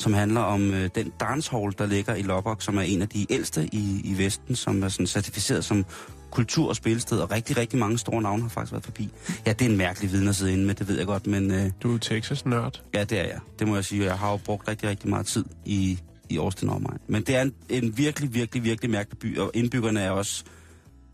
som 0.00 0.12
handler 0.12 0.40
om 0.40 0.74
øh, 0.74 0.90
den 0.94 1.12
dancehall, 1.20 1.74
der 1.78 1.86
ligger 1.86 2.14
i 2.14 2.22
Lubbock, 2.22 2.62
som 2.62 2.76
er 2.78 2.82
en 2.82 3.02
af 3.02 3.08
de 3.08 3.26
ældste 3.32 3.68
i, 3.72 4.00
i 4.04 4.18
Vesten, 4.18 4.56
som 4.56 4.82
er 4.82 4.88
sådan 4.88 5.06
certificeret 5.06 5.64
som 5.64 5.84
kultur- 6.30 6.68
og 6.68 6.76
spilsted, 6.76 7.18
og 7.18 7.30
rigtig, 7.30 7.56
rigtig 7.56 7.78
mange 7.78 7.98
store 7.98 8.22
navne 8.22 8.42
har 8.42 8.48
faktisk 8.48 8.72
været 8.72 8.84
forbi. 8.84 9.08
Ja, 9.46 9.52
det 9.52 9.66
er 9.66 9.70
en 9.70 9.76
mærkelig 9.76 10.12
viden 10.12 10.28
at 10.28 10.36
sidde 10.36 10.52
inde 10.52 10.64
med, 10.66 10.74
det 10.74 10.88
ved 10.88 10.96
jeg 10.98 11.06
godt, 11.06 11.26
men 11.26 11.50
øh, 11.50 11.70
Du 11.82 11.94
er 11.94 11.98
Texas-nørd. 11.98 12.82
ja, 12.94 13.04
det 13.04 13.18
er 13.20 13.24
jeg. 13.24 13.38
Det 13.58 13.68
må 13.68 13.74
jeg 13.74 13.84
sige. 13.84 14.04
Jeg 14.04 14.18
har 14.18 14.30
jo 14.30 14.36
brugt 14.36 14.68
rigtig, 14.68 14.88
rigtig 14.88 15.08
meget 15.10 15.26
tid 15.26 15.44
i, 15.64 15.98
i 16.28 16.36
Austin 16.38 16.68
og 16.68 16.74
omegn. 16.74 16.98
Men 17.08 17.22
det 17.22 17.36
er 17.36 17.42
en, 17.42 17.54
en 17.68 17.96
virkelig, 17.98 18.34
virkelig, 18.34 18.64
virkelig 18.64 18.90
mærkelig 18.90 19.18
by, 19.18 19.38
og 19.38 19.50
indbyggerne 19.54 20.00
er 20.00 20.10
også 20.10 20.44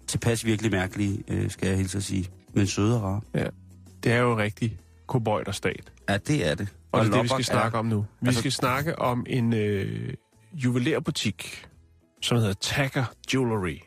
tilpas 0.07 0.44
virkelig 0.44 0.70
mærkelige, 0.70 1.22
øh, 1.29 1.51
skal 1.51 1.68
jeg 1.68 1.77
hilse 1.77 1.99
at 1.99 2.05
sige. 2.05 2.29
Men 2.55 2.66
søde 2.66 2.96
og 2.96 3.03
rare. 3.03 3.20
Ja. 3.35 3.46
Det 4.05 4.12
er 4.12 4.18
jo 4.18 4.38
rigtig 4.38 4.79
kobøjterstat. 5.07 5.92
Ja, 6.09 6.16
det 6.16 6.46
er 6.51 6.55
det. 6.55 6.68
Og 6.99 7.05
det 7.05 7.13
er 7.13 7.15
det, 7.17 7.23
vi 7.23 7.29
skal 7.29 7.45
snakke 7.45 7.79
om 7.79 7.87
nu. 7.87 8.07
Vi 8.21 8.27
Altså- 8.27 8.41
skal 8.41 8.53
snakke 8.53 8.99
om 8.99 9.27
en 9.29 9.55
øh, 9.55 10.15
juvelerbutik, 10.53 11.67
som 12.23 12.37
hedder 12.39 12.53
Tagger 12.53 13.05
Jewelry. 13.35 13.79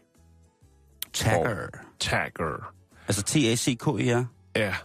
Tagger. 1.13 1.67
Tagger. 1.99 2.73
Altså 3.07 3.23
T-A-C-K-E-R. 3.23 4.25
Ja. 4.55 4.75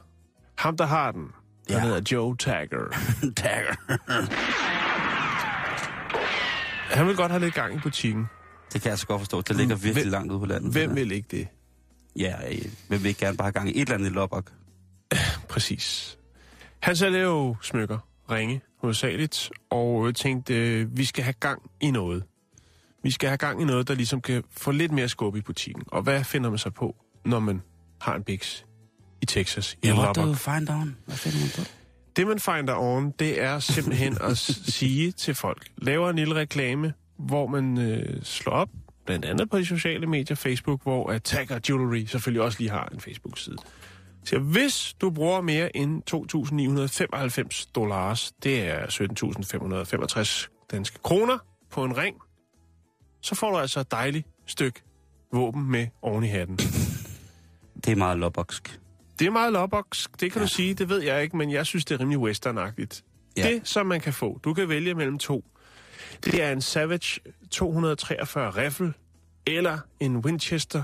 Ham, 0.59 0.77
der 0.77 0.85
har 0.87 1.13
den, 1.13 1.21
han 1.69 1.77
Ja. 1.77 1.81
hedder 1.81 2.01
Joe 2.13 2.37
Tagger. 2.37 2.85
Tagger. 3.37 3.75
Han 6.95 7.07
vil 7.07 7.17
godt 7.17 7.31
have 7.31 7.41
lidt 7.45 7.55
gang 7.55 7.75
i 7.75 7.79
butikken. 7.79 8.27
det 8.73 8.83
kan 8.83 8.91
jeg 8.91 8.99
så 8.99 9.07
godt 9.07 9.21
forstå. 9.21 9.41
Det 9.41 9.57
ligger 9.57 9.77
virkelig 9.77 10.03
Hvem- 10.05 10.11
langt 10.13 10.33
ude 10.33 10.41
på 10.41 10.47
landet. 10.47 10.73
Hvem 10.73 10.95
vil 10.97 11.13
ikke 11.13 11.29
det? 11.31 11.49
Ja, 12.19 12.35
øh, 12.53 12.59
hvem 12.89 13.03
vil 13.03 13.09
ikke 13.09 13.21
gerne 13.21 13.37
bare 13.37 13.47
have 13.47 13.53
gang 13.53 13.69
i 13.69 13.73
et 13.77 13.81
eller 13.81 13.95
andet 13.95 14.13
i? 14.13 14.53
Præcis. 15.49 16.19
Han 16.81 16.97
sælger 16.97 17.21
jo 17.23 17.57
smykker, 17.63 17.99
ringe 18.31 18.61
hovedsageligt, 18.81 19.51
og 19.71 20.07
jeg 20.07 20.15
tænkte, 20.15 20.55
øh, 20.55 20.97
vi 20.97 21.05
skal 21.05 21.25
have 21.25 21.35
gang 21.41 21.63
i 21.81 21.91
noget. 21.91 22.25
Vi 23.03 23.11
skal 23.11 23.29
have 23.29 23.37
gang 23.37 23.63
i 23.63 23.65
noget, 23.65 23.89
der 23.89 23.95
ligesom 23.95 24.21
kan 24.21 24.43
få 24.51 24.71
lidt 24.71 24.93
mere 24.93 25.09
skub 25.09 25.37
i 25.37 25.41
butikken. 25.41 25.85
Og 25.87 26.03
hvad 26.03 26.25
finder 26.25 26.51
man 26.51 26.59
sig 26.59 26.75
på, 26.75 26.97
når 27.25 27.39
man 27.39 27.63
har 28.01 28.15
en 28.15 28.23
biks 28.23 28.67
i 29.23 29.27
Texas, 29.27 29.77
i 29.83 29.87
Ja, 29.87 29.95
what 29.95 30.17
do 30.17 30.27
you 30.27 30.35
find 30.35 30.71
on? 30.71 30.97
Hvad 31.07 31.17
finder 31.17 31.39
man 31.39 31.49
på? 31.57 31.71
Det, 32.17 32.27
man 32.27 32.39
finder 32.39 32.77
on, 32.77 33.11
det 33.19 33.43
er 33.43 33.59
simpelthen 33.59 34.17
at 34.21 34.39
sige 34.79 35.13
til 35.13 35.35
folk, 35.35 35.67
laver 35.77 36.11
en 36.11 36.17
lille 36.17 36.35
reklame, 36.35 36.93
hvor 37.19 37.47
man 37.47 37.79
øh, 37.79 38.23
slår 38.23 38.53
op, 38.53 38.69
blandt 39.07 39.25
andet 39.25 39.51
på 39.51 39.59
de 39.59 39.67
sociale 39.67 40.07
medier, 40.07 40.37
Facebook, 40.37 40.83
hvor 40.83 41.11
uh, 41.11 41.19
Tagger 41.25 41.59
Jewelry 41.69 42.05
selvfølgelig 42.05 42.43
også 42.43 42.59
lige 42.59 42.71
har 42.71 42.89
en 42.93 43.01
Facebook-side. 43.01 43.57
Så 44.25 44.39
hvis 44.39 44.97
du 45.01 45.11
bruger 45.11 45.41
mere 45.41 45.77
end 45.77 46.03
2.995 47.55 47.71
dollars, 47.75 48.33
det 48.43 48.69
er 48.69 48.87
17.565 48.87 50.67
danske 50.71 50.99
kroner, 51.03 51.39
på 51.71 51.85
en 51.85 51.97
ring, 51.97 52.17
så 53.21 53.35
får 53.35 53.51
du 53.51 53.59
altså 53.59 53.81
et 53.81 53.91
dejligt 53.91 54.27
stykke 54.47 54.83
våben 55.33 55.71
med 55.71 55.87
oven 56.03 56.25
i 56.25 56.27
hatten. 56.27 56.57
Det 57.85 57.89
er 57.89 57.97
meget 57.97 58.19
loboksk. 58.19 58.81
Det 59.19 59.27
er 59.27 59.31
meget 59.31 59.53
lobbox, 59.53 60.07
det 60.21 60.33
kan 60.33 60.41
ja. 60.41 60.47
du 60.47 60.49
sige, 60.53 60.75
det 60.75 60.89
ved 60.89 61.03
jeg 61.03 61.23
ikke, 61.23 61.37
men 61.37 61.51
jeg 61.51 61.67
synes, 61.67 61.85
det 61.85 61.95
er 61.95 62.01
rimelig 62.01 62.19
westernagtigt. 62.19 63.05
Ja. 63.37 63.49
Det, 63.49 63.61
som 63.69 63.87
man 63.87 64.01
kan 64.01 64.13
få, 64.13 64.41
du 64.45 64.55
kan 64.55 64.69
vælge 64.69 64.95
mellem 64.95 65.19
to. 65.19 65.45
Det 66.25 66.43
er 66.43 66.53
en 66.53 66.61
Savage 66.61 67.21
243 67.51 68.51
riffel 68.51 68.93
eller 69.47 69.79
en 70.01 70.17
Winchester 70.17 70.83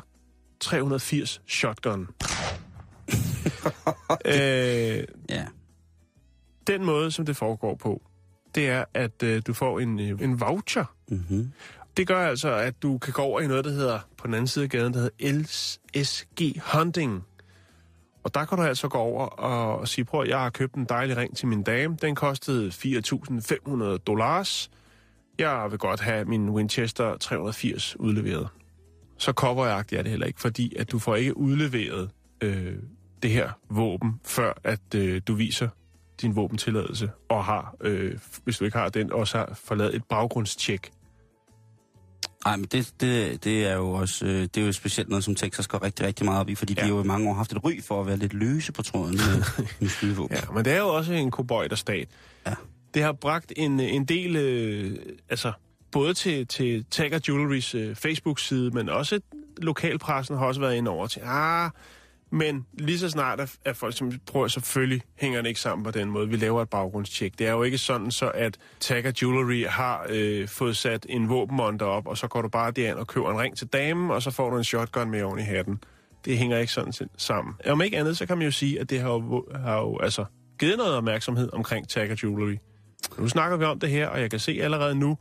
380 0.61 1.41
shotgun. 1.49 2.09
øh, 4.27 5.05
Ja. 5.31 5.47
den 6.67 6.85
måde, 6.85 7.11
som 7.11 7.27
det 7.27 7.37
foregår 7.37 7.75
på, 7.75 8.03
det 8.55 8.69
er, 8.69 8.85
at 8.95 9.23
øh, 9.23 9.43
du 9.47 9.53
får 9.53 9.81
en, 9.81 10.01
øh, 10.01 10.23
en 10.23 10.41
voucher. 10.41 10.85
Mm-hmm. 11.09 11.53
Det 11.97 12.07
gør 12.07 12.27
altså, 12.29 12.55
at 12.55 12.83
du 12.83 12.99
kan 12.99 13.13
gå 13.13 13.23
over 13.23 13.41
i 13.41 13.47
noget, 13.47 13.65
der 13.65 13.71
hedder, 13.71 13.99
på 14.19 14.27
den 14.27 14.35
anden 14.35 14.47
side 14.47 14.65
af 14.65 14.71
gaden, 14.71 14.95
der 14.95 15.01
hedder 15.01 15.33
LSG 15.39 16.61
Hunting. 16.75 17.25
Og 18.23 18.35
der 18.35 18.45
kan 18.45 18.59
du 18.59 18.65
altså 18.65 18.89
gå 18.89 18.99
over 18.99 19.27
og 19.27 19.89
sige, 19.89 20.05
prøv 20.05 20.27
jeg 20.29 20.39
har 20.39 20.51
købt 20.51 20.75
en 20.75 20.85
dejlig 20.85 21.17
ring 21.17 21.37
til 21.37 21.49
min 21.49 21.63
dame. 21.63 21.97
Den 22.03 22.15
kostede 22.15 22.69
4.500 22.69 23.97
dollars. 23.99 24.71
Jeg 25.39 25.67
vil 25.71 25.79
godt 25.79 26.01
have 26.01 26.25
min 26.25 26.51
Winchester 26.51 27.17
380 27.17 27.97
udleveret. 28.01 28.49
Så 29.19 29.33
cowboyagtigt 29.33 29.99
er 29.99 30.03
det 30.03 30.11
heller 30.11 30.27
ikke, 30.27 30.41
fordi 30.41 30.77
at 30.77 30.93
du 30.93 30.99
får 30.99 31.17
ikke 31.17 31.37
udleveret 31.37 32.11
øh, 32.41 32.75
det 33.23 33.31
her 33.31 33.51
våben, 33.71 34.21
før 34.25 34.53
at 34.65 34.95
øh, 34.95 35.23
du 35.27 35.35
viser 35.35 35.69
din 36.21 36.37
våbentilladelse, 36.37 37.11
og 37.29 37.45
har, 37.45 37.75
øh, 37.81 38.19
hvis 38.45 38.59
du 38.59 38.65
ikke 38.65 38.79
har 38.79 38.89
den, 38.89 39.13
også 39.13 39.39
har 39.39 39.61
forladet 39.65 39.95
et 39.95 40.05
baggrundstjek. 40.05 40.91
Ej, 42.47 42.57
men 42.57 42.65
det, 42.73 42.93
det, 43.01 43.45
det 43.45 43.67
er 43.67 43.75
jo 43.75 43.91
også 43.91 44.27
øh, 44.27 44.43
det 44.43 44.57
er 44.57 44.67
jo 44.67 44.73
specielt 44.73 45.09
noget, 45.09 45.25
som 45.25 45.35
Texas 45.35 45.67
går 45.67 45.83
rigtig, 45.83 46.07
rigtig 46.07 46.25
meget 46.25 46.41
op 46.41 46.49
i, 46.49 46.55
fordi 46.55 46.75
ja. 46.75 46.81
De 46.81 46.87
har 46.87 46.95
jo 46.95 47.03
i 47.03 47.07
mange 47.07 47.31
år 47.31 47.35
haft 47.35 47.53
et 47.53 47.65
ry 47.65 47.81
for 47.83 48.01
at 48.01 48.07
være 48.07 48.17
lidt 48.17 48.35
løse 48.35 48.73
på 48.73 48.83
tråden 48.83 49.17
med, 49.17 49.45
med 49.81 49.89
skydevåben. 49.89 50.37
Ja, 50.37 50.53
men 50.55 50.65
det 50.65 50.73
er 50.73 50.79
jo 50.79 50.89
også 50.89 51.13
en 51.13 51.31
cowboy-stat. 51.31 52.09
Ja. 52.47 52.55
Det 52.95 53.03
har 53.03 53.13
bragt 53.13 53.53
en, 53.57 53.81
en 53.81 54.05
del, 54.05 54.37
øh, 54.37 54.99
altså 55.29 55.53
både 55.93 56.15
til, 56.15 56.47
til 56.47 56.85
Tagger 56.91 57.21
Jewelrys 57.29 57.75
øh, 57.75 57.97
Facebook-side, 57.97 58.71
men 58.71 58.89
også 58.89 59.21
lokalpressen 59.57 60.37
har 60.37 60.47
også 60.47 60.61
været 60.61 60.75
inde 60.75 60.91
over 60.91 61.07
til, 61.07 61.21
ah, 61.25 61.71
men 62.31 62.67
lige 62.73 62.99
så 62.99 63.11
snart 63.11 63.41
er, 63.41 63.47
er 63.65 63.73
folk, 63.73 63.97
som 63.97 64.13
prøver, 64.27 64.49
selvfølgelig 64.49 65.03
hænger 65.17 65.43
det 65.43 65.49
ikke 65.49 65.61
sammen 65.61 65.85
på 65.85 65.91
den 65.91 66.11
måde. 66.11 66.29
Vi 66.29 66.37
laver 66.37 66.63
et 66.63 66.69
baggrundstjek. 66.69 67.39
Det 67.39 67.47
er 67.47 67.53
jo 67.53 67.63
ikke 67.63 67.79
sådan, 67.79 68.11
så 68.11 68.31
at 68.35 68.59
Tagger 68.81 69.13
Jewelry 69.23 69.65
har 69.67 70.07
øh, 70.09 70.49
fået 70.49 70.77
sat 70.77 71.07
en 71.09 71.29
våbenmonter 71.29 71.87
op, 71.87 72.07
og 72.07 72.19
så 72.19 72.29
går 72.29 72.43
du 72.43 72.49
bare 72.49 72.71
derind 72.71 72.99
og 72.99 73.07
køber 73.07 73.31
en 73.31 73.39
ring 73.39 73.57
til 73.57 73.67
damen, 73.67 74.11
og 74.11 74.23
så 74.23 74.31
får 74.31 74.51
du 74.51 74.57
en 74.57 74.65
shotgun 74.65 75.11
med 75.11 75.23
oven 75.23 75.39
i 75.39 75.43
hatten. 75.43 75.85
Det 76.25 76.39
hænger 76.39 76.59
ikke 76.59 76.73
sådan 76.73 76.93
sammen. 77.17 77.55
Om 77.67 77.83
ikke 77.83 77.99
andet, 77.99 78.17
så 78.17 78.27
kan 78.27 78.39
man 78.39 78.45
jo 78.45 78.51
sige, 78.51 78.81
at 78.81 78.91
det 78.91 79.01
har 79.01 79.11
jo, 79.11 79.47
har 79.65 79.79
jo 79.79 79.99
altså, 79.99 80.25
givet 80.59 80.77
noget 80.77 80.95
opmærksomhed 80.95 81.51
omkring 81.53 81.89
Tagger 81.89 82.17
Jewelry. 82.23 82.57
Nu 83.19 83.29
snakker 83.29 83.57
vi 83.57 83.65
om 83.65 83.81
det 83.81 83.91
her, 83.91 84.09
og 84.09 84.21
jeg 84.21 84.31
kan 84.31 84.39
se 84.39 84.59
allerede 84.63 84.95
nu 84.95 85.19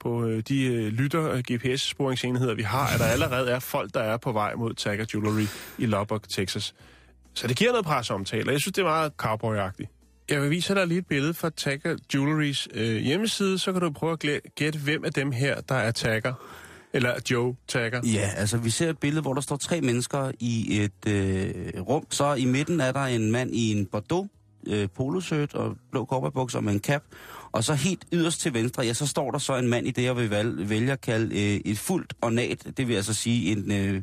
på 0.00 0.24
øh, 0.24 0.42
de 0.48 0.64
øh, 0.64 0.92
lytter 0.92 1.30
øh, 1.30 1.42
GPS-sporingsenheder, 1.52 2.54
vi 2.54 2.62
har, 2.62 2.86
at 2.86 3.00
der 3.00 3.06
allerede 3.06 3.50
er 3.50 3.58
folk, 3.58 3.94
der 3.94 4.00
er 4.00 4.16
på 4.16 4.32
vej 4.32 4.54
mod 4.54 4.74
Tagger 4.74 5.04
Jewelry 5.14 5.46
i 5.78 5.86
Lubbock, 5.86 6.28
Texas. 6.28 6.74
Så 7.34 7.46
det 7.46 7.56
giver 7.56 7.70
noget 7.70 7.86
presseomtale, 7.86 8.48
og 8.48 8.52
jeg 8.52 8.60
synes, 8.60 8.72
det 8.72 8.82
er 8.82 8.86
meget 8.86 9.12
cowboyagtigt. 9.16 9.90
Jeg 10.28 10.42
vil 10.42 10.50
vise 10.50 10.74
dig 10.74 10.86
lige 10.86 10.98
et 10.98 11.06
billede 11.06 11.34
fra 11.34 11.50
Tagger 11.50 11.96
Jewelrys 12.14 12.68
øh, 12.74 12.96
hjemmeside, 12.96 13.58
så 13.58 13.72
kan 13.72 13.80
du 13.80 13.90
prøve 13.90 14.12
at 14.12 14.18
gætte, 14.54 14.78
hvem 14.78 15.04
af 15.04 15.12
dem 15.12 15.32
her, 15.32 15.60
der 15.60 15.74
er 15.74 15.90
Tagger. 15.90 16.34
Eller 16.92 17.14
Joe 17.30 17.56
Tagger. 17.68 18.00
Ja, 18.04 18.30
altså 18.36 18.58
vi 18.58 18.70
ser 18.70 18.90
et 18.90 18.98
billede, 18.98 19.22
hvor 19.22 19.34
der 19.34 19.40
står 19.40 19.56
tre 19.56 19.80
mennesker 19.80 20.30
i 20.40 20.82
et 20.82 21.12
øh, 21.12 21.80
rum. 21.80 22.06
Så 22.10 22.34
i 22.34 22.44
midten 22.44 22.80
er 22.80 22.92
der 22.92 23.00
en 23.00 23.32
mand 23.32 23.54
i 23.54 23.72
en 23.72 23.86
Bordeaux 23.86 24.28
øh, 24.66 24.88
polosøt 24.96 25.54
og 25.54 25.76
blå 25.90 26.04
cowboybukser 26.04 26.60
med 26.60 26.72
en 26.72 26.80
cap. 26.80 27.02
Og 27.58 27.64
så 27.64 27.74
helt 27.74 28.04
yderst 28.12 28.40
til 28.40 28.54
venstre, 28.54 28.82
ja, 28.82 28.92
så 28.92 29.06
står 29.06 29.30
der 29.30 29.38
så 29.38 29.56
en 29.56 29.68
mand 29.68 29.86
i 29.86 29.90
det, 29.90 30.02
jeg 30.02 30.16
vil 30.16 30.30
valg, 30.30 30.68
vælge 30.70 30.92
at 30.92 31.00
kalde 31.00 31.54
øh, 31.54 31.60
et 31.64 31.78
fuldt 31.78 32.14
ornat. 32.22 32.66
Det 32.76 32.88
vil 32.88 32.94
altså 32.94 33.14
sige 33.14 33.52
en 33.52 33.72
øh, 33.72 34.02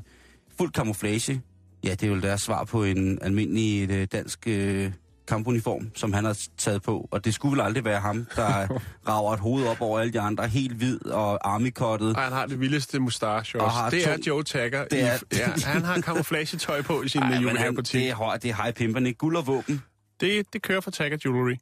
fuld 0.58 0.72
camouflage. 0.72 1.41
Ja, 1.84 1.89
det 1.91 2.04
er 2.04 2.08
jo 2.08 2.20
deres 2.22 2.41
svar 2.41 2.63
på 2.63 2.84
en 2.84 3.20
almindelig 3.22 3.91
øh, 3.91 4.08
dansk 4.12 4.39
øh, 4.48 4.91
kampuniform, 5.28 5.91
som 5.96 6.13
han 6.13 6.26
har 6.26 6.38
taget 6.58 6.82
på. 6.82 7.08
Og 7.12 7.26
det 7.26 7.34
skulle 7.34 7.52
vel 7.58 7.62
aldrig 7.65 7.86
være 7.86 8.00
ham, 8.00 8.28
der 8.36 8.68
rager 9.10 9.34
et 9.34 9.39
hoved 9.39 9.68
op 9.68 9.82
over 9.82 10.00
alle 10.00 10.13
de 10.13 10.20
andre, 10.20 10.48
helt 10.48 10.74
hvid 10.74 11.06
og 11.06 11.54
armikottet. 11.54 12.15
Og 12.15 12.22
han 12.22 12.34
har 12.34 12.46
det 12.46 12.60
vildeste 12.60 13.00
mustache 13.00 13.60
Og 13.60 13.65
også. 13.65 13.78
har 13.78 13.89
Det 13.89 14.04
to- 14.04 14.10
er 14.12 14.18
Joe 14.28 14.44
Tagger. 14.44 14.86
Det 14.86 15.02
er- 15.02 15.15
I, 15.15 15.20
ja, 15.38 15.48
han 15.65 15.84
har 15.84 16.02
camouflagetøj 16.02 16.82
på 16.82 17.02
i 17.02 17.08
sin 17.10 17.22
juvelærbutik. 17.41 18.02
det 18.02 18.10
er 18.10 18.38
det 18.41 18.50
er 18.50 18.63
high 18.63 18.74
pimperne. 18.74 19.13
Guld 19.13 19.36
og 19.38 19.48
våben. 19.48 19.82
Det, 20.22 20.46
det 20.54 20.62
kører 20.62 20.82
for 20.82 20.91
Tagger 20.91 21.18
Jewelry. 21.26 21.56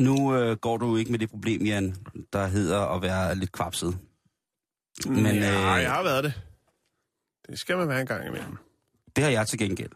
Nu 0.00 0.36
øh, 0.36 0.56
går 0.56 0.76
du 0.76 0.96
ikke 0.96 1.10
med 1.10 1.18
det 1.18 1.30
problem, 1.30 1.62
Jan, 1.62 1.96
der 2.32 2.46
hedder 2.46 2.80
at 2.80 3.02
være 3.02 3.34
lidt 3.34 3.52
kvapset. 3.52 3.98
Men 5.06 5.24
ja, 5.24 5.32
øh, 5.32 5.82
jeg 5.82 5.92
har 5.92 6.02
været 6.02 6.24
det. 6.24 6.42
Det 7.48 7.58
skal 7.58 7.76
man 7.76 7.88
være 7.88 8.00
en 8.00 8.06
gang 8.06 8.26
imellem. 8.26 8.56
det 9.16 9.24
har 9.24 9.30
jeg 9.30 9.46
til 9.46 9.58
gengæld. 9.58 9.90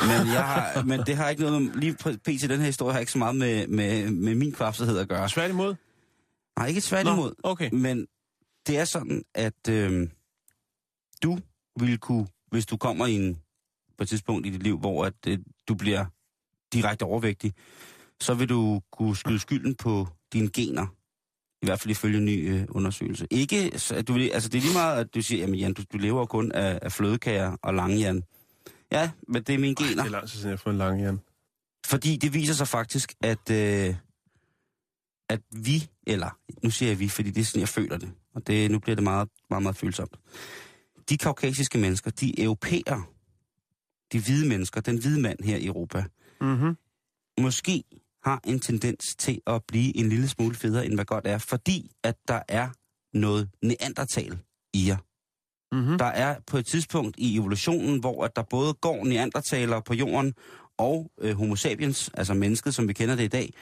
Men, 0.00 0.32
jeg 0.34 0.44
har, 0.44 0.82
men 0.90 1.00
det 1.00 1.16
har 1.16 1.28
ikke 1.28 1.42
noget 1.42 1.62
med, 1.62 1.74
lige 1.74 1.96
p- 2.04 2.38
til 2.38 2.48
den 2.48 2.58
her 2.58 2.66
historie 2.66 2.92
har 2.92 3.00
ikke 3.00 3.12
så 3.12 3.18
meget 3.18 3.36
med, 3.36 3.66
med, 3.66 4.10
med 4.10 4.34
min 4.34 4.52
kvapsethed 4.52 4.98
at 4.98 5.08
gøre. 5.08 5.28
Svært 5.28 5.50
imod? 5.50 5.74
Nej, 6.58 6.66
ikke 6.68 6.80
svært 6.80 7.06
imod. 7.06 7.34
okay. 7.42 7.70
Men 7.72 8.06
det 8.66 8.78
er 8.78 8.84
sådan, 8.84 9.22
at 9.34 9.68
øh, 9.68 10.08
du 11.22 11.38
vil 11.80 11.98
kunne, 11.98 12.26
hvis 12.50 12.66
du 12.66 12.76
kommer 12.76 13.06
i 13.06 13.12
en, 13.12 13.38
på 13.98 14.02
et 14.02 14.08
tidspunkt 14.08 14.46
i 14.46 14.50
dit 14.50 14.62
liv, 14.62 14.78
hvor 14.78 15.04
at, 15.04 15.14
øh, 15.28 15.38
du 15.68 15.74
bliver 15.74 16.04
direkte 16.72 17.02
overvægtig, 17.02 17.54
så 18.22 18.34
vil 18.34 18.48
du 18.48 18.80
kunne 18.92 19.16
skyde 19.16 19.38
skylden 19.38 19.74
på 19.74 20.08
dine 20.32 20.50
gener. 20.50 20.86
I 21.62 21.66
hvert 21.66 21.80
fald 21.80 21.90
ifølge 21.90 22.18
en 22.18 22.24
ny 22.24 22.50
øh, 22.54 22.64
undersøgelse. 22.68 23.26
Ikke, 23.30 23.78
så, 23.78 24.02
du, 24.02 24.14
altså 24.32 24.48
det 24.48 24.58
er 24.58 24.62
lige 24.62 24.72
meget, 24.72 25.00
at 25.00 25.14
du 25.14 25.22
siger, 25.22 25.40
jamen 25.40 25.54
Jan, 25.58 25.74
du, 25.74 25.82
du 25.92 25.98
lever 25.98 26.26
kun 26.26 26.52
af, 26.52 26.78
af 26.82 26.92
flødekager 26.92 27.56
og 27.62 27.74
lange 27.74 27.96
Jan. 27.96 28.22
Ja, 28.92 29.10
men 29.28 29.42
det 29.42 29.54
er 29.54 29.58
mine 29.58 29.74
Det 29.74 29.88
gener. 29.88 30.04
er 30.04 30.08
lang 30.08 30.28
tid 30.28 30.36
siden, 30.36 30.48
jeg 30.48 30.52
har 30.52 30.56
fået 30.62 30.72
en 30.72 30.78
lang 30.78 31.00
Jan. 31.02 31.20
Fordi 31.86 32.16
det 32.16 32.34
viser 32.34 32.54
sig 32.54 32.68
faktisk, 32.68 33.14
at, 33.22 33.50
øh, 33.50 33.94
at 35.28 35.40
vi, 35.50 35.88
eller 36.06 36.38
nu 36.62 36.70
siger 36.70 36.90
jeg 36.90 36.98
vi, 36.98 37.08
fordi 37.08 37.30
det 37.30 37.40
er 37.40 37.44
sådan, 37.44 37.60
jeg 37.60 37.68
føler 37.68 37.96
det, 37.98 38.12
og 38.34 38.46
det, 38.46 38.70
nu 38.70 38.78
bliver 38.78 38.94
det 38.96 39.04
meget, 39.04 39.28
meget, 39.50 39.62
meget 39.62 39.76
følsomt. 39.76 40.16
De 41.08 41.18
kaukasiske 41.18 41.78
mennesker, 41.78 42.10
de 42.10 42.42
europæer, 42.42 43.08
de 44.12 44.20
hvide 44.20 44.48
mennesker, 44.48 44.80
den 44.80 44.98
hvide 44.98 45.20
mand 45.20 45.44
her 45.44 45.56
i 45.56 45.66
Europa, 45.66 46.04
Mm-hmm. 46.40 46.76
måske 47.40 47.84
har 48.24 48.40
en 48.44 48.60
tendens 48.60 49.16
til 49.16 49.40
at 49.46 49.62
blive 49.68 49.96
en 49.96 50.08
lille 50.08 50.28
smule 50.28 50.54
federe, 50.54 50.86
end 50.86 50.94
hvad 50.94 51.04
godt 51.04 51.26
er, 51.26 51.38
fordi 51.38 51.90
at 52.04 52.16
der 52.28 52.40
er 52.48 52.68
noget 53.16 53.50
neandertal 53.62 54.38
i 54.74 54.88
jer. 54.88 54.96
Mm-hmm. 55.72 55.98
Der 55.98 56.04
er 56.04 56.36
på 56.46 56.56
et 56.56 56.66
tidspunkt 56.66 57.14
i 57.18 57.36
evolutionen, 57.36 58.00
hvor 58.00 58.24
at 58.24 58.36
der 58.36 58.42
både 58.42 58.74
går 58.74 59.04
neandertalere 59.04 59.82
på 59.82 59.94
jorden 59.94 60.34
og 60.78 61.10
øh, 61.20 61.36
homo 61.36 61.56
sapiens, 61.56 62.10
altså 62.14 62.34
mennesket, 62.34 62.74
som 62.74 62.88
vi 62.88 62.92
kender 62.92 63.16
det 63.16 63.24
i 63.24 63.28
dag. 63.28 63.52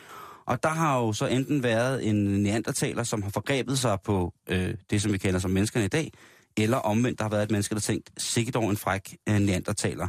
Og 0.46 0.62
der 0.62 0.68
har 0.68 0.98
jo 0.98 1.12
så 1.12 1.26
enten 1.26 1.62
været 1.62 2.08
en 2.08 2.42
neandertaler, 2.42 3.02
som 3.02 3.22
har 3.22 3.30
forgrebet 3.30 3.78
sig 3.78 3.98
på 4.04 4.34
øh, 4.48 4.74
det, 4.90 5.02
som 5.02 5.12
vi 5.12 5.18
kender 5.18 5.40
som 5.40 5.50
menneskerne 5.50 5.84
i 5.84 5.88
dag, 5.88 6.12
eller 6.56 6.76
omvendt, 6.76 7.18
der 7.18 7.24
har 7.24 7.30
været 7.30 7.42
et 7.42 7.50
menneske, 7.50 7.74
der 7.74 7.80
tænkt, 7.80 8.10
sikkert 8.18 8.56
over 8.56 8.70
en 8.70 8.76
fræk 8.76 9.16
øh, 9.28 9.38
neandertaler. 9.38 10.08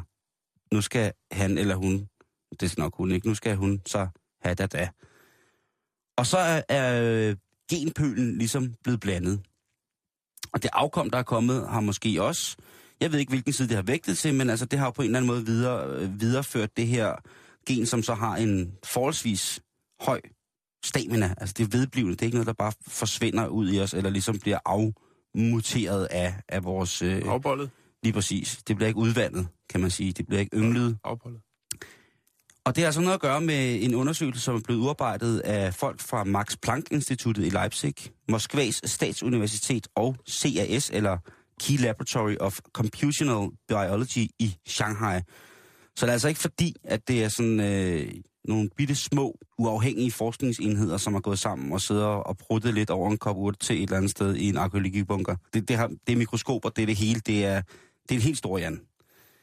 Nu 0.75 0.81
skal 0.81 1.13
han 1.31 1.57
eller 1.57 1.75
hun, 1.75 2.07
det 2.59 2.63
er 2.63 2.75
nok 2.77 2.95
hun 2.95 3.11
ikke, 3.11 3.27
nu 3.27 3.35
skal 3.35 3.55
hun 3.55 3.81
så 3.87 4.07
da 4.43 4.53
da. 4.53 4.89
Og 6.17 6.25
så 6.25 6.37
er, 6.37 6.61
er 6.69 7.01
øh, 7.03 7.35
genpølen 7.71 8.37
ligesom 8.37 8.73
blevet 8.83 8.99
blandet. 8.99 9.41
Og 10.53 10.63
det 10.63 10.69
afkom, 10.73 11.09
der 11.09 11.17
er 11.17 11.23
kommet, 11.23 11.69
har 11.69 11.79
måske 11.79 12.23
også, 12.23 12.57
jeg 12.99 13.11
ved 13.11 13.19
ikke, 13.19 13.29
hvilken 13.29 13.53
side 13.53 13.67
det 13.67 13.75
har 13.75 13.83
vægtet 13.83 14.17
til, 14.17 14.33
men 14.33 14.49
altså, 14.49 14.65
det 14.65 14.79
har 14.79 14.85
jo 14.85 14.91
på 14.91 15.01
en 15.01 15.05
eller 15.05 15.19
anden 15.19 15.27
måde 15.27 15.45
videre, 15.45 15.87
øh, 15.87 16.21
videreført 16.21 16.77
det 16.77 16.87
her 16.87 17.15
gen, 17.67 17.85
som 17.85 18.03
så 18.03 18.13
har 18.13 18.35
en 18.35 18.73
forholdsvis 18.85 19.61
høj 20.01 20.21
stamina. 20.85 21.33
Altså, 21.37 21.55
det 21.57 21.63
er 21.63 21.77
vedblivende. 21.77 22.15
Det 22.15 22.21
er 22.21 22.25
ikke 22.25 22.37
noget, 22.37 22.47
der 22.47 22.53
bare 22.53 22.73
forsvinder 22.87 23.47
ud 23.47 23.71
i 23.71 23.79
os, 23.79 23.93
eller 23.93 24.09
ligesom 24.09 24.39
bliver 24.39 24.59
afmuteret 24.65 26.05
af, 26.05 26.35
af 26.49 26.63
vores... 26.63 27.01
Øh, 27.01 27.21
Afbollet. 27.25 27.69
lige 28.03 28.13
præcis. 28.13 28.63
Det 28.67 28.75
bliver 28.75 28.87
ikke 28.87 28.99
udvandet, 28.99 29.47
kan 29.69 29.81
man 29.81 29.91
sige. 29.91 30.11
Det 30.11 30.27
bliver 30.27 30.39
ikke 30.39 30.57
ynglet. 30.57 30.97
Afbollet. 31.03 31.41
Og 32.65 32.75
det 32.75 32.81
har 32.81 32.87
altså 32.87 33.01
noget 33.01 33.13
at 33.13 33.21
gøre 33.21 33.41
med 33.41 33.83
en 33.83 33.95
undersøgelse, 33.95 34.41
som 34.41 34.55
er 34.55 34.59
blevet 34.59 34.79
udarbejdet 34.79 35.39
af 35.39 35.73
folk 35.73 35.99
fra 35.99 36.23
Max 36.23 36.55
Planck-instituttet 36.61 37.45
i 37.45 37.49
Leipzig, 37.49 37.93
Moskvas 38.29 38.81
statsuniversitet 38.85 39.87
og 39.95 40.15
CAS, 40.29 40.89
eller 40.93 41.17
Key 41.61 41.79
Laboratory 41.79 42.35
of 42.39 42.59
Computational 42.73 43.49
Biology 43.67 44.27
i 44.39 44.55
Shanghai. 44.67 45.19
Så 45.95 46.05
det 46.05 46.09
er 46.09 46.13
altså 46.13 46.27
ikke 46.27 46.39
fordi, 46.39 46.75
at 46.83 47.07
det 47.07 47.23
er 47.23 47.29
sådan 47.29 47.59
øh, 47.59 48.13
nogle 48.45 48.69
bitte 48.77 48.95
små, 48.95 49.37
uafhængige 49.57 50.11
forskningsenheder, 50.11 50.97
som 50.97 51.13
har 51.13 51.21
gået 51.21 51.39
sammen 51.39 51.73
og 51.73 51.81
sidder 51.81 52.05
og 52.05 52.37
pruttet 52.37 52.73
lidt 52.73 52.89
over 52.89 53.11
en 53.11 53.17
kop 53.17 53.37
urt 53.37 53.59
til 53.59 53.75
et 53.75 53.83
eller 53.83 53.97
andet 53.97 54.11
sted 54.11 54.35
i 54.35 54.49
en 54.49 54.57
arkeologibunker. 54.57 55.35
Det, 55.53 55.67
det, 55.67 55.77
har, 55.77 55.87
det 56.07 56.13
er 56.13 56.17
mikroskoper, 56.17 56.69
det 56.69 56.81
er 56.81 56.85
det 56.85 56.95
hele, 56.95 57.19
det 57.19 57.45
er, 57.45 57.61
det 58.01 58.11
er 58.11 58.15
en 58.15 58.21
helt 58.21 58.37
stor, 58.37 58.57
jern. 58.57 58.81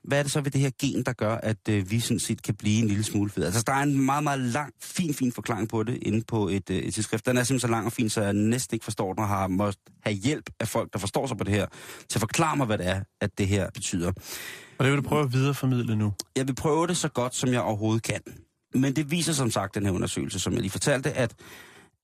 Hvad 0.09 0.19
er 0.19 0.23
det 0.23 0.33
så 0.33 0.41
ved 0.41 0.51
det 0.51 0.61
her 0.61 0.71
gen, 0.81 1.03
der 1.03 1.13
gør, 1.13 1.35
at 1.35 1.69
øh, 1.69 1.91
vi 1.91 2.01
sådan 2.01 2.19
set 2.19 2.43
kan 2.43 2.55
blive 2.55 2.79
en 2.83 2.89
lille 2.89 3.05
smule 3.05 3.31
fede? 3.31 3.47
Altså, 3.47 3.63
der 3.67 3.73
er 3.73 3.83
en 3.83 4.01
meget, 4.01 4.25
meget 4.25 4.41
lang, 4.41 4.73
fin, 4.83 5.15
fin 5.15 5.33
forklaring 5.33 5.69
på 5.69 5.83
det 5.83 5.99
inde 6.03 6.25
på 6.29 6.49
et, 6.49 6.71
øh, 6.71 6.77
et 6.77 6.95
tidsskrift. 6.95 7.27
Den 7.27 7.37
er 7.37 7.43
simpelthen 7.45 7.69
så 7.69 7.73
lang 7.73 7.87
og 7.87 7.93
fin, 7.93 8.11
så 8.11 8.23
jeg 8.23 8.33
næsten 8.33 8.75
ikke 8.75 8.85
forstår 8.85 9.13
den, 9.13 9.23
og 9.23 9.29
har 9.29 9.49
måttet 9.49 9.81
have 10.05 10.17
hjælp 10.17 10.51
af 10.61 10.69
folk, 10.69 10.93
der 10.93 10.99
forstår 10.99 11.27
sig 11.27 11.37
på 11.37 11.45
det 11.45 11.55
her, 11.55 11.67
til 12.09 12.19
at 12.19 12.21
forklare 12.21 12.57
mig, 12.57 12.67
hvad 12.67 12.79
det 12.79 12.87
er, 12.87 13.01
at 13.21 13.39
det 13.39 13.49
her 13.49 13.71
betyder. 13.75 14.13
Og 14.79 14.85
det 14.85 14.93
vil 14.93 14.97
du 14.97 15.09
prøve 15.09 15.23
at 15.23 15.33
videreformidle 15.33 15.97
nu. 15.97 16.13
Jeg 16.37 16.49
vil 16.49 16.55
prøve 16.55 16.87
det 16.87 16.97
så 16.97 17.09
godt, 17.09 17.35
som 17.35 17.53
jeg 17.53 17.61
overhovedet 17.61 18.03
kan. 18.03 18.21
Men 18.75 18.97
det 18.97 19.11
viser 19.11 19.33
som 19.33 19.51
sagt, 19.51 19.75
den 19.75 19.85
her 19.85 19.93
undersøgelse, 19.93 20.39
som 20.39 20.53
jeg 20.53 20.61
lige 20.61 20.71
fortalte, 20.71 21.13
at, 21.13 21.35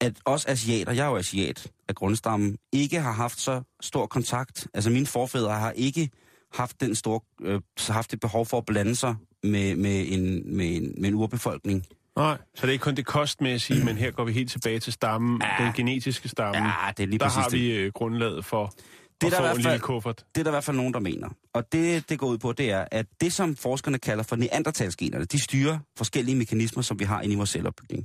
at 0.01 0.13
os 0.25 0.47
asiater, 0.47 0.93
jeg 0.93 1.05
er 1.05 1.11
jo 1.11 1.17
asiat 1.17 1.71
af 1.89 1.95
grundstammen, 1.95 2.57
ikke 2.73 3.01
har 3.01 3.13
haft 3.13 3.41
så 3.41 3.63
stor 3.81 4.07
kontakt. 4.07 4.69
Altså 4.75 4.91
mine 4.91 5.07
forfædre 5.07 5.53
har 5.53 5.71
ikke 5.71 6.11
haft 6.55 6.81
den 6.81 6.95
store, 6.95 7.21
øh, 7.43 7.61
haft 7.89 8.13
et 8.13 8.21
behov 8.21 8.47
for 8.47 8.59
at 8.59 8.67
blande 8.67 8.97
sig 8.97 9.15
med, 9.43 9.77
med, 9.77 10.05
en, 10.09 10.57
med, 10.57 10.77
en, 10.77 10.95
med 10.99 11.09
en 11.09 11.15
urbefolkning. 11.15 11.87
Nej, 12.17 12.37
så 12.55 12.61
det 12.63 12.69
er 12.69 12.73
ikke 12.73 12.83
kun 12.83 12.95
det 12.95 13.07
kostmæssige, 13.07 13.85
men 13.85 13.97
her 13.97 14.11
går 14.11 14.25
vi 14.25 14.33
helt 14.33 14.51
tilbage 14.51 14.79
til 14.81 14.93
stammen, 14.93 15.43
ja. 15.59 15.65
den 15.65 15.73
genetiske 15.73 16.29
stamme. 16.29 16.59
Ja, 16.69 16.75
det 16.97 17.03
er 17.03 17.07
lige 17.07 17.19
Der 17.19 17.25
præcis 17.25 17.37
har 17.43 17.49
det. 17.49 17.61
vi 17.61 17.71
øh, 17.77 17.93
grundlaget 17.93 18.45
for 18.45 18.73
Det 19.21 19.27
at 19.27 19.33
der 19.33 19.39
få 19.39 19.45
en 19.45 19.49
fald- 19.51 19.63
lille 19.63 19.79
kuffert. 19.79 20.25
Det 20.35 20.41
er 20.41 20.45
der 20.45 20.51
i 20.51 20.53
hvert 20.53 20.65
fald 20.65 20.77
nogen, 20.77 20.95
der 20.95 21.01
mener. 21.01 21.29
Og 21.55 21.73
det, 21.73 22.09
det 22.09 22.19
går 22.19 22.27
ud 22.27 22.39
på, 22.39 22.53
det 22.53 22.71
er, 22.71 22.85
at 22.91 23.07
det, 23.21 23.33
som 23.33 23.57
forskerne 23.57 23.99
kalder 23.99 24.23
for 24.25 24.37
neandertalsgenerne, 24.37 25.25
de 25.25 25.41
styrer 25.43 25.79
forskellige 25.99 26.37
mekanismer, 26.37 26.83
som 26.83 26.99
vi 26.99 27.05
har 27.05 27.21
inde 27.21 27.33
i 27.33 27.37
vores 27.37 27.51
celleopbygning. 27.51 28.05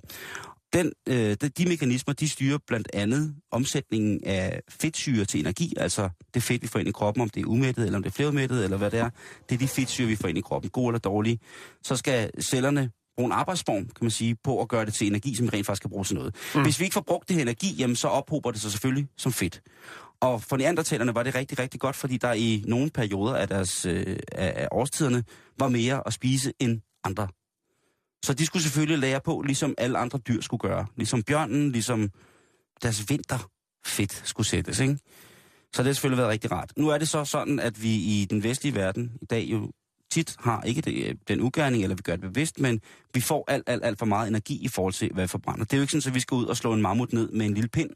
Den, 0.73 0.91
øh, 1.07 1.37
de, 1.57 1.65
mekanismer, 1.65 2.13
de 2.13 2.29
styrer 2.29 2.57
blandt 2.67 2.87
andet 2.93 3.35
omsætningen 3.51 4.23
af 4.23 4.61
fedtsyre 4.69 5.25
til 5.25 5.39
energi, 5.39 5.73
altså 5.77 6.09
det 6.33 6.43
fedt, 6.43 6.61
vi 6.61 6.67
får 6.67 6.79
ind 6.79 6.87
i 6.87 6.91
kroppen, 6.91 7.21
om 7.21 7.29
det 7.29 7.41
er 7.41 7.45
umættet, 7.45 7.85
eller 7.85 7.97
om 7.97 8.03
det 8.03 8.09
er 8.09 8.13
flerumættet, 8.13 8.63
eller 8.63 8.77
hvad 8.77 8.91
det 8.91 8.99
er. 8.99 9.09
Det 9.49 9.55
er 9.55 9.59
de 9.59 9.67
fedtsyre, 9.67 10.07
vi 10.07 10.15
får 10.15 10.27
ind 10.27 10.37
i 10.37 10.41
kroppen, 10.41 10.69
gode 10.69 10.87
eller 10.87 10.99
dårlige. 10.99 11.39
Så 11.83 11.95
skal 11.95 12.31
cellerne 12.41 12.91
bruge 13.17 13.25
en 13.25 13.31
arbejdsform, 13.31 13.85
kan 13.85 14.01
man 14.01 14.11
sige, 14.11 14.35
på 14.43 14.61
at 14.61 14.67
gøre 14.67 14.85
det 14.85 14.93
til 14.93 15.07
energi, 15.07 15.35
som 15.35 15.45
vi 15.45 15.49
rent 15.53 15.65
faktisk 15.65 15.81
kan 15.81 15.89
bruge 15.89 16.05
til 16.05 16.15
noget. 16.15 16.35
Mm. 16.55 16.61
Hvis 16.61 16.79
vi 16.79 16.83
ikke 16.83 16.93
får 16.93 17.01
brugt 17.07 17.27
det 17.27 17.35
her 17.35 17.41
energi, 17.41 17.75
jamen 17.79 17.95
så 17.95 18.07
ophober 18.07 18.51
det 18.51 18.61
sig 18.61 18.71
selvfølgelig 18.71 19.07
som 19.17 19.33
fedt. 19.33 19.61
Og 20.21 20.41
for 20.41 20.57
neandertalerne 20.57 21.15
var 21.15 21.23
det 21.23 21.35
rigtig, 21.35 21.59
rigtig 21.59 21.79
godt, 21.79 21.95
fordi 21.95 22.17
der 22.17 22.33
i 22.33 22.63
nogle 22.67 22.89
perioder 22.89 23.35
af 23.35 23.47
deres 23.47 23.85
øh, 23.85 24.17
af 24.31 24.67
årstiderne 24.71 25.23
var 25.59 25.67
mere 25.67 26.07
at 26.07 26.13
spise 26.13 26.53
end 26.59 26.81
andre. 27.03 27.27
Så 28.25 28.33
de 28.33 28.45
skulle 28.45 28.63
selvfølgelig 28.63 28.99
lære 28.99 29.21
på, 29.25 29.41
ligesom 29.41 29.75
alle 29.77 29.97
andre 29.97 30.19
dyr 30.19 30.41
skulle 30.41 30.61
gøre. 30.61 30.85
Ligesom 30.95 31.23
bjørnen, 31.23 31.71
ligesom 31.71 32.09
deres 32.81 33.09
vinterfedt 33.09 34.21
skulle 34.23 34.47
sættes, 34.47 34.79
ikke? 34.79 34.97
Så 35.73 35.81
det 35.81 35.85
har 35.85 35.93
selvfølgelig 35.93 36.17
været 36.17 36.29
rigtig 36.29 36.51
rart. 36.51 36.73
Nu 36.77 36.89
er 36.89 36.97
det 36.97 37.09
så 37.09 37.25
sådan, 37.25 37.59
at 37.59 37.83
vi 37.83 37.95
i 37.95 38.27
den 38.29 38.43
vestlige 38.43 38.75
verden 38.75 39.11
i 39.21 39.25
dag 39.25 39.43
jo 39.43 39.71
tit 40.11 40.35
har 40.39 40.61
ikke 40.61 40.81
det, 40.81 41.05
øh, 41.05 41.15
den 41.27 41.41
ugerning, 41.41 41.83
eller 41.83 41.95
vi 41.95 42.01
gør 42.01 42.15
det 42.15 42.21
bevidst, 42.21 42.59
men 42.59 42.81
vi 43.13 43.21
får 43.21 43.45
alt, 43.47 43.69
alt, 43.69 43.85
alt 43.85 43.99
for 43.99 44.05
meget 44.05 44.27
energi 44.27 44.65
i 44.65 44.67
forhold 44.67 44.93
til, 44.93 45.11
hvad 45.13 45.23
vi 45.23 45.27
forbrænder. 45.27 45.63
Det 45.63 45.73
er 45.73 45.77
jo 45.77 45.81
ikke 45.81 45.91
sådan, 45.91 46.09
at 46.09 46.15
vi 46.15 46.19
skal 46.19 46.35
ud 46.35 46.45
og 46.45 46.57
slå 46.57 46.73
en 46.73 46.81
mammut 46.81 47.13
ned 47.13 47.31
med 47.31 47.45
en 47.45 47.53
lille 47.53 47.69
pind, 47.69 47.89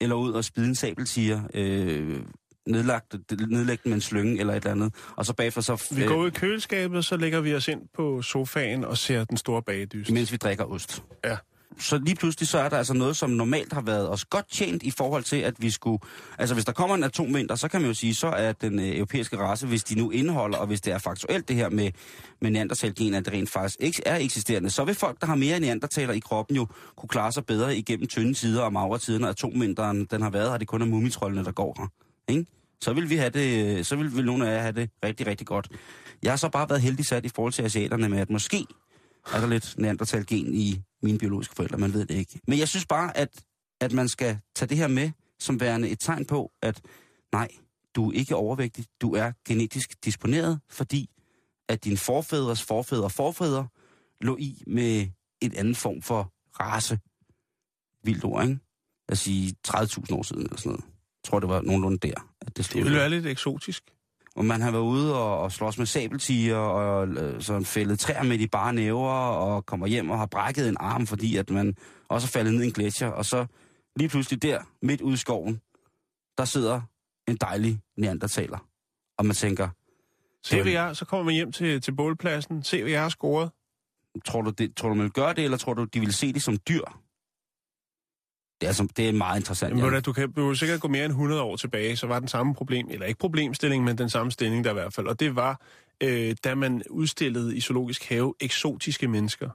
eller 0.00 0.16
ud 0.16 0.32
og 0.32 0.44
spide 0.44 0.66
en 0.66 0.74
sabeltiger, 0.74 1.42
øh, 1.54 2.22
nedlagt, 2.66 3.16
nedlægge 3.48 3.80
den 3.84 3.90
med 3.90 3.96
en 3.96 4.00
slynge 4.00 4.40
eller 4.40 4.52
et 4.52 4.56
eller 4.56 4.70
andet, 4.70 4.94
og 5.16 5.26
så 5.26 5.32
bagefter 5.32 5.60
så... 5.60 5.86
Vi 5.90 6.04
går 6.04 6.16
ud 6.16 6.26
i 6.26 6.30
køleskabet, 6.30 7.04
så 7.04 7.16
lægger 7.16 7.40
vi 7.40 7.54
os 7.54 7.68
ind 7.68 7.80
på 7.94 8.22
sofaen 8.22 8.84
og 8.84 8.98
ser 8.98 9.24
den 9.24 9.36
store 9.36 9.62
bagedyst. 9.62 10.10
mens 10.10 10.32
vi 10.32 10.36
drikker 10.36 10.64
ost. 10.64 11.02
Ja. 11.24 11.36
Så 11.78 11.98
lige 11.98 12.16
pludselig 12.16 12.48
så 12.48 12.58
er 12.58 12.68
der 12.68 12.78
altså 12.78 12.94
noget, 12.94 13.16
som 13.16 13.30
normalt 13.30 13.72
har 13.72 13.80
været 13.80 14.10
os 14.10 14.24
godt 14.24 14.50
tjent 14.50 14.82
i 14.82 14.90
forhold 14.90 15.22
til, 15.22 15.36
at 15.36 15.54
vi 15.58 15.70
skulle... 15.70 15.98
Altså 16.38 16.54
hvis 16.54 16.64
der 16.64 16.72
kommer 16.72 16.96
en 16.96 17.04
atomvinter, 17.04 17.54
så 17.54 17.68
kan 17.68 17.80
man 17.80 17.90
jo 17.90 17.94
sige, 17.94 18.14
så 18.14 18.26
er 18.26 18.52
den 18.52 18.78
øh, 18.78 18.96
europæiske 18.96 19.38
race, 19.38 19.66
hvis 19.66 19.84
de 19.84 19.94
nu 19.98 20.10
indeholder, 20.10 20.58
og 20.58 20.66
hvis 20.66 20.80
det 20.80 20.92
er 20.92 20.98
faktuelt 20.98 21.48
det 21.48 21.56
her 21.56 21.68
med, 21.68 21.90
med 22.40 22.50
neandertalgen, 22.50 23.14
at 23.14 23.24
det 23.24 23.32
rent 23.32 23.50
faktisk 23.50 23.76
ikke 23.80 24.02
er 24.06 24.16
eksisterende, 24.16 24.70
så 24.70 24.84
vil 24.84 24.94
folk, 24.94 25.20
der 25.20 25.26
har 25.26 25.34
mere 25.34 25.60
neandertaler 25.60 26.12
i 26.12 26.18
kroppen 26.18 26.56
jo 26.56 26.66
kunne 26.96 27.08
klare 27.08 27.32
sig 27.32 27.46
bedre 27.46 27.76
igennem 27.76 28.06
tynde 28.06 28.34
tider 28.34 28.62
og 28.62 28.72
magre 28.72 28.98
tider, 28.98 29.18
når 29.18 29.28
atomvinteren 29.28 30.04
den 30.04 30.22
har 30.22 30.30
været, 30.30 30.48
og 30.50 30.60
det 30.60 30.68
kun 30.68 30.82
er 30.82 30.86
mumitrollene, 30.86 31.44
der 31.44 31.52
går 31.52 31.76
her. 31.78 31.86
Ikke? 32.30 32.46
Så 32.80 32.92
vil 32.92 33.10
vi 33.10 33.16
have 33.16 33.30
det, 33.30 33.86
så 33.86 33.96
vil, 33.96 34.16
vil 34.16 34.24
nogle 34.24 34.48
af 34.48 34.54
jer 34.54 34.60
have 34.60 34.72
det 34.72 34.90
rigtig, 35.04 35.26
rigtig 35.26 35.46
godt. 35.46 35.68
Jeg 36.22 36.32
har 36.32 36.36
så 36.36 36.48
bare 36.48 36.68
været 36.68 36.80
heldig 36.80 37.06
sat 37.06 37.24
i 37.24 37.28
forhold 37.28 37.52
til 37.52 37.62
asiaterne 37.62 38.08
med, 38.08 38.18
at 38.18 38.30
måske 38.30 38.66
er 39.34 39.40
der 39.40 39.46
lidt 39.46 39.74
neandertalgen 39.78 40.54
i 40.54 40.82
mine 41.02 41.18
biologiske 41.18 41.54
forældre, 41.54 41.78
man 41.78 41.92
ved 41.92 42.06
det 42.06 42.14
ikke. 42.14 42.40
Men 42.46 42.58
jeg 42.58 42.68
synes 42.68 42.86
bare, 42.86 43.16
at, 43.16 43.44
at 43.80 43.92
man 43.92 44.08
skal 44.08 44.38
tage 44.54 44.68
det 44.68 44.76
her 44.76 44.88
med 44.88 45.10
som 45.38 45.60
værende 45.60 45.88
et 45.88 46.00
tegn 46.00 46.24
på, 46.24 46.52
at 46.62 46.80
nej, 47.32 47.48
du 47.94 48.10
er 48.10 48.12
ikke 48.12 48.36
overvægtig, 48.36 48.84
du 49.00 49.14
er 49.14 49.32
genetisk 49.48 50.04
disponeret, 50.04 50.60
fordi 50.70 51.10
at 51.68 51.84
din 51.84 51.96
forfædres 51.96 52.62
forfædre 52.62 53.10
forfædre 53.10 53.68
lå 54.20 54.36
i 54.36 54.62
med 54.66 55.08
en 55.40 55.54
anden 55.54 55.74
form 55.74 56.02
for 56.02 56.32
race. 56.60 56.98
Vildt 58.04 58.24
ord, 58.24 58.42
ikke? 58.42 58.58
Lad 59.08 59.12
os 59.12 59.18
sige 59.18 59.54
30.000 59.68 60.14
år 60.14 60.22
siden 60.22 60.42
eller 60.42 60.56
sådan 60.56 60.72
noget. 60.72 60.84
Jeg 61.24 61.30
tror, 61.30 61.40
det 61.40 61.48
var 61.48 61.60
nogenlunde 61.60 61.98
der, 61.98 62.28
at 62.40 62.56
det 62.56 62.64
stod. 62.64 62.80
Det 62.80 62.90
vil 62.90 62.98
være 62.98 63.10
lidt 63.10 63.26
eksotisk. 63.26 63.82
Og 64.36 64.44
man 64.44 64.60
har 64.60 64.70
været 64.70 64.82
ude 64.82 65.16
og, 65.18 65.40
og 65.40 65.52
slås 65.52 65.78
med 65.78 65.86
sabeltiger, 65.86 66.56
og 66.56 67.08
øh, 67.08 67.42
sådan 67.42 67.64
fældet 67.64 67.98
træer 67.98 68.22
med 68.22 68.38
de 68.38 68.48
bare 68.48 68.72
næver, 68.72 69.10
og 69.10 69.66
kommer 69.66 69.86
hjem 69.86 70.10
og 70.10 70.18
har 70.18 70.26
brækket 70.26 70.68
en 70.68 70.76
arm, 70.80 71.06
fordi 71.06 71.36
at 71.36 71.50
man 71.50 71.76
også 72.08 72.26
er 72.26 72.28
faldet 72.28 72.54
ned 72.54 72.62
i 72.62 72.66
en 72.66 72.72
gletsjer. 72.72 73.08
Og 73.08 73.24
så 73.24 73.46
lige 73.96 74.08
pludselig 74.08 74.42
der, 74.42 74.58
midt 74.82 75.00
ude 75.00 75.14
i 75.14 75.16
skoven, 75.16 75.60
der 76.38 76.44
sidder 76.44 76.80
en 77.28 77.36
dejlig 77.36 77.80
neandertaler. 77.96 78.58
Og 79.18 79.26
man 79.26 79.36
tænker, 79.36 79.68
Se, 80.44 80.62
hvad 80.62 80.72
jeg, 80.72 80.96
så 80.96 81.04
kommer 81.04 81.24
man 81.24 81.34
hjem 81.34 81.52
til, 81.52 81.80
til 81.80 81.92
bålpladsen. 81.92 82.62
Se, 82.62 82.82
hvad 82.82 82.92
jeg 82.92 83.02
har 83.02 83.08
scoret. 83.08 83.50
tror 84.24 84.42
du, 84.42 84.50
det, 84.50 84.76
tror 84.76 84.88
du 84.88 84.94
man 84.94 85.04
vil 85.04 85.12
gøre 85.12 85.34
det, 85.34 85.44
eller 85.44 85.56
tror 85.56 85.74
du, 85.74 85.84
de 85.84 86.00
vil 86.00 86.12
se 86.12 86.32
det 86.32 86.42
som 86.42 86.58
dyr? 86.68 86.84
Det 88.60 88.66
er, 88.66 88.68
altså, 88.68 88.88
det 88.96 89.08
er 89.08 89.12
meget 89.12 89.38
interessant. 89.38 89.78
Jamen, 89.78 89.92
ved 89.92 90.02
du, 90.02 90.12
kan 90.12 90.32
du 90.32 90.54
sikkert 90.54 90.80
gå 90.80 90.88
mere 90.88 91.04
end 91.04 91.12
100 91.12 91.42
år 91.42 91.56
tilbage, 91.56 91.96
så 91.96 92.06
var 92.06 92.18
den 92.18 92.28
samme 92.28 92.54
problem, 92.54 92.86
eller 92.90 93.06
ikke 93.06 93.18
problemstilling, 93.18 93.84
men 93.84 93.98
den 93.98 94.10
samme 94.10 94.32
stilling 94.32 94.64
der 94.64 94.70
i 94.70 94.74
hvert 94.74 94.94
fald. 94.94 95.06
Og 95.06 95.20
det 95.20 95.36
var, 95.36 95.60
øh, 96.02 96.36
da 96.44 96.54
man 96.54 96.82
udstillede 96.90 97.56
i 97.56 97.60
Zoologisk 97.60 98.08
Have 98.08 98.34
eksotiske 98.40 99.08
mennesker. 99.08 99.50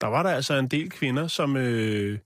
Der 0.00 0.06
var 0.06 0.22
der 0.22 0.30
altså 0.30 0.54
en 0.54 0.68
del 0.68 0.90
kvinder, 0.90 1.26
som, 1.26 1.56
øh, 1.56 2.18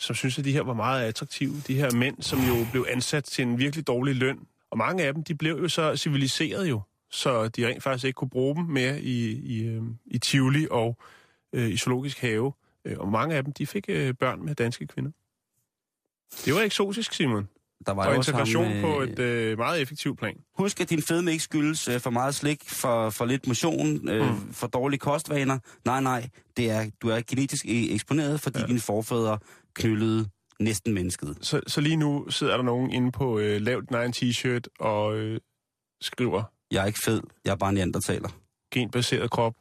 som 0.00 0.14
synes 0.14 0.38
at 0.38 0.44
de 0.44 0.52
her 0.52 0.62
var 0.62 0.74
meget 0.74 1.04
attraktive. 1.04 1.54
De 1.66 1.74
her 1.74 1.90
mænd, 1.94 2.22
som 2.22 2.38
jo 2.38 2.66
blev 2.72 2.86
ansat 2.88 3.24
til 3.24 3.42
en 3.42 3.58
virkelig 3.58 3.86
dårlig 3.86 4.14
løn. 4.14 4.38
Og 4.70 4.78
mange 4.78 5.04
af 5.04 5.14
dem, 5.14 5.24
de 5.24 5.34
blev 5.34 5.58
jo 5.62 5.68
så 5.68 5.96
civiliseret 5.96 6.70
jo, 6.70 6.80
så 7.10 7.48
de 7.48 7.66
rent 7.66 7.82
faktisk 7.82 8.04
ikke 8.04 8.16
kunne 8.16 8.30
bruge 8.30 8.56
dem 8.56 8.64
mere 8.64 9.00
i, 9.00 9.30
i, 9.30 9.64
øh, 9.64 9.82
i 10.06 10.18
Tivoli 10.18 10.66
og 10.70 10.96
øh, 11.52 11.68
i 11.68 11.76
Zoologisk 11.76 12.20
Have. 12.20 12.52
Øh, 12.88 12.98
Og 12.98 13.08
mange 13.08 13.34
af 13.36 13.44
dem, 13.44 13.52
de 13.52 13.66
fik 13.66 13.84
øh, 13.88 14.14
børn 14.14 14.44
med 14.44 14.54
danske 14.54 14.86
kvinder. 14.86 15.10
Det 16.44 16.54
var 16.54 16.60
eksotisk, 16.60 17.12
Simon. 17.12 17.48
der 17.86 17.92
var 17.92 18.06
Og 18.08 18.16
også 18.16 18.32
ham, 18.32 18.40
integration 18.40 18.72
øh, 18.72 18.82
på 18.82 19.00
et 19.00 19.18
øh, 19.18 19.58
meget 19.58 19.82
effektivt 19.82 20.18
plan. 20.18 20.36
Husk, 20.58 20.80
at 20.80 20.90
din 20.90 21.02
fedme 21.02 21.30
ikke 21.32 21.44
skyldes 21.44 21.88
øh, 21.88 22.00
for 22.00 22.10
meget 22.10 22.34
slik, 22.34 22.70
for, 22.70 23.10
for 23.10 23.24
lidt 23.24 23.46
motion, 23.46 24.08
øh, 24.08 24.30
mm. 24.30 24.52
for 24.52 24.66
dårlige 24.66 24.98
kostvaner. 24.98 25.58
Nej, 25.84 26.00
nej, 26.00 26.28
det 26.56 26.70
er, 26.70 26.90
du 27.02 27.08
er 27.08 27.20
genetisk 27.28 27.64
e- 27.64 27.68
eksponeret, 27.94 28.40
fordi 28.40 28.60
ja. 28.60 28.66
dine 28.66 28.80
forfædre 28.80 29.38
knyllede 29.74 30.28
næsten 30.60 30.94
mennesket. 30.94 31.38
Så, 31.40 31.60
så 31.66 31.80
lige 31.80 31.96
nu 31.96 32.30
sidder 32.30 32.56
der 32.56 32.64
nogen 32.64 32.90
inde 32.90 33.12
på 33.12 33.38
øh, 33.38 33.60
lavt 33.60 33.90
en 33.90 34.12
t-shirt 34.16 34.62
og 34.80 35.16
øh, 35.16 35.40
skriver 36.00 36.42
Jeg 36.70 36.82
er 36.82 36.86
ikke 36.86 37.00
fed, 37.04 37.20
jeg 37.44 37.52
er 37.52 37.56
bare 37.56 37.68
en 37.70 37.74
neandertaler. 37.74 38.28
genbaseret 38.72 39.30
krop. 39.30 39.54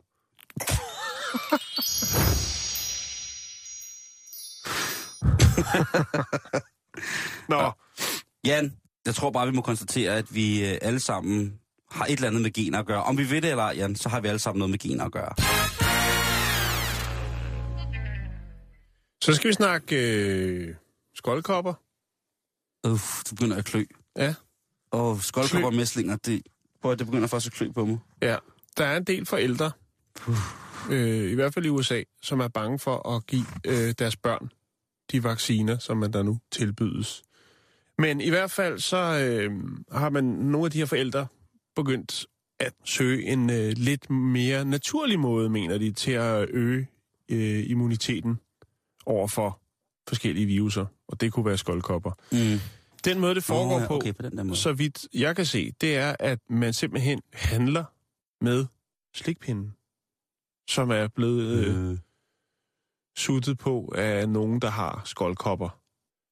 Nå, 7.50 7.72
Jan, 8.46 8.78
jeg 9.06 9.16
tror 9.16 9.32
bare, 9.32 9.48
vi 9.48 9.54
må 9.54 9.62
konstatere, 9.62 10.16
at 10.16 10.36
vi 10.36 10.66
øh, 10.72 10.78
alle 10.82 11.00
sammen 11.00 11.60
har 11.92 12.06
et 12.06 12.12
eller 12.12 12.28
andet 12.28 12.42
med 12.42 12.52
gener 12.54 12.80
at 12.80 12.86
gøre. 12.86 13.04
Om 13.04 13.18
vi 13.18 13.30
ved 13.30 13.42
det 13.42 13.50
eller 13.50 13.64
ej, 13.64 13.74
Jan, 13.78 13.96
så 13.96 14.10
har 14.10 14.22
vi 14.22 14.28
alle 14.28 14.40
sammen 14.40 14.60
noget 14.60 14.70
med 14.70 14.80
gener 14.80 15.06
at 15.06 15.12
gøre. 15.12 15.34
så 19.24 19.34
skal 19.34 19.48
vi 19.48 19.54
snakke 19.54 19.96
øh, 19.96 20.76
skoldkopper. 21.16 21.74
Uff, 22.88 23.24
det 23.24 23.36
begynder 23.36 23.58
at 23.58 23.66
klø. 23.66 23.84
Ja. 24.18 24.34
Og 24.92 25.22
skoldkopper 25.22 25.68
og 25.68 25.74
mæslinger, 25.74 26.16
det, 26.16 26.42
prøv, 26.82 26.96
det 26.96 27.06
begynder 27.06 27.28
faktisk 27.28 27.54
at 27.54 27.58
klø 27.58 27.72
på 27.72 27.86
mig. 27.86 27.98
Ja, 28.22 28.38
der 28.78 28.86
er 28.86 28.98
en 28.98 29.04
del 29.04 29.26
forældre, 29.26 29.72
øh, 30.90 31.32
i 31.32 31.36
hvert 31.36 31.54
fald 31.54 31.66
i 31.66 31.70
USA, 31.70 32.04
som 32.22 32.40
er 32.40 32.48
bange 32.48 32.80
for 32.80 33.16
at 33.16 33.28
give 33.28 33.46
øh, 33.66 33.94
deres 34.00 34.16
børn 34.16 34.50
de 35.12 35.24
vacciner, 35.24 35.78
som 35.78 35.98
man 35.98 36.14
der 36.14 36.24
nu 36.24 36.40
tilbydes. 36.52 37.24
Men 37.98 38.22
i 38.22 38.30
hvert 38.30 38.52
fald 38.52 38.80
så 38.80 38.98
øh, 38.98 39.52
har 39.92 40.10
man 40.10 40.24
nogle 40.24 40.66
af 40.66 40.72
de 40.72 40.78
her 40.78 40.86
forældre 40.86 41.28
begyndt 41.76 42.26
at 42.60 42.74
søge 42.86 43.24
en 43.24 43.50
øh, 43.50 43.74
lidt 43.78 44.10
mere 44.10 44.66
naturlig 44.66 45.20
måde, 45.20 45.50
mener 45.50 45.78
de, 45.78 45.92
til 45.92 46.12
at 46.12 46.50
øge 46.50 46.88
øh, 47.30 47.70
immuniteten 47.70 48.40
over 49.06 49.28
for 49.28 49.62
forskellige 50.08 50.46
viruser, 50.46 50.86
og 51.08 51.22
det 51.22 51.34
kunne 51.34 51.46
være 51.46 51.58
skoldkopper. 51.58 52.12
Mm. 52.32 52.60
Den 53.06 53.20
måde, 53.20 53.36
det 53.36 53.44
foregår 53.44 53.76
Nå, 53.76 53.82
ja, 53.82 53.88
på, 53.88 53.96
okay, 53.96 54.14
på 54.14 54.22
den 54.22 54.38
der 54.38 54.44
måde. 54.44 54.58
så 54.58 54.74
vidt 54.74 55.08
jeg 55.14 55.36
kan 55.36 55.46
se, 55.46 55.72
det 55.82 55.96
er, 55.96 56.16
at 56.20 56.40
man 56.50 56.74
simpelthen 56.74 57.22
handler 57.34 57.84
med 58.42 58.66
slikpinden, 59.14 59.74
som 60.70 60.90
er 60.92 61.08
blevet 61.08 61.66
øh, 61.68 61.92
Øh, 61.92 61.98
suttet 63.18 63.58
på 63.58 63.94
af 63.98 64.30
nogen, 64.30 64.60
der 64.62 64.70
har 64.70 65.02
skoldkopper. 65.06 65.70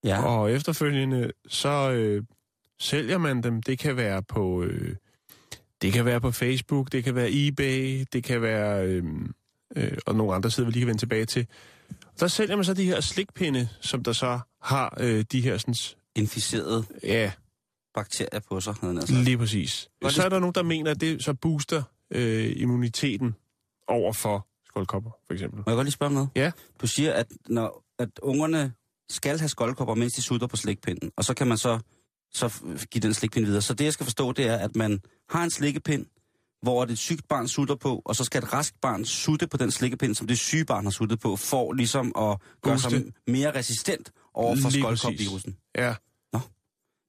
ja. 0.03 0.23
Og 0.23 0.51
efterfølgende, 0.51 1.31
så 1.47 1.91
øh, 1.91 2.23
sælger 2.79 3.17
man 3.17 3.43
dem. 3.43 3.63
Det 3.63 3.79
kan 3.79 3.97
være 3.97 4.23
på... 4.23 4.63
Øh, 4.63 4.95
det 5.81 5.93
kan 5.93 6.05
være 6.05 6.21
på 6.21 6.31
Facebook, 6.31 6.91
det 6.91 7.03
kan 7.03 7.15
være 7.15 7.29
eBay, 7.31 8.05
det 8.13 8.23
kan 8.23 8.41
være... 8.41 8.85
Øh, 8.87 9.03
øh, 9.75 9.97
og 10.05 10.15
nogle 10.15 10.33
andre 10.35 10.51
sider, 10.51 10.65
vi 10.67 10.71
lige 10.71 10.81
kan 10.81 10.87
vende 10.87 11.01
tilbage 11.01 11.25
til. 11.25 11.47
Der 12.19 12.27
sælger 12.27 12.55
man 12.55 12.65
så 12.65 12.73
de 12.73 12.85
her 12.85 13.01
slikpinde, 13.01 13.69
som 13.81 14.03
der 14.03 14.11
så 14.13 14.39
har 14.61 14.97
øh, 14.99 15.25
de 15.31 15.41
her 15.41 15.57
sådan... 15.57 15.75
Inficerede 16.15 16.83
Ja, 17.03 17.31
bakterier 17.93 18.39
på 18.39 18.59
sig, 18.59 18.73
havde 18.81 18.95
altså. 18.95 19.13
lige 19.15 19.37
præcis. 19.37 19.89
Godt, 20.01 20.13
Så 20.13 20.23
er 20.23 20.29
der 20.29 20.39
nogen, 20.39 20.55
der 20.55 20.63
mener, 20.63 20.91
at 20.91 21.01
det 21.01 21.23
så 21.23 21.33
booster 21.33 21.83
øh, 22.11 22.53
immuniteten 22.55 23.35
over 23.87 24.13
for 24.13 24.47
skoldkopper, 24.75 25.11
for 25.27 25.33
eksempel. 25.33 25.57
Må 25.57 25.63
jeg 25.67 25.75
godt 25.75 25.85
lige 25.85 25.91
spørge 25.91 26.07
om 26.07 26.13
noget? 26.13 26.29
Ja. 26.35 26.51
Du 26.81 26.87
siger, 26.87 27.13
at, 27.13 27.27
når, 27.49 27.83
at 27.99 28.09
ungerne 28.21 28.73
skal 29.09 29.39
have 29.39 29.49
skoldkopper, 29.49 29.95
mens 29.95 30.13
de 30.13 30.21
sutter 30.21 30.47
på 30.47 30.55
slikpinden, 30.55 31.11
og 31.17 31.23
så 31.23 31.33
kan 31.33 31.47
man 31.47 31.57
så, 31.57 31.79
så 32.33 32.53
give 32.91 33.01
den 33.01 33.13
slikpind 33.13 33.45
videre. 33.45 33.61
Så 33.61 33.73
det, 33.73 33.85
jeg 33.85 33.93
skal 33.93 34.03
forstå, 34.03 34.31
det 34.31 34.47
er, 34.47 34.57
at 34.57 34.75
man 34.75 35.01
har 35.29 35.43
en 35.43 35.49
slikkepind, 35.49 36.05
hvor 36.61 36.83
et 36.83 36.97
sygt 36.97 37.27
barn 37.27 37.47
sutter 37.47 37.75
på, 37.75 38.01
og 38.05 38.15
så 38.15 38.23
skal 38.23 38.43
et 38.43 38.53
rask 38.53 38.73
barn 38.81 39.05
sutte 39.05 39.47
på 39.47 39.57
den 39.57 39.71
slikkepind, 39.71 40.15
som 40.15 40.27
det 40.27 40.39
syge 40.39 40.65
barn 40.65 40.83
har 40.83 40.91
suttet 40.91 41.19
på, 41.19 41.35
for 41.35 41.73
ligesom 41.73 42.11
at 42.17 42.37
gøre 42.61 42.79
sig 42.79 42.91
Booste. 42.91 43.11
mere 43.27 43.55
resistent 43.55 44.11
over 44.33 44.55
for 44.61 44.69
skoldkopvirusen. 44.69 45.57
Ja, 45.77 45.95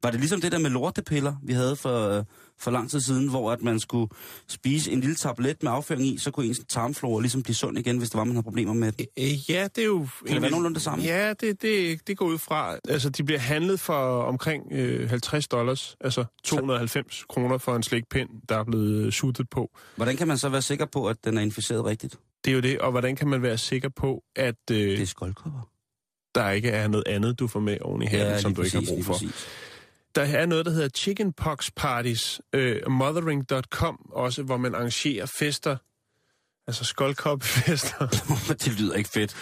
Var 0.06 0.10
det 0.10 0.20
ligesom 0.20 0.40
det 0.40 0.52
der 0.52 0.58
med 0.58 0.70
lortepiller, 0.70 1.34
vi 1.42 1.52
havde 1.52 1.76
for, 1.76 2.08
øh, 2.18 2.24
for 2.58 2.70
lang 2.70 2.90
tid 2.90 3.00
siden, 3.00 3.28
hvor 3.28 3.52
at 3.52 3.62
man 3.62 3.80
skulle 3.80 4.08
spise 4.48 4.92
en 4.92 5.00
lille 5.00 5.16
tablet 5.16 5.62
med 5.62 5.72
afføring 5.72 6.06
i, 6.06 6.18
så 6.18 6.30
kunne 6.30 6.46
ens 6.46 6.60
tarmflora 6.68 7.20
ligesom 7.20 7.42
blive 7.42 7.54
sund 7.54 7.78
igen, 7.78 7.98
hvis 7.98 8.10
det 8.10 8.18
var, 8.18 8.24
man 8.24 8.34
havde 8.36 8.42
problemer 8.44 8.72
med 8.74 8.92
det. 8.92 9.06
Øh, 9.18 9.50
Ja, 9.50 9.68
det 9.74 9.82
er 9.82 9.86
jo... 9.86 10.06
Kan 10.26 10.34
det 10.34 10.42
være 10.42 10.50
nogenlunde 10.50 10.74
det 10.74 10.82
samme? 10.82 11.04
Ja, 11.04 11.32
det, 11.32 11.62
det, 11.62 12.00
det 12.06 12.16
går 12.16 12.26
ud 12.26 12.38
fra... 12.38 12.76
Altså, 12.88 13.10
de 13.10 13.24
bliver 13.24 13.38
handlet 13.38 13.80
for 13.80 14.22
omkring 14.22 14.62
øh, 14.72 15.08
50 15.10 15.48
dollars, 15.48 15.96
altså 16.00 16.24
290 16.44 17.24
kroner 17.28 17.58
for 17.58 17.76
en 17.76 17.82
slikpind, 17.82 18.28
der 18.48 18.58
er 18.58 18.64
blevet 18.64 19.14
suttet 19.14 19.50
på. 19.50 19.70
Hvordan 19.96 20.16
kan 20.16 20.28
man 20.28 20.38
så 20.38 20.48
være 20.48 20.62
sikker 20.62 20.86
på, 20.86 21.06
at 21.08 21.16
den 21.24 21.38
er 21.38 21.42
inficeret 21.42 21.84
rigtigt? 21.84 22.18
Det 22.44 22.50
er 22.50 22.54
jo 22.54 22.60
det, 22.60 22.78
og 22.78 22.90
hvordan 22.90 23.16
kan 23.16 23.28
man 23.28 23.42
være 23.42 23.58
sikker 23.58 23.88
på, 23.88 24.22
at 24.36 24.54
øh, 24.70 24.76
Det 24.76 25.02
er 25.02 25.06
skoldkopper. 25.06 25.68
der 26.34 26.50
ikke 26.50 26.68
er 26.70 26.88
noget 26.88 27.04
andet, 27.08 27.38
du 27.38 27.46
får 27.48 27.60
med 27.60 27.78
oven 27.80 28.02
i 28.02 28.06
her, 28.06 28.38
som 28.38 28.50
lige 28.50 28.56
du 28.56 28.62
ikke 28.62 28.74
har 28.76 28.80
præcis, 28.80 28.94
brug 28.94 29.04
for? 29.04 29.12
præcis. 29.12 29.46
Der 30.16 30.22
er 30.22 30.46
noget, 30.46 30.66
der 30.66 30.72
hedder 30.72 30.88
chickenpox 30.88 31.70
parties, 31.76 32.40
øh, 32.52 32.90
mothering.com 32.90 34.10
også, 34.12 34.42
hvor 34.42 34.56
man 34.56 34.74
arrangerer 34.74 35.26
fester, 35.26 35.76
altså 36.66 36.84
skoldkoppefester. 36.84 38.06
det 38.64 38.80
lyder 38.80 38.94
ikke 38.94 39.10
fedt. 39.10 39.36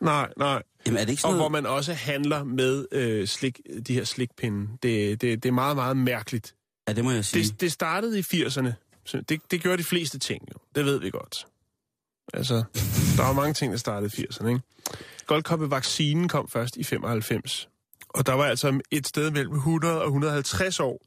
nej, 0.00 0.32
nej. 0.36 0.62
Jamen 0.86 0.98
er 0.98 1.04
det 1.04 1.10
ikke 1.10 1.20
Og 1.20 1.20
sådan 1.20 1.36
hvor 1.36 1.48
noget... 1.48 1.64
man 1.64 1.72
også 1.72 1.92
handler 1.92 2.44
med 2.44 2.86
øh, 2.92 3.26
slik, 3.26 3.60
de 3.86 3.94
her 3.94 4.04
slikpinde. 4.04 4.68
Det, 4.82 5.20
det, 5.20 5.42
det 5.42 5.48
er 5.48 5.52
meget, 5.52 5.76
meget 5.76 5.96
mærkeligt. 5.96 6.54
Ja, 6.88 6.92
det 6.92 7.04
må 7.04 7.10
jeg 7.10 7.24
sige. 7.24 7.44
Det, 7.44 7.60
det 7.60 7.72
startede 7.72 8.18
i 8.18 8.22
80'erne. 8.22 8.72
Så 9.04 9.20
det, 9.28 9.40
det 9.50 9.60
gjorde 9.60 9.78
de 9.78 9.84
fleste 9.84 10.18
ting 10.18 10.42
jo. 10.54 10.58
Det 10.74 10.84
ved 10.84 11.00
vi 11.00 11.10
godt. 11.10 11.46
Altså, 12.34 12.54
der 13.16 13.22
var 13.22 13.32
mange 13.32 13.54
ting, 13.54 13.72
der 13.72 13.78
startede 13.78 14.10
i 14.18 14.22
80'erne, 14.22 14.48
ikke? 14.48 14.60
Goldkoppe-vaccinen 15.26 16.28
kom 16.28 16.48
først 16.48 16.76
i 16.76 16.84
95. 16.84 17.68
Og 18.08 18.26
der 18.26 18.32
var 18.32 18.44
altså 18.44 18.80
et 18.90 19.06
sted 19.06 19.30
mellem 19.30 19.54
100 19.54 20.00
og 20.00 20.06
150 20.06 20.80
år, 20.80 21.02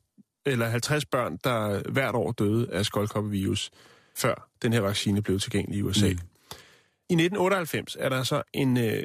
eller 0.45 0.69
50 0.69 1.05
børn, 1.05 1.37
der 1.43 1.89
hvert 1.91 2.15
år 2.15 2.31
døde 2.31 2.71
af 2.71 2.85
skoldkoppevirus, 2.85 3.71
før 4.15 4.49
den 4.61 4.73
her 4.73 4.79
vaccine 4.79 5.21
blev 5.21 5.39
tilgængelig 5.39 5.79
i 5.79 5.81
USA. 5.81 6.09
Mm. 6.09 6.19
I 7.09 7.13
1998 7.13 7.97
er 7.99 8.09
der 8.09 8.23
så 8.23 8.43
en 8.53 8.77
øh, 8.77 9.03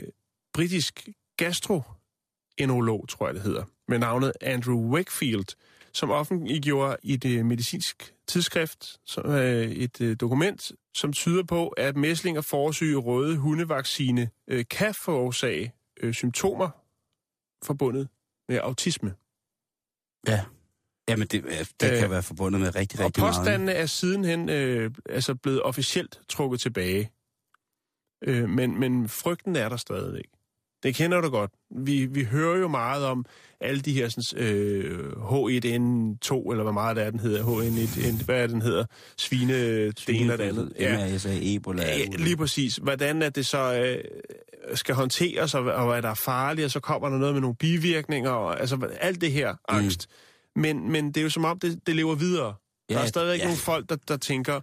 britisk 0.55 1.09
gastroenterolog, 1.37 3.09
tror 3.09 3.27
jeg 3.27 3.35
det 3.35 3.43
hedder, 3.43 3.65
med 3.89 3.99
navnet 3.99 4.33
Andrew 4.41 4.93
Wakefield, 4.93 5.57
som 5.93 6.11
offentliggjorde 6.11 6.97
i 7.03 7.17
det 7.17 7.47
medicinsk 7.47 8.15
tidsskrift 8.27 8.97
som, 9.05 9.31
øh, 9.31 9.71
et 9.71 10.01
øh, 10.01 10.17
dokument, 10.21 10.73
som 10.95 11.13
tyder 11.13 11.43
på, 11.43 11.69
at 11.69 11.97
mæsling 11.97 12.39
og 12.39 12.45
forsyge 12.45 12.97
røde 12.97 13.37
hundevaccine 13.37 14.31
øh, 14.49 14.65
kan 14.71 14.95
forårsage 14.95 15.73
øh, 16.01 16.15
symptomer 16.15 16.71
forbundet 17.65 18.09
med 18.49 18.59
autisme. 18.59 19.15
Ja. 20.27 20.45
Jamen, 21.09 21.29
det, 21.29 21.45
det 21.81 21.93
Øh, 21.93 21.99
kan 21.99 22.11
være 22.11 22.23
forbundet 22.23 22.61
med 22.61 22.75
rigtig, 22.75 23.01
Og 23.01 23.05
rigtig 23.05 23.23
meget. 23.23 23.35
påstandene 23.37 23.73
er 23.73 23.87
sidenhen 23.87 24.49
øh, 24.49 24.91
altså 25.09 25.35
blevet 25.35 25.63
officielt 25.63 26.21
trukket 26.29 26.61
tilbage. 26.61 27.13
Øh, 28.25 28.49
men, 28.49 28.81
men 28.81 29.09
frygten 29.09 29.57
er 29.57 29.69
der 29.69 29.77
stadigvæk. 29.77 30.27
Det 30.87 30.95
kender 30.95 31.21
du 31.21 31.29
godt. 31.29 31.51
Vi, 31.71 32.07
vi 32.07 32.25
hører 32.25 32.59
jo 32.59 32.69
meget 32.69 33.05
om 33.05 33.25
alle 33.61 33.81
de 33.81 33.93
her 33.93 34.09
sådan, 34.09 34.45
øh, 34.45 35.09
H1N2, 35.13 36.51
eller 36.51 36.63
hvad 36.63 36.73
meget 36.73 36.97
det 36.97 37.05
er, 37.05 37.11
den 37.11 37.21
hedder. 37.21 37.45
H1N1, 37.45 38.25
hvad 38.25 38.43
er 38.43 38.47
den 38.47 38.63
hedder? 38.63 38.85
Svine, 39.17 39.87
det 39.87 40.09
ene 40.09 40.33
og 40.33 40.39
det 40.39 40.45
andet. 40.45 40.73
Ja. 40.81 41.15
MRSA, 41.15 41.39
Ebola. 41.43 41.83
Ja, 41.83 42.05
lige 42.19 42.37
præcis. 42.37 42.77
Hvordan 42.77 43.23
er 43.23 43.29
det 43.29 43.47
så 43.47 43.81
øh, 43.81 44.05
skal 44.75 44.95
håndteres, 44.95 45.55
og, 45.55 45.65
og 45.65 45.87
hvad 45.87 46.03
der 46.03 46.09
er 46.09 46.15
farligt, 46.15 46.65
og 46.65 46.71
så 46.71 46.81
kommer 46.81 47.09
der 47.09 47.19
noget 47.19 47.35
med 47.35 47.41
nogle 47.41 47.57
bivirkninger, 47.57 48.31
og 48.31 48.61
altså 48.61 48.89
alt 49.01 49.21
det 49.21 49.33
her 49.33 49.55
angst. 49.69 50.09
Mm. 50.57 50.63
Men, 50.63 50.93
men 50.93 51.07
det 51.07 51.17
er 51.17 51.23
jo 51.23 51.31
som 51.31 51.45
om, 51.45 51.59
det, 51.59 51.87
det 51.87 51.97
lever 51.97 52.15
videre. 52.15 52.55
Ja, 52.91 52.95
der 52.95 53.01
er 53.01 53.07
stadigvæk 53.07 53.39
ja. 53.39 53.45
nogle 53.45 53.59
folk, 53.59 53.89
der, 53.89 53.97
der 54.09 54.17
tænker... 54.17 54.61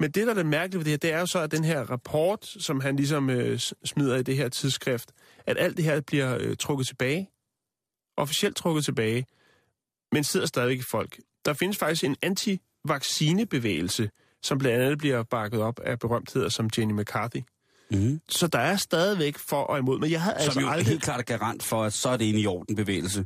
Men 0.00 0.10
det, 0.10 0.26
der 0.26 0.30
er 0.30 0.34
det 0.34 0.46
mærkelige 0.46 0.78
ved 0.78 0.84
det 0.84 0.90
her, 0.90 0.98
det 0.98 1.12
er 1.12 1.20
jo 1.20 1.26
så, 1.26 1.38
at 1.38 1.52
den 1.52 1.64
her 1.64 1.80
rapport, 1.80 2.38
som 2.58 2.80
han 2.80 2.96
ligesom 2.96 3.30
øh, 3.30 3.60
smider 3.84 4.16
i 4.16 4.22
det 4.22 4.36
her 4.36 4.48
tidsskrift, 4.48 5.10
at 5.46 5.56
alt 5.58 5.76
det 5.76 5.84
her 5.84 6.00
bliver 6.00 6.36
øh, 6.40 6.56
trukket 6.56 6.86
tilbage. 6.86 7.30
Officielt 8.16 8.56
trukket 8.56 8.84
tilbage. 8.84 9.26
Men 10.12 10.24
sidder 10.24 10.46
stadigvæk 10.46 10.78
i 10.78 10.82
folk. 10.90 11.18
Der 11.44 11.52
findes 11.52 11.76
faktisk 11.76 12.04
en 12.04 12.16
anti-vaccinebevægelse, 12.22 14.10
som 14.42 14.58
blandt 14.58 14.82
andet 14.82 14.98
bliver 14.98 15.22
bakket 15.22 15.60
op 15.60 15.80
af 15.80 15.98
berømtheder 15.98 16.48
som 16.48 16.70
Jenny 16.78 16.92
McCarthy. 16.92 17.42
Mm. 17.90 18.20
Så 18.28 18.46
der 18.46 18.58
er 18.58 18.76
stadigvæk 18.76 19.38
for 19.38 19.62
og 19.62 19.78
imod, 19.78 19.98
men 19.98 20.10
jeg 20.10 20.22
havde 20.22 20.36
Som 20.38 20.44
altså 20.44 20.60
jo 20.60 20.68
aldrig... 20.68 20.86
helt 20.86 21.02
klart 21.02 21.20
er 21.20 21.24
garant 21.24 21.62
for, 21.62 21.84
at 21.84 21.92
så 21.92 22.08
er 22.08 22.16
det 22.16 22.28
en 22.28 22.38
i 22.38 22.46
orden 22.46 22.76
bevægelse. 22.76 23.24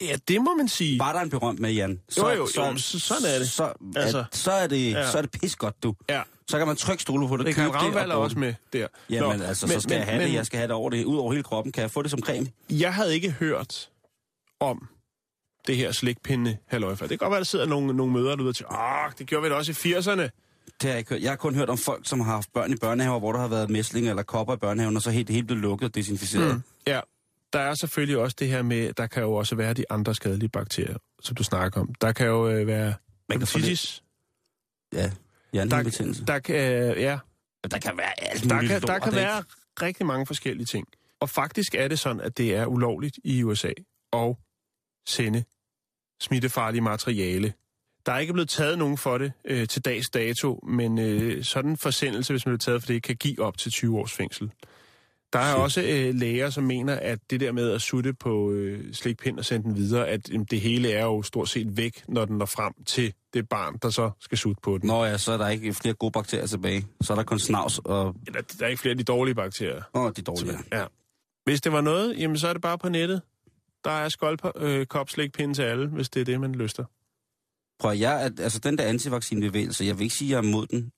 Ja, 0.00 0.16
det 0.28 0.42
må 0.42 0.54
man 0.54 0.68
sige. 0.68 0.98
Var 0.98 1.12
der 1.12 1.20
en 1.20 1.30
berømt 1.30 1.60
med, 1.60 1.72
Jan? 1.72 2.00
Jo, 2.18 2.28
jo, 2.28 2.34
jo, 2.56 2.76
så- 2.76 2.98
sådan 2.98 3.24
er 3.34 3.38
det. 3.38 3.50
Så, 3.50 3.72
Altså, 3.96 4.18
at, 4.18 4.36
så, 4.36 4.50
er, 4.52 4.66
det, 4.66 4.92
ja. 4.92 5.10
så 5.10 5.18
er 5.18 5.22
det 5.22 5.30
pis 5.30 5.56
godt, 5.56 5.82
du. 5.82 5.94
Ja, 6.08 6.22
Så 6.48 6.58
kan 6.58 6.66
man 6.66 6.76
trykke 6.76 7.02
stole 7.02 7.28
på 7.28 7.36
det. 7.36 7.46
Det 7.46 7.58
Ravnvald 7.74 8.10
er 8.10 8.14
og 8.14 8.20
også 8.22 8.38
med 8.38 8.54
der. 8.72 8.86
Jamen 9.10 9.42
altså, 9.42 9.66
så 9.68 9.80
skal 9.80 9.96
jeg 9.96 10.04
have 10.06 10.24
det. 10.24 10.32
Jeg 10.34 10.46
skal 10.46 10.56
have 10.58 10.68
det 10.68 10.74
over, 10.74 10.90
det, 10.90 11.04
ud 11.04 11.16
over 11.18 11.32
hele 11.32 11.42
kroppen. 11.42 11.72
Kan 11.72 11.82
jeg 11.82 11.90
få 11.90 12.02
det 12.02 12.10
som 12.10 12.20
creme? 12.20 12.46
Jeg 12.70 12.94
havde 12.94 13.14
ikke 13.14 13.30
hørt 13.30 13.88
om 14.60 14.88
det 15.66 15.76
her 15.76 15.92
slikpinde 15.92 16.56
halløj 16.66 16.94
før. 16.94 17.06
Det 17.06 17.18
kan 17.18 17.26
godt 17.26 17.30
være, 17.30 17.40
der 17.40 17.44
sidder 17.44 17.66
nogle, 17.66 17.96
nogle 17.96 18.12
møder 18.12 18.36
derude 18.36 18.48
og 18.48 18.56
tænker, 18.56 18.74
ah, 18.74 19.12
det 19.18 19.26
gjorde 19.26 19.42
vi 19.42 19.48
da 19.48 19.54
også 19.54 19.72
i 19.72 19.74
80'erne. 19.94 20.20
Det 20.20 20.82
har 20.82 20.88
jeg 20.88 20.98
ikke 20.98 21.10
hørt. 21.10 21.22
Jeg 21.22 21.30
har 21.30 21.36
kun 21.36 21.54
hørt 21.54 21.68
om 21.70 21.78
folk, 21.78 22.08
som 22.08 22.20
har 22.20 22.32
haft 22.32 22.52
børn 22.52 22.72
i 22.72 22.76
børnehaver, 22.76 23.18
hvor 23.18 23.32
der 23.32 23.38
har 23.40 23.48
været 23.48 23.70
mæslinger 23.70 24.10
eller 24.10 24.22
kopper 24.22 24.54
i 24.54 24.56
børnehaven, 24.56 24.96
og 24.96 25.02
så 25.02 25.10
helt, 25.10 25.30
helt 25.30 25.46
blevet 25.46 25.62
lukket 25.62 25.86
og 25.88 25.94
desinficeret. 25.94 26.54
Mm. 26.54 26.62
Ja, 26.86 27.00
der 27.52 27.58
er 27.58 27.74
selvfølgelig 27.74 28.18
også 28.18 28.36
det 28.38 28.48
her 28.48 28.62
med, 28.62 28.92
der 28.92 29.06
kan 29.06 29.22
jo 29.22 29.32
også 29.32 29.54
være 29.54 29.74
de 29.74 29.84
andre 29.90 30.14
skadelige 30.14 30.48
bakterier, 30.48 30.96
som 31.22 31.36
du 31.36 31.44
snakker 31.44 31.80
om. 31.80 31.94
Der 32.00 32.12
kan 32.12 32.26
jo 32.26 32.48
øh, 32.48 32.66
være 32.66 32.94
Man 33.28 33.38
kan 33.38 33.48
hepatitis. 33.48 34.02
Ja, 34.92 35.10
hjernebetændelse. 35.52 36.20
Der, 36.20 36.32
der, 36.32 36.38
kan, 36.38 36.54
øh, 36.54 37.02
ja, 37.02 37.18
Der 37.70 37.78
kan 37.78 37.96
være 37.96 38.20
alt 38.20 38.42
der 38.44 38.60
kan, 38.60 38.68
der 38.68 38.78
lort, 38.80 39.02
kan 39.02 39.12
ikke? 39.12 39.16
være 39.16 39.44
rigtig 39.82 40.06
mange 40.06 40.26
forskellige 40.26 40.66
ting. 40.66 40.86
Og 41.20 41.30
faktisk 41.30 41.74
er 41.74 41.88
det 41.88 41.98
sådan, 41.98 42.20
at 42.20 42.38
det 42.38 42.54
er 42.54 42.66
ulovligt 42.66 43.18
i 43.24 43.42
USA 43.42 43.72
at 44.12 44.36
sende 45.08 45.44
smittefarlige 46.20 46.80
materiale. 46.80 47.52
Der 48.06 48.12
er 48.12 48.18
ikke 48.18 48.32
blevet 48.32 48.48
taget 48.48 48.78
nogen 48.78 48.98
for 48.98 49.18
det 49.18 49.32
øh, 49.44 49.68
til 49.68 49.84
dags 49.84 50.10
dato, 50.10 50.60
men 50.68 50.98
øh, 50.98 51.44
sådan 51.44 51.70
en 51.70 51.76
forsendelse, 51.76 52.32
hvis 52.32 52.46
man 52.46 52.50
bliver 52.50 52.58
taget 52.58 52.82
for 52.82 52.86
det, 52.86 53.02
kan 53.02 53.16
give 53.16 53.42
op 53.42 53.58
til 53.58 53.72
20 53.72 53.98
års 53.98 54.12
fængsel. 54.12 54.52
Der 55.32 55.38
er 55.38 55.54
også 55.54 55.82
øh, 55.82 56.14
læger, 56.14 56.50
som 56.50 56.64
mener, 56.64 56.94
at 56.94 57.18
det 57.30 57.40
der 57.40 57.52
med 57.52 57.70
at 57.70 57.80
sutte 57.80 58.14
på 58.14 58.50
øh, 58.50 58.94
slikpind 58.94 59.38
og 59.38 59.44
sende 59.44 59.64
den 59.64 59.76
videre, 59.76 60.08
at 60.08 60.30
øh, 60.32 60.40
det 60.50 60.60
hele 60.60 60.92
er 60.92 61.04
jo 61.04 61.22
stort 61.22 61.48
set 61.48 61.76
væk, 61.76 62.02
når 62.08 62.24
den 62.24 62.38
når 62.38 62.46
frem 62.46 62.72
til 62.86 63.14
det 63.34 63.48
barn, 63.48 63.78
der 63.82 63.90
så 63.90 64.10
skal 64.20 64.38
sutte 64.38 64.60
på 64.62 64.78
den. 64.78 64.86
Nå 64.86 65.04
ja, 65.04 65.18
så 65.18 65.32
er 65.32 65.36
der 65.36 65.48
ikke 65.48 65.74
flere 65.74 65.94
gode 65.94 66.12
bakterier 66.12 66.46
tilbage. 66.46 66.86
Så 67.00 67.12
er 67.12 67.16
der 67.16 67.24
kun 67.24 67.38
snavs 67.38 67.78
og... 67.78 68.14
Eller, 68.26 68.40
der 68.58 68.64
er 68.64 68.68
ikke 68.68 68.80
flere 68.80 68.90
af 68.90 68.98
de 68.98 69.04
dårlige 69.04 69.34
bakterier. 69.34 69.82
Åh, 69.94 70.12
de 70.16 70.22
dårlige. 70.22 70.58
Ja. 70.72 70.84
Hvis 71.44 71.60
det 71.60 71.72
var 71.72 71.80
noget, 71.80 72.18
jamen 72.18 72.38
så 72.38 72.48
er 72.48 72.52
det 72.52 72.62
bare 72.62 72.78
på 72.78 72.88
nettet. 72.88 73.22
Der 73.84 73.90
er 73.90 74.08
skoldkopslikpinde 74.08 75.54
til 75.54 75.62
alle, 75.62 75.88
hvis 75.88 76.08
det 76.08 76.20
er 76.20 76.24
det, 76.24 76.40
man 76.40 76.52
lyster. 76.52 76.84
Prøv 77.80 77.90
at 77.90 78.00
jeg, 78.00 78.20
at, 78.20 78.40
altså 78.40 78.58
den 78.58 78.78
der 78.78 78.84
antivaccinbevægelse, 78.84 79.84
jeg 79.84 79.98
vil 79.98 80.04
ikke 80.04 80.16
sige, 80.16 80.36
at 80.36 80.42
jeg 80.42 80.48
er 80.48 80.52
mod 80.52 80.66
den. 80.66 80.92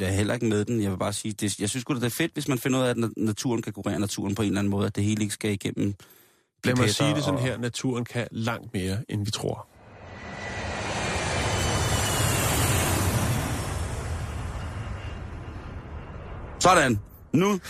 Jeg 0.00 0.08
er 0.08 0.12
heller 0.12 0.34
ikke 0.34 0.46
med 0.46 0.64
den. 0.64 0.82
Jeg 0.82 0.90
vil 0.90 0.96
bare 0.98 1.12
sige, 1.12 1.32
det, 1.32 1.60
jeg 1.60 1.68
synes 1.70 1.80
sgu, 1.82 1.94
det 1.94 2.04
er 2.04 2.08
fedt, 2.08 2.32
hvis 2.32 2.48
man 2.48 2.58
finder 2.58 2.78
ud 2.78 2.84
af, 2.84 2.90
at 2.90 2.96
na- 2.96 3.12
naturen 3.16 3.62
kan 3.62 3.72
kurere 3.72 3.98
naturen 4.00 4.34
på 4.34 4.42
en 4.42 4.48
eller 4.48 4.58
anden 4.60 4.70
måde, 4.70 4.86
at 4.86 4.96
det 4.96 5.04
hele 5.04 5.22
ikke 5.22 5.34
skal 5.34 5.50
igennem 5.52 5.94
Lad 6.64 6.74
mig 6.76 6.90
sige 6.90 7.14
det 7.14 7.24
sådan 7.24 7.34
og- 7.38 7.44
her. 7.44 7.58
Naturen 7.58 8.04
kan 8.04 8.28
langt 8.30 8.72
mere, 8.74 8.98
end 9.08 9.24
vi 9.24 9.30
tror. 9.30 9.68
Sådan. 16.60 16.98
Nu. 17.32 17.60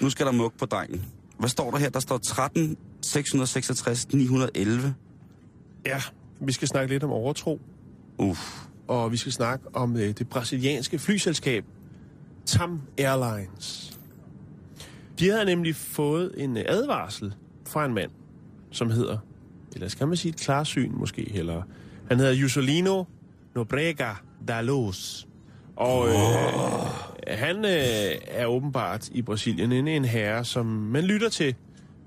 Nu 0.00 0.10
skal 0.10 0.26
der 0.26 0.32
muk 0.32 0.58
på 0.58 0.66
drengen. 0.66 1.04
Hvad 1.38 1.48
står 1.48 1.70
der 1.70 1.78
her? 1.78 1.90
Der 1.90 2.00
står 2.00 2.18
13, 2.18 2.76
666, 3.02 4.12
911. 4.12 4.94
Ja, 5.86 6.02
vi 6.40 6.52
skal 6.52 6.68
snakke 6.68 6.92
lidt 6.92 7.04
om 7.04 7.10
overtro, 7.10 7.60
Uff 8.18 8.64
og 8.90 9.12
vi 9.12 9.16
skal 9.16 9.32
snakke 9.32 9.64
om 9.72 9.96
øh, 9.96 10.08
det 10.08 10.28
brasilianske 10.28 10.98
flyselskab 10.98 11.64
TAM 12.46 12.80
Airlines. 12.98 13.98
De 15.18 15.30
havde 15.30 15.44
nemlig 15.44 15.76
fået 15.76 16.34
en 16.36 16.56
øh, 16.56 16.64
advarsel 16.68 17.34
fra 17.66 17.84
en 17.84 17.94
mand, 17.94 18.10
som 18.70 18.90
hedder, 18.90 19.18
eller 19.74 19.88
skal 19.88 20.08
man 20.08 20.16
sige 20.16 20.30
et 20.30 20.40
klarsyn 20.40 20.92
måske 20.94 21.30
heller. 21.30 21.62
Han 22.08 22.18
hedder 22.18 22.32
Juscelino 22.32 23.04
Nobrega 23.54 24.10
da 24.48 24.60
Luz. 24.60 25.26
Og 25.76 26.08
øh, 26.08 26.14
han 27.28 27.56
øh, 27.56 28.10
er 28.28 28.46
åbenbart 28.46 29.08
i 29.08 29.22
Brasilien 29.22 29.72
en, 29.72 29.88
en 29.88 30.04
herre, 30.04 30.44
som 30.44 30.66
man 30.66 31.04
lytter 31.04 31.28
til. 31.28 31.54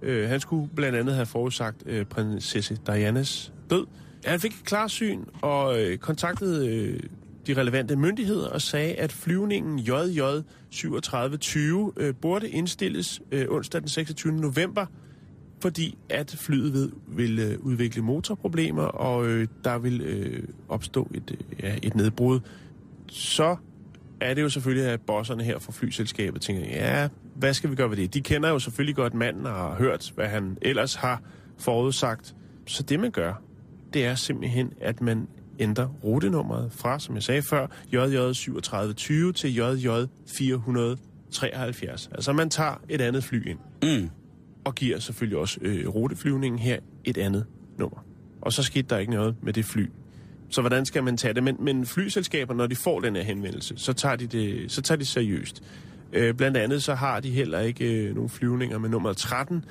Øh, 0.02 0.30
han 0.30 0.40
skulle 0.40 0.70
blandt 0.76 0.98
andet 0.98 1.16
have 1.16 1.26
forudsagt 1.26 1.84
øh, 1.86 2.06
prinsesse 2.06 2.78
Dianas 2.88 3.54
død. 3.70 3.86
Han 4.26 4.40
fik 4.40 4.52
et 4.52 4.66
klarsyn 4.66 5.24
og 5.42 5.82
øh, 5.82 5.98
kontaktede 5.98 6.68
øh, 6.70 7.00
de 7.48 7.54
relevante 7.54 7.96
myndigheder 7.96 8.50
og 8.50 8.62
sagde, 8.62 8.94
at 8.94 9.12
flyvningen 9.12 9.80
JJ 9.80 10.20
3720 10.72 11.94
øh, 11.98 12.14
burde 12.22 12.50
indstilles 12.50 13.22
øh, 13.32 13.46
onsdag 13.50 13.82
den 13.82 13.90
26. 13.90 14.34
november, 14.34 14.86
fordi 15.62 15.98
at 16.10 16.36
flyet 16.40 16.74
ved, 16.74 16.92
vil 17.08 17.40
øh, 17.40 17.60
udvikle 17.60 18.02
motorproblemer, 18.02 18.84
og 18.84 19.28
øh, 19.28 19.48
der 19.64 19.78
vil 19.78 20.02
øh, 20.02 20.44
opstå 20.70 21.12
et, 21.14 21.32
øh, 21.32 21.64
ja, 21.64 21.76
et 21.84 21.96
nedbrud. 21.96 22.40
Så 23.08 23.56
er 24.22 24.34
det 24.34 24.42
jo 24.42 24.50
selvfølgelig, 24.50 24.90
at 24.90 25.02
bosserne 25.02 25.44
her 25.44 25.60
fra 25.60 25.72
flyselskabet 25.72 26.42
tænker, 26.42 26.62
ja, 26.66 27.08
hvad 27.36 27.54
skal 27.54 27.70
vi 27.70 27.76
gøre 27.76 27.90
ved 27.90 27.98
det? 27.98 28.14
De 28.14 28.22
kender 28.22 28.50
jo 28.50 28.60
selvfølgelig 28.60 28.96
godt 28.96 29.14
manden 29.14 29.46
og 29.46 29.54
har 29.54 29.76
hørt, 29.76 30.12
hvad 30.16 30.28
han 30.28 30.58
ellers 30.62 30.96
har 30.96 31.22
forudsagt. 31.60 32.36
Så 32.66 32.84
det, 32.84 33.00
man 33.00 33.12
gør, 33.12 33.34
det 33.94 34.06
er 34.06 34.16
simpelthen, 34.16 34.74
at 34.82 35.02
man 35.02 35.28
ændrer 35.60 35.88
rutenummeret 36.04 36.72
fra, 36.72 37.00
som 37.00 37.16
jeg 37.16 37.24
sagde 37.24 37.42
før, 37.42 37.68
JJ 37.94 38.34
3720 38.34 39.34
til 39.34 39.56
JJ 39.56 39.88
473. 40.38 42.10
Altså 42.12 42.34
man 42.34 42.50
tager 42.50 42.82
et 42.90 43.02
andet 43.02 43.24
fly 43.24 43.48
ind 43.48 43.60
Mm. 43.84 44.10
og 44.66 44.76
giver 44.76 45.00
selvfølgelig 45.00 45.38
også 45.38 45.60
øh, 45.62 45.88
ruteflyvningen 45.88 46.60
her 46.60 46.80
et 47.04 47.18
andet 47.18 47.46
nummer. 47.78 48.06
Og 48.42 48.54
så 48.54 48.64
skete 48.64 48.88
der 48.90 48.98
ikke 48.98 49.12
noget 49.12 49.36
med 49.42 49.54
det 49.54 49.66
fly. 49.66 49.90
Så 50.50 50.62
hvordan 50.62 50.86
skal 50.86 51.04
man 51.04 51.18
tage 51.18 51.34
det? 51.34 51.44
Men, 51.44 51.58
men 51.60 51.86
flyselskaber, 51.86 52.54
når 52.54 52.68
de 52.68 52.76
får 52.76 53.00
den 53.00 53.16
her 53.16 53.24
henvendelse, 53.24 53.74
så 53.78 53.94
tager 53.94 54.16
de 54.16 54.28
det, 54.28 54.72
så 54.72 54.82
tager 54.82 54.98
de 55.00 55.06
seriøst. 55.06 55.64
Øh, 56.14 56.34
blandt 56.34 56.58
andet 56.58 56.84
så 56.84 56.94
har 56.96 57.20
de 57.20 57.30
heller 57.30 57.60
ikke 57.60 57.94
øh, 58.08 58.16
nogen 58.16 58.30
flyvninger 58.30 58.78
med 58.78 58.90
nummer 58.90 59.14
13, 59.14 59.66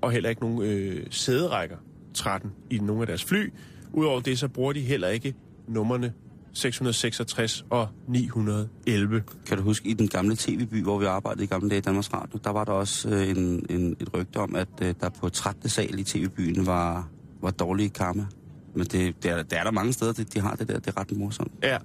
og 0.00 0.12
heller 0.12 0.28
ikke 0.30 0.42
nogen 0.42 0.62
øh, 0.62 1.06
sæderækker 1.10 1.76
13 2.16 2.52
i 2.70 2.78
nogle 2.78 3.00
af 3.02 3.06
deres 3.06 3.24
fly. 3.24 3.52
Udover 3.92 4.20
det, 4.20 4.38
så 4.38 4.48
bruger 4.48 4.72
de 4.72 4.80
heller 4.80 5.08
ikke 5.08 5.34
nummerne 5.68 6.12
666 6.52 7.64
og 7.70 7.88
911. 8.08 9.22
Kan 9.46 9.56
du 9.56 9.62
huske, 9.62 9.88
i 9.88 9.92
den 9.92 10.08
gamle 10.08 10.36
tv-by, 10.36 10.82
hvor 10.82 10.98
vi 10.98 11.04
arbejdede 11.04 11.44
i 11.44 11.46
gamle 11.46 11.68
dage 11.68 11.78
i 11.78 11.82
Danmarks 11.82 12.12
Radio, 12.12 12.38
der 12.44 12.50
var 12.50 12.64
der 12.64 12.72
også 12.72 13.08
øh, 13.08 13.28
en, 13.28 13.66
en, 13.70 13.96
et 14.00 14.14
rygte 14.14 14.36
om, 14.36 14.56
at 14.56 14.68
øh, 14.82 14.94
der 15.00 15.08
på 15.08 15.28
13. 15.28 15.68
sal 15.68 15.98
i 15.98 16.04
tv-byen 16.04 16.66
var, 16.66 17.08
var 17.42 17.50
dårlige 17.50 17.88
karma. 17.88 18.26
Men 18.74 18.86
det, 18.86 19.22
det, 19.22 19.30
er, 19.30 19.42
det 19.42 19.58
er 19.58 19.64
der 19.64 19.70
mange 19.70 19.92
steder, 19.92 20.12
det, 20.12 20.34
de 20.34 20.40
har 20.40 20.54
det 20.54 20.68
der. 20.68 20.78
Det 20.78 20.86
er 20.96 21.00
ret 21.00 21.16
morsomt. 21.16 21.52
Ja. 21.62 21.78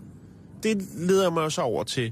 Det 0.63 0.87
leder 0.97 1.29
mig 1.29 1.43
også 1.43 1.61
over 1.61 1.83
til, 1.83 2.11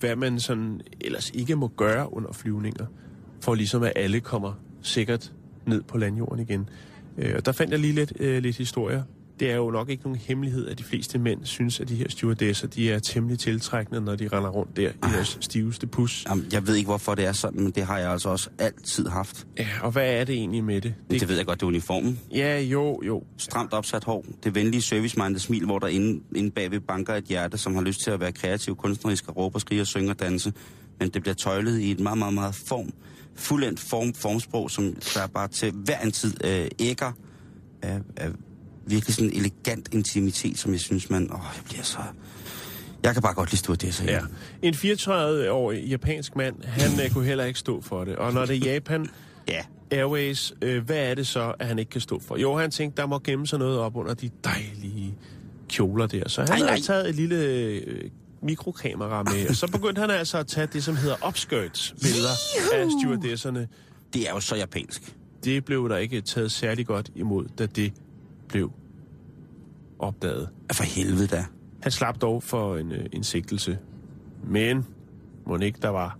hvad 0.00 0.16
man 0.16 0.40
sådan 0.40 0.80
ellers 1.00 1.30
ikke 1.30 1.56
må 1.56 1.68
gøre 1.68 2.12
under 2.12 2.32
flyvninger, 2.32 2.86
for 3.40 3.54
ligesom 3.54 3.82
at 3.82 3.92
alle 3.96 4.20
kommer 4.20 4.52
sikkert 4.82 5.32
ned 5.66 5.82
på 5.82 5.98
landjorden 5.98 6.38
igen. 6.38 6.68
Øh, 7.18 7.34
og 7.36 7.46
der 7.46 7.52
fandt 7.52 7.72
jeg 7.72 7.80
lige 7.80 7.92
lidt, 7.92 8.12
øh, 8.20 8.42
lidt 8.42 8.56
historier. 8.56 9.02
Det 9.40 9.50
er 9.50 9.56
jo 9.56 9.70
nok 9.70 9.88
ikke 9.88 10.02
nogen 10.02 10.18
hemmelighed, 10.18 10.68
at 10.68 10.78
de 10.78 10.84
fleste 10.84 11.18
mænd 11.18 11.44
synes, 11.44 11.80
at 11.80 11.88
de 11.88 11.94
her 11.94 12.08
stewardesser, 12.08 12.66
de 12.66 12.90
er 12.90 12.98
temmelig 12.98 13.38
tiltrækkende, 13.38 14.00
når 14.00 14.16
de 14.16 14.28
render 14.28 14.50
rundt 14.50 14.76
der 14.76 14.88
i 14.88 15.12
deres 15.14 15.38
stiveste 15.40 15.86
pus. 15.86 16.24
Jamen, 16.28 16.46
jeg 16.52 16.66
ved 16.66 16.74
ikke, 16.74 16.86
hvorfor 16.86 17.14
det 17.14 17.26
er 17.26 17.32
sådan, 17.32 17.62
men 17.62 17.70
det 17.70 17.82
har 17.82 17.98
jeg 17.98 18.10
altså 18.10 18.28
også 18.28 18.50
altid 18.58 19.06
haft. 19.06 19.46
Ja, 19.58 19.68
og 19.82 19.90
hvad 19.90 20.14
er 20.14 20.24
det 20.24 20.34
egentlig 20.34 20.64
med 20.64 20.80
det? 20.80 20.94
Det, 21.10 21.20
det 21.20 21.28
ved 21.28 21.36
jeg 21.36 21.46
godt, 21.46 21.60
det 21.60 21.62
er 21.62 21.68
uniformen. 21.68 22.20
Ja, 22.34 22.60
jo, 22.60 23.00
jo. 23.06 23.22
Stramt 23.36 23.72
opsat 23.72 24.04
hår. 24.04 24.24
Det 24.44 24.54
venlige 24.54 24.82
service 24.82 25.38
smil, 25.38 25.64
hvor 25.64 25.78
der 25.78 25.86
inde, 25.86 26.22
inde 26.36 26.50
bagved 26.50 26.80
banker 26.80 27.14
et 27.14 27.24
hjerte, 27.24 27.58
som 27.58 27.74
har 27.74 27.82
lyst 27.82 28.00
til 28.00 28.10
at 28.10 28.20
være 28.20 28.32
kreativ, 28.32 28.76
kunstnerisk 28.76 29.28
og 29.28 29.36
råbe 29.36 29.56
og 29.56 29.60
skrige 29.60 29.80
og 29.80 29.86
synge 29.86 30.10
og 30.10 30.20
danse. 30.20 30.52
Men 31.00 31.08
det 31.08 31.22
bliver 31.22 31.34
tøjlet 31.34 31.80
i 31.80 31.90
et 31.90 32.00
meget, 32.00 32.18
meget, 32.18 32.34
meget 32.34 32.54
form, 32.54 32.92
fuldendt 33.40 33.80
form, 33.80 34.14
formsprog, 34.14 34.70
som 34.70 34.96
der 35.14 35.26
bare 35.26 35.48
til 35.48 35.72
hver 35.72 36.00
en 36.00 36.12
tid 36.12 36.44
øh, 36.44 36.68
ægger 36.78 37.12
af, 37.82 38.00
af 38.16 38.30
virkelig 38.86 39.14
sådan 39.14 39.30
en 39.30 39.36
elegant 39.36 39.88
intimitet, 39.92 40.58
som 40.58 40.72
jeg 40.72 40.80
synes, 40.80 41.10
man... 41.10 41.22
Åh, 41.32 41.40
jeg 41.56 41.64
bliver 41.64 41.82
så... 41.82 41.98
Jeg 43.02 43.12
kan 43.12 43.22
bare 43.22 43.34
godt 43.34 43.50
lide 43.50 43.58
stewardesser. 43.58 44.04
Ja. 44.04 44.20
En 44.62 44.74
34-årig 44.74 45.84
japansk 45.84 46.36
mand, 46.36 46.64
han 46.64 47.04
øh, 47.04 47.10
kunne 47.10 47.24
heller 47.24 47.44
ikke 47.44 47.58
stå 47.58 47.80
for 47.80 48.04
det. 48.04 48.16
Og 48.16 48.32
når 48.32 48.46
det 48.46 48.56
er 48.56 48.72
Japan 48.72 49.06
Ja. 49.48 49.60
Airways, 49.90 50.52
øh, 50.62 50.84
hvad 50.84 50.96
er 51.10 51.14
det 51.14 51.26
så, 51.26 51.54
at 51.58 51.66
han 51.66 51.78
ikke 51.78 51.90
kan 51.90 52.00
stå 52.00 52.20
for? 52.20 52.36
Jo, 52.36 52.56
han 52.56 52.70
tænkte, 52.70 53.02
der 53.02 53.08
må 53.08 53.18
gemme 53.18 53.46
sig 53.46 53.58
noget 53.58 53.78
op 53.78 53.96
under 53.96 54.14
de 54.14 54.30
dejlige 54.44 55.14
kjoler 55.68 56.06
der. 56.06 56.28
Så 56.28 56.40
han 56.40 56.50
har 56.50 56.66
nej. 56.66 56.80
taget 56.80 57.08
et 57.08 57.14
lille 57.14 57.36
øh, 57.36 58.10
mikrokamera 58.42 59.22
med, 59.22 59.48
og 59.48 59.56
så 59.56 59.70
begyndte 59.70 60.00
han 60.00 60.10
altså 60.10 60.38
at 60.38 60.46
tage 60.46 60.66
det, 60.66 60.84
som 60.84 60.96
hedder 60.96 61.28
upskirts 61.28 61.94
billeder 62.02 62.30
af 62.72 62.86
stewardesserne. 63.00 63.68
Det 64.14 64.28
er 64.28 64.32
jo 64.34 64.40
så 64.40 64.56
japansk. 64.56 65.16
Det 65.44 65.64
blev 65.64 65.88
der 65.88 65.96
ikke 65.96 66.20
taget 66.20 66.52
særlig 66.52 66.86
godt 66.86 67.10
imod, 67.14 67.46
da 67.58 67.66
det 67.66 67.92
blev 68.48 68.72
opdaget. 69.98 70.48
For 70.72 70.84
helvede 70.84 71.26
da. 71.26 71.44
Han 71.82 71.92
slap 71.92 72.20
dog 72.20 72.42
for 72.42 72.76
en, 72.76 72.92
øh, 72.92 73.06
en 73.12 73.24
sigtelse. 73.24 73.78
Men 74.44 74.86
må 75.46 75.58
ikke 75.58 75.78
der 75.82 75.88
var 75.88 76.18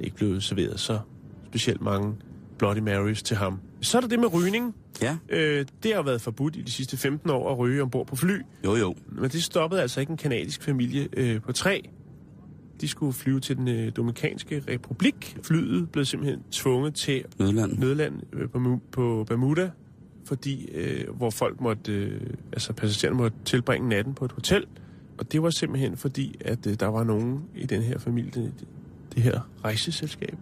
ikke 0.00 0.16
blevet 0.16 0.42
serveret 0.42 0.80
så 0.80 0.98
specielt 1.46 1.80
mange 1.80 2.14
Bloody 2.58 2.78
Marys 2.78 3.22
til 3.22 3.36
ham. 3.36 3.60
Så 3.80 3.96
er 3.96 4.00
der 4.00 4.08
det 4.08 4.18
med 4.18 4.34
rygning. 4.34 4.74
Ja, 5.02 5.16
Øh, 5.28 5.66
det 5.82 5.94
har 5.94 6.02
været 6.02 6.20
forbudt 6.20 6.56
i 6.56 6.62
de 6.62 6.70
sidste 6.70 6.96
15 6.96 7.30
år 7.30 7.52
at 7.52 7.58
ryge 7.58 7.82
ombord 7.82 8.06
på 8.06 8.16
fly. 8.16 8.40
jo 8.64 8.76
jo. 8.76 8.94
Men 9.08 9.30
det 9.30 9.42
stoppede 9.42 9.82
altså 9.82 10.00
ikke 10.00 10.10
en 10.10 10.16
kanadisk 10.16 10.62
familie 10.62 11.08
øh, 11.16 11.42
på 11.42 11.52
tre. 11.52 11.88
De 12.80 12.88
skulle 12.88 13.12
flyve 13.12 13.40
til 13.40 13.56
den 13.56 13.68
øh, 13.68 13.92
Dominikanske 13.96 14.62
Republik. 14.68 15.38
Flyet 15.42 15.90
blev 15.90 16.04
simpelthen 16.04 16.42
tvunget 16.50 16.94
til 16.94 17.24
Nødland. 17.38 17.78
nødland 17.78 18.14
øh, 18.32 18.48
på, 18.50 18.80
på 18.92 19.24
Bermuda, 19.28 19.70
fordi 20.24 20.68
øh, 20.74 21.10
hvor 21.16 21.30
folk 21.30 21.60
måtte, 21.60 21.92
øh, 21.92 22.20
altså 22.52 22.72
passagererne 22.72 23.18
måtte 23.18 23.36
tilbringe 23.44 23.88
natten 23.88 24.14
på 24.14 24.24
et 24.24 24.32
hotel. 24.32 24.64
Og 25.18 25.32
det 25.32 25.42
var 25.42 25.50
simpelthen 25.50 25.96
fordi, 25.96 26.36
at 26.40 26.66
øh, 26.66 26.74
der 26.80 26.86
var 26.86 27.04
nogen 27.04 27.40
i 27.56 27.66
den 27.66 27.82
her 27.82 27.98
familie, 27.98 28.30
det, 28.34 28.52
det 29.14 29.22
her 29.22 29.40
rejseselskab, 29.64 30.36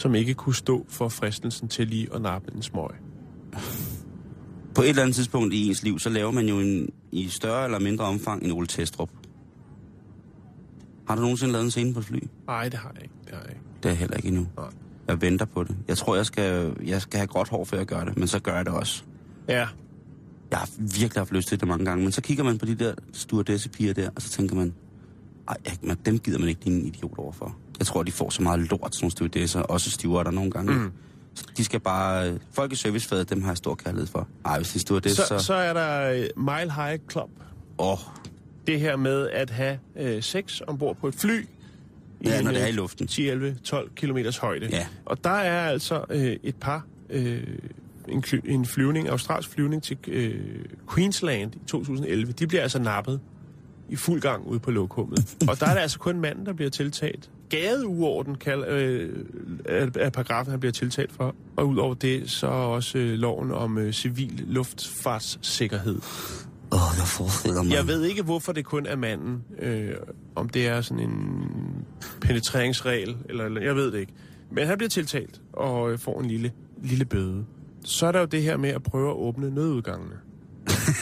som 0.00 0.14
ikke 0.14 0.34
kunne 0.34 0.54
stå 0.54 0.86
for 0.88 1.08
fristelsen 1.08 1.68
til 1.68 1.88
lige 1.88 2.08
at 2.14 2.22
nappe 2.22 2.52
en 2.54 2.62
smøg. 2.62 2.88
På 4.74 4.82
et 4.82 4.88
eller 4.88 5.02
andet 5.02 5.16
tidspunkt 5.16 5.54
i 5.54 5.68
ens 5.68 5.82
liv, 5.82 5.98
så 5.98 6.10
laver 6.10 6.30
man 6.30 6.46
jo 6.48 6.60
en, 6.60 6.88
i 7.12 7.28
større 7.28 7.64
eller 7.64 7.78
mindre 7.78 8.04
omfang 8.04 8.44
en 8.44 8.50
Ole 8.52 8.66
Testrup. 8.66 9.10
Har 11.08 11.14
du 11.14 11.20
nogensinde 11.20 11.52
lavet 11.52 11.64
en 11.64 11.70
scene 11.70 11.92
på 11.94 11.98
et 11.98 12.04
fly? 12.04 12.18
Nej, 12.46 12.68
det 12.68 12.78
har 12.78 12.92
jeg 12.94 13.02
ikke. 13.02 13.14
Det 13.24 13.32
har 13.34 13.40
jeg 13.40 13.50
ikke. 13.50 13.62
Det 13.82 13.84
er 13.84 13.90
jeg 13.90 13.98
heller 13.98 14.16
ikke 14.16 14.28
endnu. 14.28 14.46
Nej. 14.56 14.66
Jeg 15.08 15.22
venter 15.22 15.44
på 15.44 15.64
det. 15.64 15.76
Jeg 15.88 15.98
tror, 15.98 16.16
jeg 16.16 16.26
skal, 16.26 16.76
jeg 16.86 17.02
skal 17.02 17.18
have 17.18 17.26
gråt 17.26 17.48
hår, 17.48 17.64
før 17.64 17.76
jeg 17.76 17.86
gør 17.86 18.04
det, 18.04 18.18
men 18.18 18.28
så 18.28 18.38
gør 18.38 18.56
jeg 18.56 18.64
det 18.66 18.74
også. 18.74 19.02
Ja, 19.48 19.68
Jeg 20.50 20.58
har 20.58 20.68
virkelig 20.78 21.20
haft 21.20 21.32
lyst 21.32 21.48
til 21.48 21.60
det 21.60 21.68
mange 21.68 21.84
gange, 21.84 22.02
men 22.02 22.12
så 22.12 22.20
kigger 22.22 22.44
man 22.44 22.58
på 22.58 22.66
de 22.66 22.74
der 22.74 22.94
stewardessepiger 23.12 23.92
der, 23.94 24.10
og 24.16 24.22
så 24.22 24.30
tænker 24.30 24.56
man, 24.56 24.74
ej, 25.48 25.56
man, 25.82 25.96
dem 26.06 26.18
gider 26.18 26.38
man 26.38 26.48
ikke 26.48 26.66
en 26.66 26.86
idiot 26.86 27.18
overfor. 27.18 27.56
Jeg 27.80 27.86
tror, 27.86 28.02
de 28.02 28.12
får 28.12 28.30
så 28.30 28.42
meget 28.42 28.60
lort, 28.70 28.94
sådan 28.94 29.10
stewardesser, 29.10 29.60
også 29.60 29.90
stewarder 29.90 30.30
nogle 30.30 30.50
gange. 30.50 30.72
Mm. 30.72 30.92
De 31.56 31.64
skal 31.64 31.80
bare... 31.80 32.38
Folk 32.52 32.72
i 32.72 32.76
servicefaget, 32.76 33.30
dem 33.30 33.42
har 33.42 33.50
jeg 33.50 33.56
stor 33.56 33.74
kærlighed 33.74 34.06
for. 34.06 34.28
Nej, 34.44 34.56
hvis 34.56 34.72
de 34.72 34.78
stewardesser, 34.78 35.22
Så, 35.22 35.38
så... 35.38 35.44
så 35.44 35.54
er 35.54 35.72
der 35.72 36.10
øh, 36.12 36.26
Mile 36.36 36.72
High 36.72 36.98
Club. 37.10 37.30
Åh, 37.78 37.98
Det 38.66 38.80
her 38.80 38.96
med 38.96 39.28
at 39.28 39.50
have 39.50 39.78
øh, 39.96 40.22
sex 40.22 40.60
ombord 40.66 40.96
på 40.96 41.08
et 41.08 41.14
fly. 41.14 41.46
Ja, 42.24 42.38
en, 42.38 42.44
når 42.44 42.50
det 42.52 42.60
er 42.60 42.66
øh, 42.66 42.72
i 42.72 42.76
luften. 42.76 43.06
10, 43.06 43.28
11, 43.28 43.56
12 43.64 43.90
kilometers 43.96 44.36
højde. 44.36 44.68
Ja. 44.70 44.86
Og 45.04 45.24
der 45.24 45.30
er 45.30 45.68
altså 45.68 46.04
øh, 46.10 46.36
et 46.42 46.56
par... 46.56 46.86
Øh, 47.10 47.42
en, 48.08 48.24
en 48.44 48.66
flyvning, 48.66 49.08
australsk 49.08 49.48
flyvning 49.48 49.82
til 49.82 49.98
øh, 50.08 50.34
Queensland 50.94 51.54
i 51.54 51.58
2011. 51.66 52.32
De 52.32 52.46
bliver 52.46 52.62
altså 52.62 52.78
nappet 52.78 53.20
i 53.88 53.96
fuld 53.96 54.20
gang 54.20 54.46
ude 54.46 54.58
på 54.58 54.70
lokummet. 54.70 55.36
Og 55.48 55.60
der 55.60 55.66
er 55.66 55.74
det 55.74 55.80
altså 55.80 55.98
kun 55.98 56.20
manden, 56.20 56.46
der 56.46 56.52
bliver 56.52 56.70
tiltalt. 56.70 57.30
Gadeuorden 57.50 58.34
kald, 58.34 58.64
øh, 58.68 59.24
er 59.94 60.10
paragrafen, 60.10 60.50
han 60.50 60.60
bliver 60.60 60.72
tiltalt 60.72 61.12
for. 61.12 61.34
Og 61.56 61.68
udover 61.68 61.94
det, 61.94 62.30
så 62.30 62.46
også 62.46 62.98
øh, 62.98 63.12
loven 63.18 63.50
om 63.52 63.78
øh, 63.78 63.92
civil 63.92 64.44
luftfartssikkerhed. 64.46 65.94
åh, 66.72 66.78
jeg 66.98 67.06
forestiller 67.06 67.62
mig. 67.62 67.72
Jeg 67.72 67.86
ved 67.86 68.02
ikke, 68.04 68.22
hvorfor 68.22 68.52
det 68.52 68.64
kun 68.64 68.86
er 68.86 68.96
manden. 68.96 69.42
Øh, 69.58 69.94
om 70.34 70.48
det 70.48 70.66
er 70.68 70.80
sådan 70.80 71.02
en 71.10 71.14
penetreringsregel, 72.20 73.16
eller, 73.28 73.44
eller 73.44 73.60
jeg 73.60 73.76
ved 73.76 73.92
det 73.92 73.98
ikke. 73.98 74.12
Men 74.50 74.66
han 74.66 74.78
bliver 74.78 74.90
tiltalt 74.90 75.40
og 75.52 75.92
øh, 75.92 75.98
får 75.98 76.20
en 76.20 76.26
lille, 76.26 76.52
lille 76.82 77.04
bøde. 77.04 77.44
Så 77.84 78.06
er 78.06 78.12
der 78.12 78.20
jo 78.20 78.26
det 78.26 78.42
her 78.42 78.56
med 78.56 78.70
at 78.70 78.82
prøve 78.82 79.10
at 79.10 79.16
åbne 79.16 79.50
nødudgangene. 79.50 80.14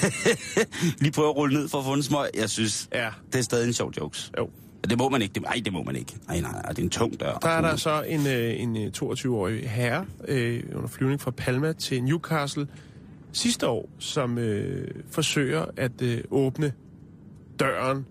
Lige 1.01 1.13
prøve 1.13 1.29
at 1.29 1.37
rulle 1.37 1.59
ned 1.61 1.69
for 1.69 1.79
at 1.79 1.85
få 1.85 1.93
en 1.93 2.03
smøg. 2.03 2.29
Jeg 2.35 2.51
synes, 2.51 2.89
Ja. 2.93 3.09
det 3.33 3.39
er 3.39 3.43
stadig 3.43 3.67
en 3.67 3.73
sjov 3.73 3.93
jokes. 4.01 4.33
Jo. 4.39 4.51
Det 4.85 4.99
må 4.99 5.09
man 5.09 5.23
ikke. 5.23 5.33
Det, 5.35 5.45
ej, 5.47 5.61
det 5.65 5.73
må 5.73 5.83
man 5.83 5.97
ikke. 5.97 6.17
Nej, 6.29 6.41
nej, 6.41 6.53
nej, 6.53 6.63
det 6.71 6.79
er 6.79 6.83
en 6.83 6.91
tung 6.91 7.21
dør. 7.21 7.39
Der 7.43 7.49
er 7.49 7.61
der 7.61 7.77
så 7.77 8.03
en, 8.03 8.27
øh, 8.27 8.61
en 8.61 8.77
øh, 8.77 8.93
22-årig 8.97 9.71
herre 9.71 10.07
øh, 10.29 10.63
under 10.75 10.89
flyvning 10.89 11.21
fra 11.21 11.31
Palma 11.31 11.73
til 11.73 12.03
Newcastle 12.05 12.67
sidste 13.33 13.69
år, 13.69 13.89
som 13.99 14.39
øh, 14.39 14.89
forsøger 15.11 15.65
at 15.77 16.03
øh, 16.03 16.21
åbne 16.31 16.73
døren. 17.61 18.07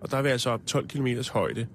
Og 0.00 0.10
der 0.10 0.16
er 0.16 0.22
vi 0.22 0.28
altså 0.28 0.50
op 0.50 0.66
12 0.66 0.88
km 0.88 1.06
højde. 1.32 1.66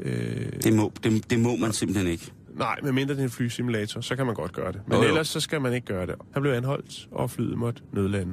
Øh, 0.00 0.52
Det 0.64 0.72
må, 0.72 0.92
det, 1.04 1.30
det 1.30 1.40
må 1.40 1.56
man 1.56 1.72
simpelthen 1.72 2.06
ikke. 2.06 2.32
Nej, 2.56 2.76
medmindre 2.82 3.14
det 3.14 3.20
er 3.20 3.24
en 3.24 3.30
flysimulator, 3.30 4.00
så 4.00 4.16
kan 4.16 4.26
man 4.26 4.34
godt 4.34 4.52
gøre 4.52 4.72
det. 4.72 4.80
Men 4.86 4.96
Jo, 4.96 5.02
jo. 5.02 5.08
ellers 5.08 5.28
så 5.28 5.40
skal 5.40 5.60
man 5.60 5.72
ikke 5.74 5.86
gøre 5.86 6.06
det. 6.06 6.14
Han 6.32 6.42
blev 6.42 6.52
anholdt, 6.52 7.08
og 7.10 7.30
flyet 7.30 7.58
måtte 7.58 7.82
nødlande. 7.92 8.32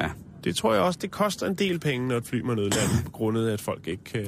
Ja. 0.00 0.10
Det 0.44 0.56
tror 0.56 0.74
jeg 0.74 0.82
også, 0.82 0.98
det 1.02 1.10
koster 1.10 1.46
en 1.46 1.54
del 1.54 1.78
penge, 1.78 2.08
når 2.08 2.16
et 2.16 2.26
fly 2.26 2.40
må 2.40 2.54
nødlande, 2.54 3.04
på 3.04 3.10
grundet 3.10 3.48
af, 3.48 3.52
at 3.52 3.60
folk 3.60 3.88
ikke 3.88 4.04
kan... 4.04 4.26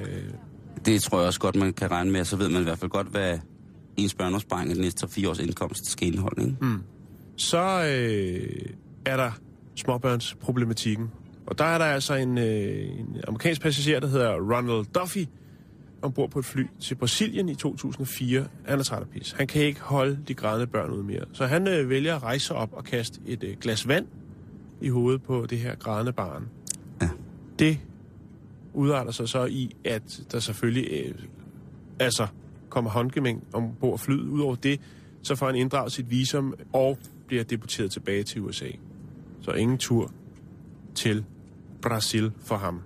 Det 0.86 1.02
tror 1.02 1.18
jeg 1.18 1.26
også 1.26 1.40
godt, 1.40 1.56
man 1.56 1.72
kan 1.72 1.90
regne 1.90 2.10
med. 2.10 2.24
Så 2.24 2.36
ved 2.36 2.48
man 2.48 2.60
i 2.60 2.64
hvert 2.64 2.78
fald 2.78 2.90
godt, 2.90 3.06
hvad 3.06 3.38
ens 3.96 4.14
børneopsparing 4.14 4.70
af 4.70 4.76
de 4.76 4.82
næste 4.82 5.08
4 5.08 5.28
års 5.28 5.38
indkomst 5.38 5.90
skal 5.90 6.08
indeholde. 6.08 6.42
Ikke? 6.42 6.56
Mm. 6.60 6.82
Så 7.36 7.58
øh, 7.58 8.72
er 9.06 9.16
der 9.16 9.30
småbørnsproblematikken. 9.76 11.10
Og 11.46 11.58
der 11.58 11.64
er 11.64 11.78
der 11.78 11.84
altså 11.84 12.14
en, 12.14 12.38
øh, 12.38 12.98
en 12.98 13.16
amerikansk 13.28 13.60
passager, 13.62 14.00
der 14.00 14.08
hedder 14.08 14.32
Ronald 14.32 14.86
Duffy, 14.94 15.24
ombord 16.02 16.30
på 16.30 16.38
et 16.38 16.44
fly 16.44 16.66
til 16.80 16.94
Brasilien 16.94 17.48
i 17.48 17.54
2004. 17.54 18.46
Han 18.66 18.78
er 18.78 18.82
træt 18.82 19.02
af 19.02 19.08
pis. 19.08 19.34
Han 19.38 19.46
kan 19.46 19.62
ikke 19.62 19.80
holde 19.80 20.18
de 20.28 20.34
grædende 20.34 20.66
børn 20.66 20.90
ud 20.90 21.02
mere. 21.02 21.24
Så 21.32 21.46
han 21.46 21.68
øh, 21.68 21.90
vælger 21.90 22.16
at 22.16 22.22
rejse 22.22 22.54
op 22.54 22.72
og 22.72 22.84
kaste 22.84 23.20
et 23.26 23.44
øh, 23.44 23.56
glas 23.60 23.88
vand 23.88 24.06
i 24.80 24.88
hovedet 24.88 25.22
på 25.22 25.46
det 25.46 25.58
her 25.58 25.74
grædende 25.74 26.12
barn. 26.12 26.48
Ja. 27.02 27.08
Det 27.58 27.78
udarter 28.74 29.12
sig 29.12 29.28
så 29.28 29.44
i, 29.44 29.76
at 29.84 30.20
der 30.32 30.40
selvfølgelig 30.40 30.88
øh, 30.92 31.14
altså 31.98 32.26
kommer 32.68 32.90
håndgemæng 32.90 33.44
ombord 33.52 33.98
flyet. 33.98 34.28
Udover 34.28 34.54
det, 34.54 34.80
så 35.22 35.34
får 35.34 35.46
han 35.46 35.54
inddraget 35.54 35.92
sit 35.92 36.10
visum 36.10 36.54
og 36.72 36.98
bliver 37.26 37.44
deporteret 37.44 37.90
tilbage 37.90 38.22
til 38.22 38.40
USA. 38.40 38.68
Så 39.42 39.50
ingen 39.50 39.78
tur 39.78 40.12
til 40.94 41.24
Brasil 41.82 42.32
for 42.44 42.56
ham. 42.56 42.80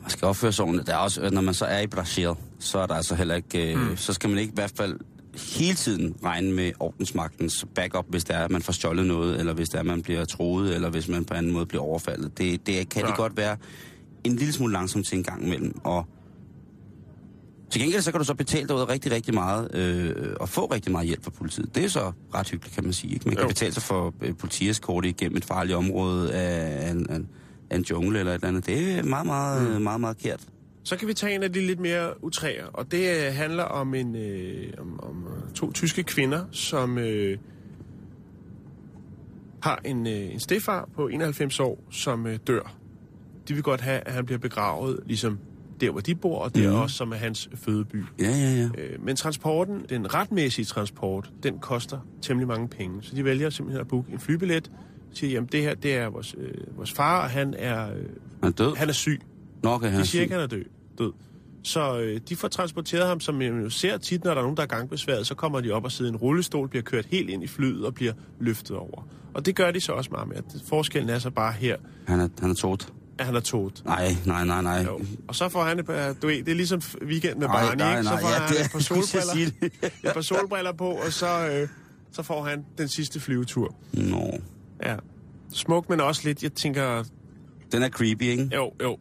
Man 0.00 0.10
skal 0.10 0.26
opføre 0.26 0.52
sig 0.52 0.64
ordentligt. 0.64 0.86
Der 0.86 0.94
er 0.94 0.98
også, 0.98 1.30
når 1.30 1.40
man 1.40 1.54
så 1.54 1.64
er 1.64 1.80
i 1.80 1.86
Brasil, 1.86 2.28
så 2.58 2.78
er 2.78 2.86
der 2.86 2.94
altså 2.94 3.14
heller 3.14 3.34
ikke... 3.34 3.72
Øh, 3.72 3.90
mm. 3.90 3.96
Så 3.96 4.12
skal 4.12 4.30
man 4.30 4.38
ikke 4.38 4.50
i 4.50 4.54
hvert 4.54 4.72
fald 4.76 5.00
hele 5.36 5.74
tiden 5.74 6.16
regne 6.24 6.52
med 6.52 6.72
ordensmagtens 6.80 7.66
backup, 7.74 8.04
hvis 8.08 8.24
det 8.24 8.36
er, 8.36 8.44
at 8.44 8.50
man 8.50 8.62
får 8.62 8.72
stjålet 8.72 9.06
noget, 9.06 9.38
eller 9.38 9.52
hvis 9.52 9.68
det 9.68 9.74
er, 9.74 9.80
at 9.80 9.86
man 9.86 10.02
bliver 10.02 10.24
troet, 10.24 10.74
eller 10.74 10.90
hvis 10.90 11.08
man 11.08 11.24
på 11.24 11.34
anden 11.34 11.52
måde 11.52 11.66
bliver 11.66 11.82
overfaldet. 11.82 12.38
Det, 12.38 12.66
det 12.66 12.88
kan 12.88 13.02
Nej. 13.02 13.10
det 13.10 13.16
godt 13.16 13.36
være 13.36 13.56
en 14.24 14.36
lille 14.36 14.52
smule 14.52 14.72
langsomt 14.72 15.06
til 15.06 15.18
en 15.18 15.24
gang 15.24 15.44
imellem. 15.44 15.80
Og 15.84 16.06
til 17.70 17.80
gengæld 17.80 18.02
så 18.02 18.10
kan 18.10 18.18
du 18.20 18.24
så 18.24 18.34
betale 18.34 18.74
af 18.74 18.88
rigtig, 18.88 19.12
rigtig 19.12 19.34
meget, 19.34 19.74
øh, 19.74 20.36
og 20.40 20.48
få 20.48 20.66
rigtig 20.66 20.92
meget 20.92 21.06
hjælp 21.06 21.24
fra 21.24 21.30
politiet. 21.30 21.74
Det 21.74 21.84
er 21.84 21.88
så 21.88 22.12
ret 22.34 22.48
hyggeligt, 22.48 22.74
kan 22.74 22.84
man 22.84 22.92
sige. 22.92 23.12
Ikke? 23.14 23.28
Man 23.28 23.34
kan 23.36 23.42
Jo. 23.42 23.48
betale 23.48 23.72
sig 23.74 23.82
for 23.82 24.14
øh, 24.22 24.36
politieskorte 24.36 25.08
igennem 25.08 25.36
et 25.36 25.44
farligt 25.44 25.76
område 25.76 26.32
af 26.34 26.90
en, 26.90 27.10
af, 27.10 27.20
af 27.70 27.76
en 27.76 27.82
jungle 27.90 28.18
eller 28.18 28.32
et 28.32 28.34
eller 28.34 28.48
andet. 28.48 28.66
Det 28.66 28.98
er 28.98 29.02
meget, 29.02 29.26
meget, 29.26 29.62
mm. 29.62 29.68
meget, 29.68 29.82
meget, 29.82 30.00
meget 30.00 30.18
kært. 30.18 30.40
Så 30.86 30.96
kan 30.96 31.08
vi 31.08 31.14
tage 31.14 31.34
en 31.34 31.42
af 31.42 31.52
de 31.52 31.66
lidt 31.66 31.80
mere 31.80 32.24
utræer, 32.24 32.66
og 32.66 32.90
det 32.92 33.26
øh, 33.26 33.34
handler 33.34 33.62
om, 33.64 33.94
en, 33.94 34.16
øh, 34.16 34.72
om, 34.78 35.00
om 35.02 35.26
øh, 35.26 35.52
to 35.54 35.72
tyske 35.72 36.02
kvinder, 36.02 36.44
som 36.50 36.98
øh, 36.98 37.38
har 39.62 39.80
en, 39.84 40.06
øh, 40.06 40.12
en 40.32 40.40
stefar 40.40 40.88
på 40.94 41.06
91 41.08 41.60
år, 41.60 41.84
som 41.90 42.26
øh, 42.26 42.38
dør. 42.46 42.74
De 43.48 43.54
vil 43.54 43.62
godt 43.62 43.80
have, 43.80 44.00
at 44.00 44.12
han 44.12 44.26
bliver 44.26 44.38
begravet, 44.38 45.00
ligesom 45.06 45.38
der, 45.80 45.90
hvor 45.90 46.00
de 46.00 46.14
bor, 46.14 46.38
og 46.38 46.54
der 46.54 46.70
Mhm. 46.70 46.78
også, 46.80 46.96
som 46.96 47.12
er 47.12 47.16
hans 47.16 47.48
fødeby. 47.54 48.04
Ja, 48.20 48.30
ja, 48.30 48.50
ja. 48.54 48.68
Øh, 48.82 49.04
men 49.04 49.16
transporten, 49.16 49.84
den 49.88 50.14
retmæssige 50.14 50.64
transport, 50.64 51.30
den 51.42 51.58
koster 51.58 51.98
temmelig 52.22 52.48
mange 52.48 52.68
penge. 52.68 52.98
Så 53.02 53.16
de 53.16 53.24
vælger 53.24 53.50
simpelthen 53.50 53.80
at 53.80 53.88
booke 53.88 54.12
en 54.12 54.18
flybillet, 54.18 54.70
siger, 55.12 55.32
jamen 55.32 55.48
det 55.52 55.62
her, 55.62 55.74
det 55.74 55.94
er 55.96 56.06
vores, 56.06 56.34
øh, 56.38 56.76
vores 56.76 56.92
far, 56.92 57.22
og 57.22 57.30
han 57.30 57.54
er, 57.58 57.86
øh, 57.88 57.96
Han 57.96 58.08
er 58.42 58.50
død. 58.50 58.76
han 58.76 58.88
er 58.88 58.92
syg. 58.92 59.20
Nå, 59.62 59.70
okay, 59.70 59.86
han 59.86 59.94
er 59.94 60.02
De 60.02 60.08
siger 60.08 60.22
ikke, 60.22 60.34
han 60.34 60.42
er 60.42 60.46
død. 60.46 60.64
Død. 60.98 61.12
Så 61.62 61.98
øh, 62.00 62.20
de 62.28 62.36
får 62.36 62.48
transporteret 62.48 63.06
ham, 63.08 63.20
som 63.20 63.34
man 63.34 63.62
jo 63.62 63.70
ser 63.70 63.98
tit, 63.98 64.24
når 64.24 64.30
der 64.30 64.38
er 64.38 64.42
nogen, 64.42 64.56
der 64.56 64.62
er 64.62 64.66
gangbesværet, 64.66 65.26
så 65.26 65.34
kommer 65.34 65.60
de 65.60 65.70
op 65.70 65.84
og 65.84 65.92
sidder 65.92 66.10
i 66.10 66.14
en 66.14 66.16
rullestol, 66.16 66.68
bliver 66.68 66.82
kørt 66.82 67.06
helt 67.06 67.30
ind 67.30 67.42
i 67.42 67.46
flyet 67.46 67.86
og 67.86 67.94
bliver 67.94 68.12
løftet 68.40 68.76
over. 68.76 69.08
Og 69.34 69.46
det 69.46 69.56
gør 69.56 69.70
de 69.70 69.80
så 69.80 69.92
også 69.92 70.10
meget 70.10 70.28
med. 70.28 70.36
Forskellen 70.68 71.10
er 71.10 71.18
så 71.18 71.30
bare 71.30 71.52
her, 71.52 71.76
Han 72.06 72.20
er, 72.20 72.28
han 72.40 72.50
er 72.50 72.54
tot. 72.54 72.92
at 73.18 73.26
han 73.26 73.34
er 73.36 73.40
tot. 73.40 73.82
Nej, 73.84 74.16
nej, 74.26 74.44
nej, 74.44 74.62
nej. 74.62 74.82
Jo. 74.84 75.00
Og 75.28 75.34
så 75.34 75.48
får 75.48 75.64
han 75.64 75.78
et 75.78 75.86
par, 75.86 76.12
du 76.22 76.26
ved, 76.26 76.36
det 76.42 76.48
er 76.48 76.54
ligesom 76.54 76.80
weekend 77.02 77.38
med 77.38 77.46
Nej, 77.46 77.62
Barney, 77.66 77.78
nej, 77.84 77.90
ikke? 77.98 78.04
Så 78.04 78.10
nej, 78.10 78.20
får 78.20 78.28
ja, 78.28 78.34
han 78.34 78.52
det 78.56 78.60
et 78.64 78.70
par 78.72 78.78
solbriller, 79.02 79.68
et 80.10 80.12
par 80.14 80.20
solbriller 80.20 80.72
på, 80.72 80.88
og 80.90 81.12
så, 81.12 81.48
øh, 81.52 81.68
så 82.12 82.22
får 82.22 82.44
han 82.44 82.64
den 82.78 82.88
sidste 82.88 83.20
flyvetur. 83.20 83.74
Nå. 83.92 84.38
Ja. 84.82 84.96
Smuk, 85.52 85.88
men 85.90 86.00
også 86.00 86.20
lidt, 86.24 86.42
jeg 86.42 86.52
tænker, 86.52 87.04
Den 87.72 87.82
er 87.82 87.88
creepy, 87.88 88.22
ikke? 88.22 88.50
jo, 88.54 88.72
jo, 88.82 88.98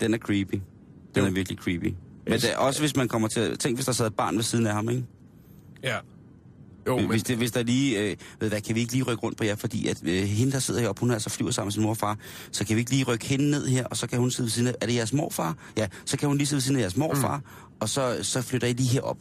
Den 0.00 0.14
er 0.14 0.18
creepy. 0.18 0.54
Den 1.14 1.24
er 1.24 1.30
virkelig 1.30 1.58
creepy. 1.58 1.94
Men 2.26 2.40
det 2.40 2.52
er 2.52 2.56
også 2.56 2.80
hvis 2.80 2.96
man 2.96 3.08
kommer 3.08 3.28
til... 3.28 3.58
Tænk, 3.58 3.76
hvis 3.76 3.86
der 3.86 3.92
sad 3.92 4.06
et 4.06 4.14
barn 4.14 4.36
ved 4.36 4.42
siden 4.42 4.66
af 4.66 4.74
ham, 4.74 4.88
ikke? 4.88 5.04
ja. 5.82 5.96
Jo, 6.86 6.96
men, 6.96 7.06
Hvis, 7.06 7.22
det, 7.22 7.36
hvis 7.36 7.50
der 7.50 7.62
lige... 7.62 7.98
Øh, 8.00 8.16
ved 8.40 8.48
hvad, 8.48 8.60
kan 8.60 8.74
vi 8.74 8.80
ikke 8.80 8.92
lige 8.92 9.02
rykke 9.04 9.22
rundt 9.22 9.38
på 9.38 9.44
jer? 9.44 9.54
Fordi 9.54 9.88
at 9.88 10.02
øh, 10.04 10.22
hende, 10.22 10.52
der 10.52 10.58
sidder 10.58 10.80
heroppe, 10.80 11.00
hun 11.00 11.10
altså 11.10 11.30
flyver 11.30 11.50
sammen 11.50 11.66
med 11.66 11.72
sin 11.72 11.82
mor 11.82 11.90
og 11.90 11.96
far. 11.96 12.18
Så 12.52 12.66
kan 12.66 12.76
vi 12.76 12.80
ikke 12.80 12.90
lige 12.90 13.04
rykke 13.04 13.26
hende 13.26 13.50
ned 13.50 13.66
her, 13.66 13.86
og 13.86 13.96
så 13.96 14.06
kan 14.06 14.18
hun 14.18 14.30
sidde 14.30 14.46
ved 14.46 14.50
siden 14.50 14.68
af... 14.68 14.74
Er 14.80 14.86
det 14.86 14.94
jeres 14.94 15.12
morfar? 15.12 15.56
Ja, 15.76 15.86
så 16.04 16.16
kan 16.16 16.28
hun 16.28 16.38
lige 16.38 16.46
sidde 16.46 16.56
ved 16.56 16.62
siden 16.62 16.76
af 16.76 16.80
jeres 16.80 16.96
morfar, 16.96 17.36
mm. 17.36 17.42
og 17.80 17.88
så, 17.88 18.18
så 18.22 18.42
flytter 18.42 18.68
I 18.68 18.72
lige 18.72 18.88
herop. 18.88 19.18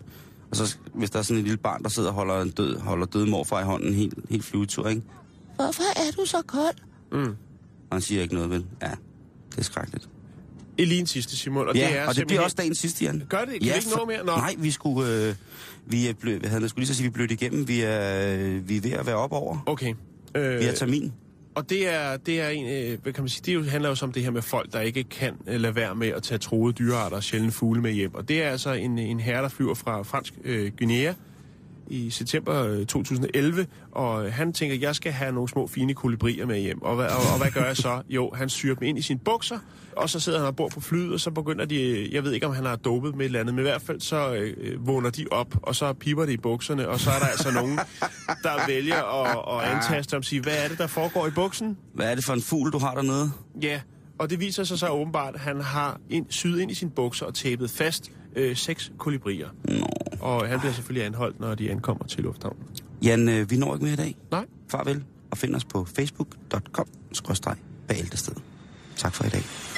Og 0.51 0.55
så, 0.57 0.77
hvis 0.93 1.09
der 1.09 1.19
er 1.19 1.23
sådan 1.23 1.37
et 1.37 1.43
lille 1.43 1.57
barn, 1.57 1.83
der 1.83 1.89
sidder 1.89 2.09
og 2.09 2.15
holder, 2.15 2.41
en 2.41 2.49
død, 2.49 2.79
holder 2.79 3.05
død 3.05 3.25
morfar 3.25 3.61
i 3.61 3.63
hånden, 3.63 3.93
helt, 3.93 4.13
helt 4.29 4.43
flyvetur, 4.43 4.87
ikke? 4.87 5.01
Hvorfor 5.55 5.83
er 5.95 6.11
du 6.11 6.25
så 6.25 6.41
kold? 6.47 6.75
Mm. 7.11 7.35
Og 7.89 7.95
han 7.95 8.01
siger 8.01 8.21
ikke 8.21 8.33
noget, 8.35 8.49
vel? 8.49 8.65
Ja, 8.81 8.91
det 9.51 9.57
er 9.57 9.63
skrækkeligt. 9.63 10.09
En 10.79 11.07
sidste, 11.07 11.37
Simon, 11.37 11.67
og 11.67 11.75
ja, 11.75 11.87
det 11.87 11.97
er 11.97 12.01
og 12.01 12.07
det 12.07 12.15
simpelthen... 12.15 12.27
bliver 12.27 12.41
også 12.41 12.55
dagens 12.59 12.77
sidste, 12.77 13.05
Jan. 13.05 13.23
Gør 13.29 13.37
det? 13.39 13.47
Kan 13.47 13.61
vi 13.61 13.67
ikke 13.67 13.87
nå 13.97 14.05
mere? 14.05 14.25
Nå. 14.25 14.31
Nej, 14.35 14.55
vi 14.57 14.71
skulle... 14.71 15.27
Øh, 15.27 15.35
vi 15.85 16.07
er 16.07 16.13
blø, 16.13 16.39
jeg 16.43 16.49
havde 16.49 16.69
skulle 16.69 16.81
lige 16.81 16.87
så 16.87 16.93
sige, 16.93 17.03
vi 17.03 17.07
er 17.07 17.13
blødt 17.13 17.31
igennem. 17.31 17.67
Vi 17.67 17.81
er, 17.81 18.37
øh, 18.37 18.69
vi 18.69 18.77
er 18.77 18.81
ved 18.81 18.91
at 18.91 19.05
være 19.05 19.15
op 19.15 19.31
over. 19.31 19.63
Okay. 19.65 19.93
Øh, 20.35 20.59
Vi 20.59 20.65
har 20.65 20.71
termin. 20.73 21.13
og 21.55 21.69
det 21.69 21.93
er, 21.93 22.17
det 22.17 22.41
er 22.41 22.49
en, 22.49 22.91
øh, 22.91 22.97
hvad 23.03 23.13
kan 23.13 23.23
man 23.23 23.29
sige, 23.29 23.41
det 23.45 23.51
er 23.51 23.55
jo, 23.55 23.63
handler 23.63 23.89
jo 23.89 23.95
om 24.01 24.11
det 24.11 24.23
her 24.23 24.31
med 24.31 24.41
folk, 24.41 24.73
der 24.73 24.79
ikke 24.81 25.03
kan 25.03 25.33
øh, 25.47 25.61
lade 25.61 25.75
være 25.75 25.95
med 25.95 26.07
at 26.07 26.23
tage 26.23 26.37
troede 26.37 26.73
dyrearter 26.73 27.17
og 27.17 27.23
sjældne 27.23 27.51
fugle 27.51 27.81
med 27.81 27.91
hjem. 27.91 28.15
Og 28.15 28.29
det 28.29 28.43
er 28.43 28.49
altså 28.49 28.73
en, 28.73 28.99
en 28.99 29.19
herre, 29.19 29.41
der 29.41 29.49
flyver 29.49 29.73
fra 29.75 30.01
fransk 30.03 30.33
øh, 30.43 30.71
Guinea 30.77 31.13
i 31.89 32.09
september 32.09 32.63
øh, 32.65 32.85
2011, 32.85 33.67
og 33.91 34.25
øh, 34.25 34.33
han 34.33 34.53
tænker, 34.53 34.75
jeg 34.75 34.95
skal 34.95 35.11
have 35.11 35.31
nogle 35.31 35.49
små 35.49 35.67
fine 35.67 35.93
kolibrier 35.93 36.45
med 36.45 36.59
hjem. 36.59 36.81
Og, 36.81 36.95
hvad- 36.95 37.05
og, 37.07 37.33
og 37.33 37.37
hvad 37.41 37.51
gør 37.51 37.65
jeg 37.65 37.77
så? 37.77 38.01
Jo, 38.09 38.31
han 38.35 38.49
syrer 38.49 38.75
dem 38.75 38.83
ind 38.87 38.97
i 38.97 39.01
sine 39.01 39.19
bukser, 39.25 39.59
og 39.95 40.09
så 40.09 40.19
sidder 40.19 40.39
han 40.39 40.47
og 40.47 40.55
bor 40.55 40.67
på 40.69 40.81
flyet, 40.81 41.13
og 41.13 41.19
så 41.19 41.31
begynder 41.31 41.65
de, 41.65 42.09
jeg 42.11 42.23
ved 42.23 42.31
ikke, 42.31 42.45
om 42.47 42.53
han 42.55 42.65
har 42.65 42.75
dopet 42.75 43.15
med 43.15 43.21
et 43.21 43.25
eller 43.25 43.39
andet, 43.39 43.55
men 43.55 43.59
i 43.59 43.67
hvert 43.67 43.81
fald 43.81 44.01
så 44.01 44.33
øh, 44.33 44.87
vågner 44.87 45.09
de 45.09 45.25
op, 45.31 45.55
og 45.63 45.75
så 45.75 45.93
piper 45.93 46.25
det 46.25 46.33
i 46.33 46.37
bukserne, 46.37 46.87
og 46.89 46.99
så 46.99 47.09
er 47.09 47.19
der 47.19 47.25
altså 47.25 47.51
nogen, 47.51 47.79
der 48.43 48.67
vælger 48.67 49.23
at, 49.23 49.63
at 49.67 49.75
antaste 49.75 50.17
og 50.17 50.23
sige, 50.25 50.41
hvad 50.41 50.63
er 50.63 50.67
det, 50.67 50.77
der 50.77 50.87
foregår 50.87 51.27
i 51.27 51.31
buksen? 51.31 51.77
Hvad 51.93 52.11
er 52.11 52.15
det 52.15 52.23
for 52.25 52.33
en 52.33 52.41
fugl, 52.41 52.71
du 52.71 52.77
har 52.77 52.93
dernede? 52.95 53.31
Ja, 53.61 53.81
og 54.19 54.29
det 54.29 54.39
viser 54.39 54.63
sig 54.63 54.79
så 54.79 54.87
åbenbart, 54.87 55.33
at 55.35 55.39
han 55.41 55.61
har 55.61 55.99
ind, 56.09 56.25
syet 56.29 56.59
ind 56.59 56.71
i 56.71 56.73
sine 56.73 56.91
bukser 56.91 57.25
og 57.25 57.33
tapet 57.33 57.69
fast 57.69 58.11
øh, 58.35 58.55
seks 58.55 58.91
kolibrier. 58.97 59.49
Nå. 59.63 59.87
Og 60.19 60.47
han 60.47 60.59
bliver 60.59 60.73
selvfølgelig 60.73 61.05
anholdt, 61.05 61.39
når 61.39 61.55
de 61.55 61.71
ankommer 61.71 62.05
til 62.05 62.23
lufthavnen. 62.23 62.63
Jan, 63.03 63.29
øh, 63.29 63.51
vi 63.51 63.57
når 63.57 63.73
ikke 63.73 63.85
mere 63.85 63.93
i 63.93 63.97
dag. 63.97 64.15
Nej. 64.31 64.45
Farvel, 64.67 65.03
og 65.31 65.37
find 65.37 65.55
os 65.55 65.65
på 65.65 65.85
facebook.com 65.85 66.87
bæltested. 67.87 68.35
Tak 68.95 69.13
for 69.13 69.25
i 69.25 69.29
dag. 69.29 69.68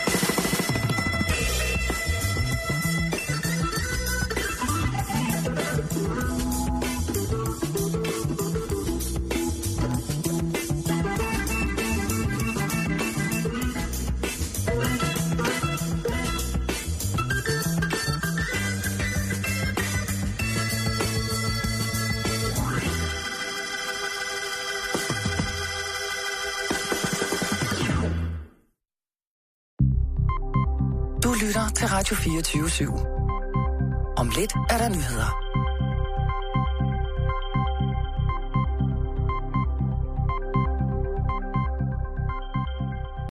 24 32.48 32.90
/7. 32.90 34.14
Om 34.18 34.32
lidt 34.38 34.54
er 34.70 34.78
der 34.78 34.90
nyheder. 34.90 35.51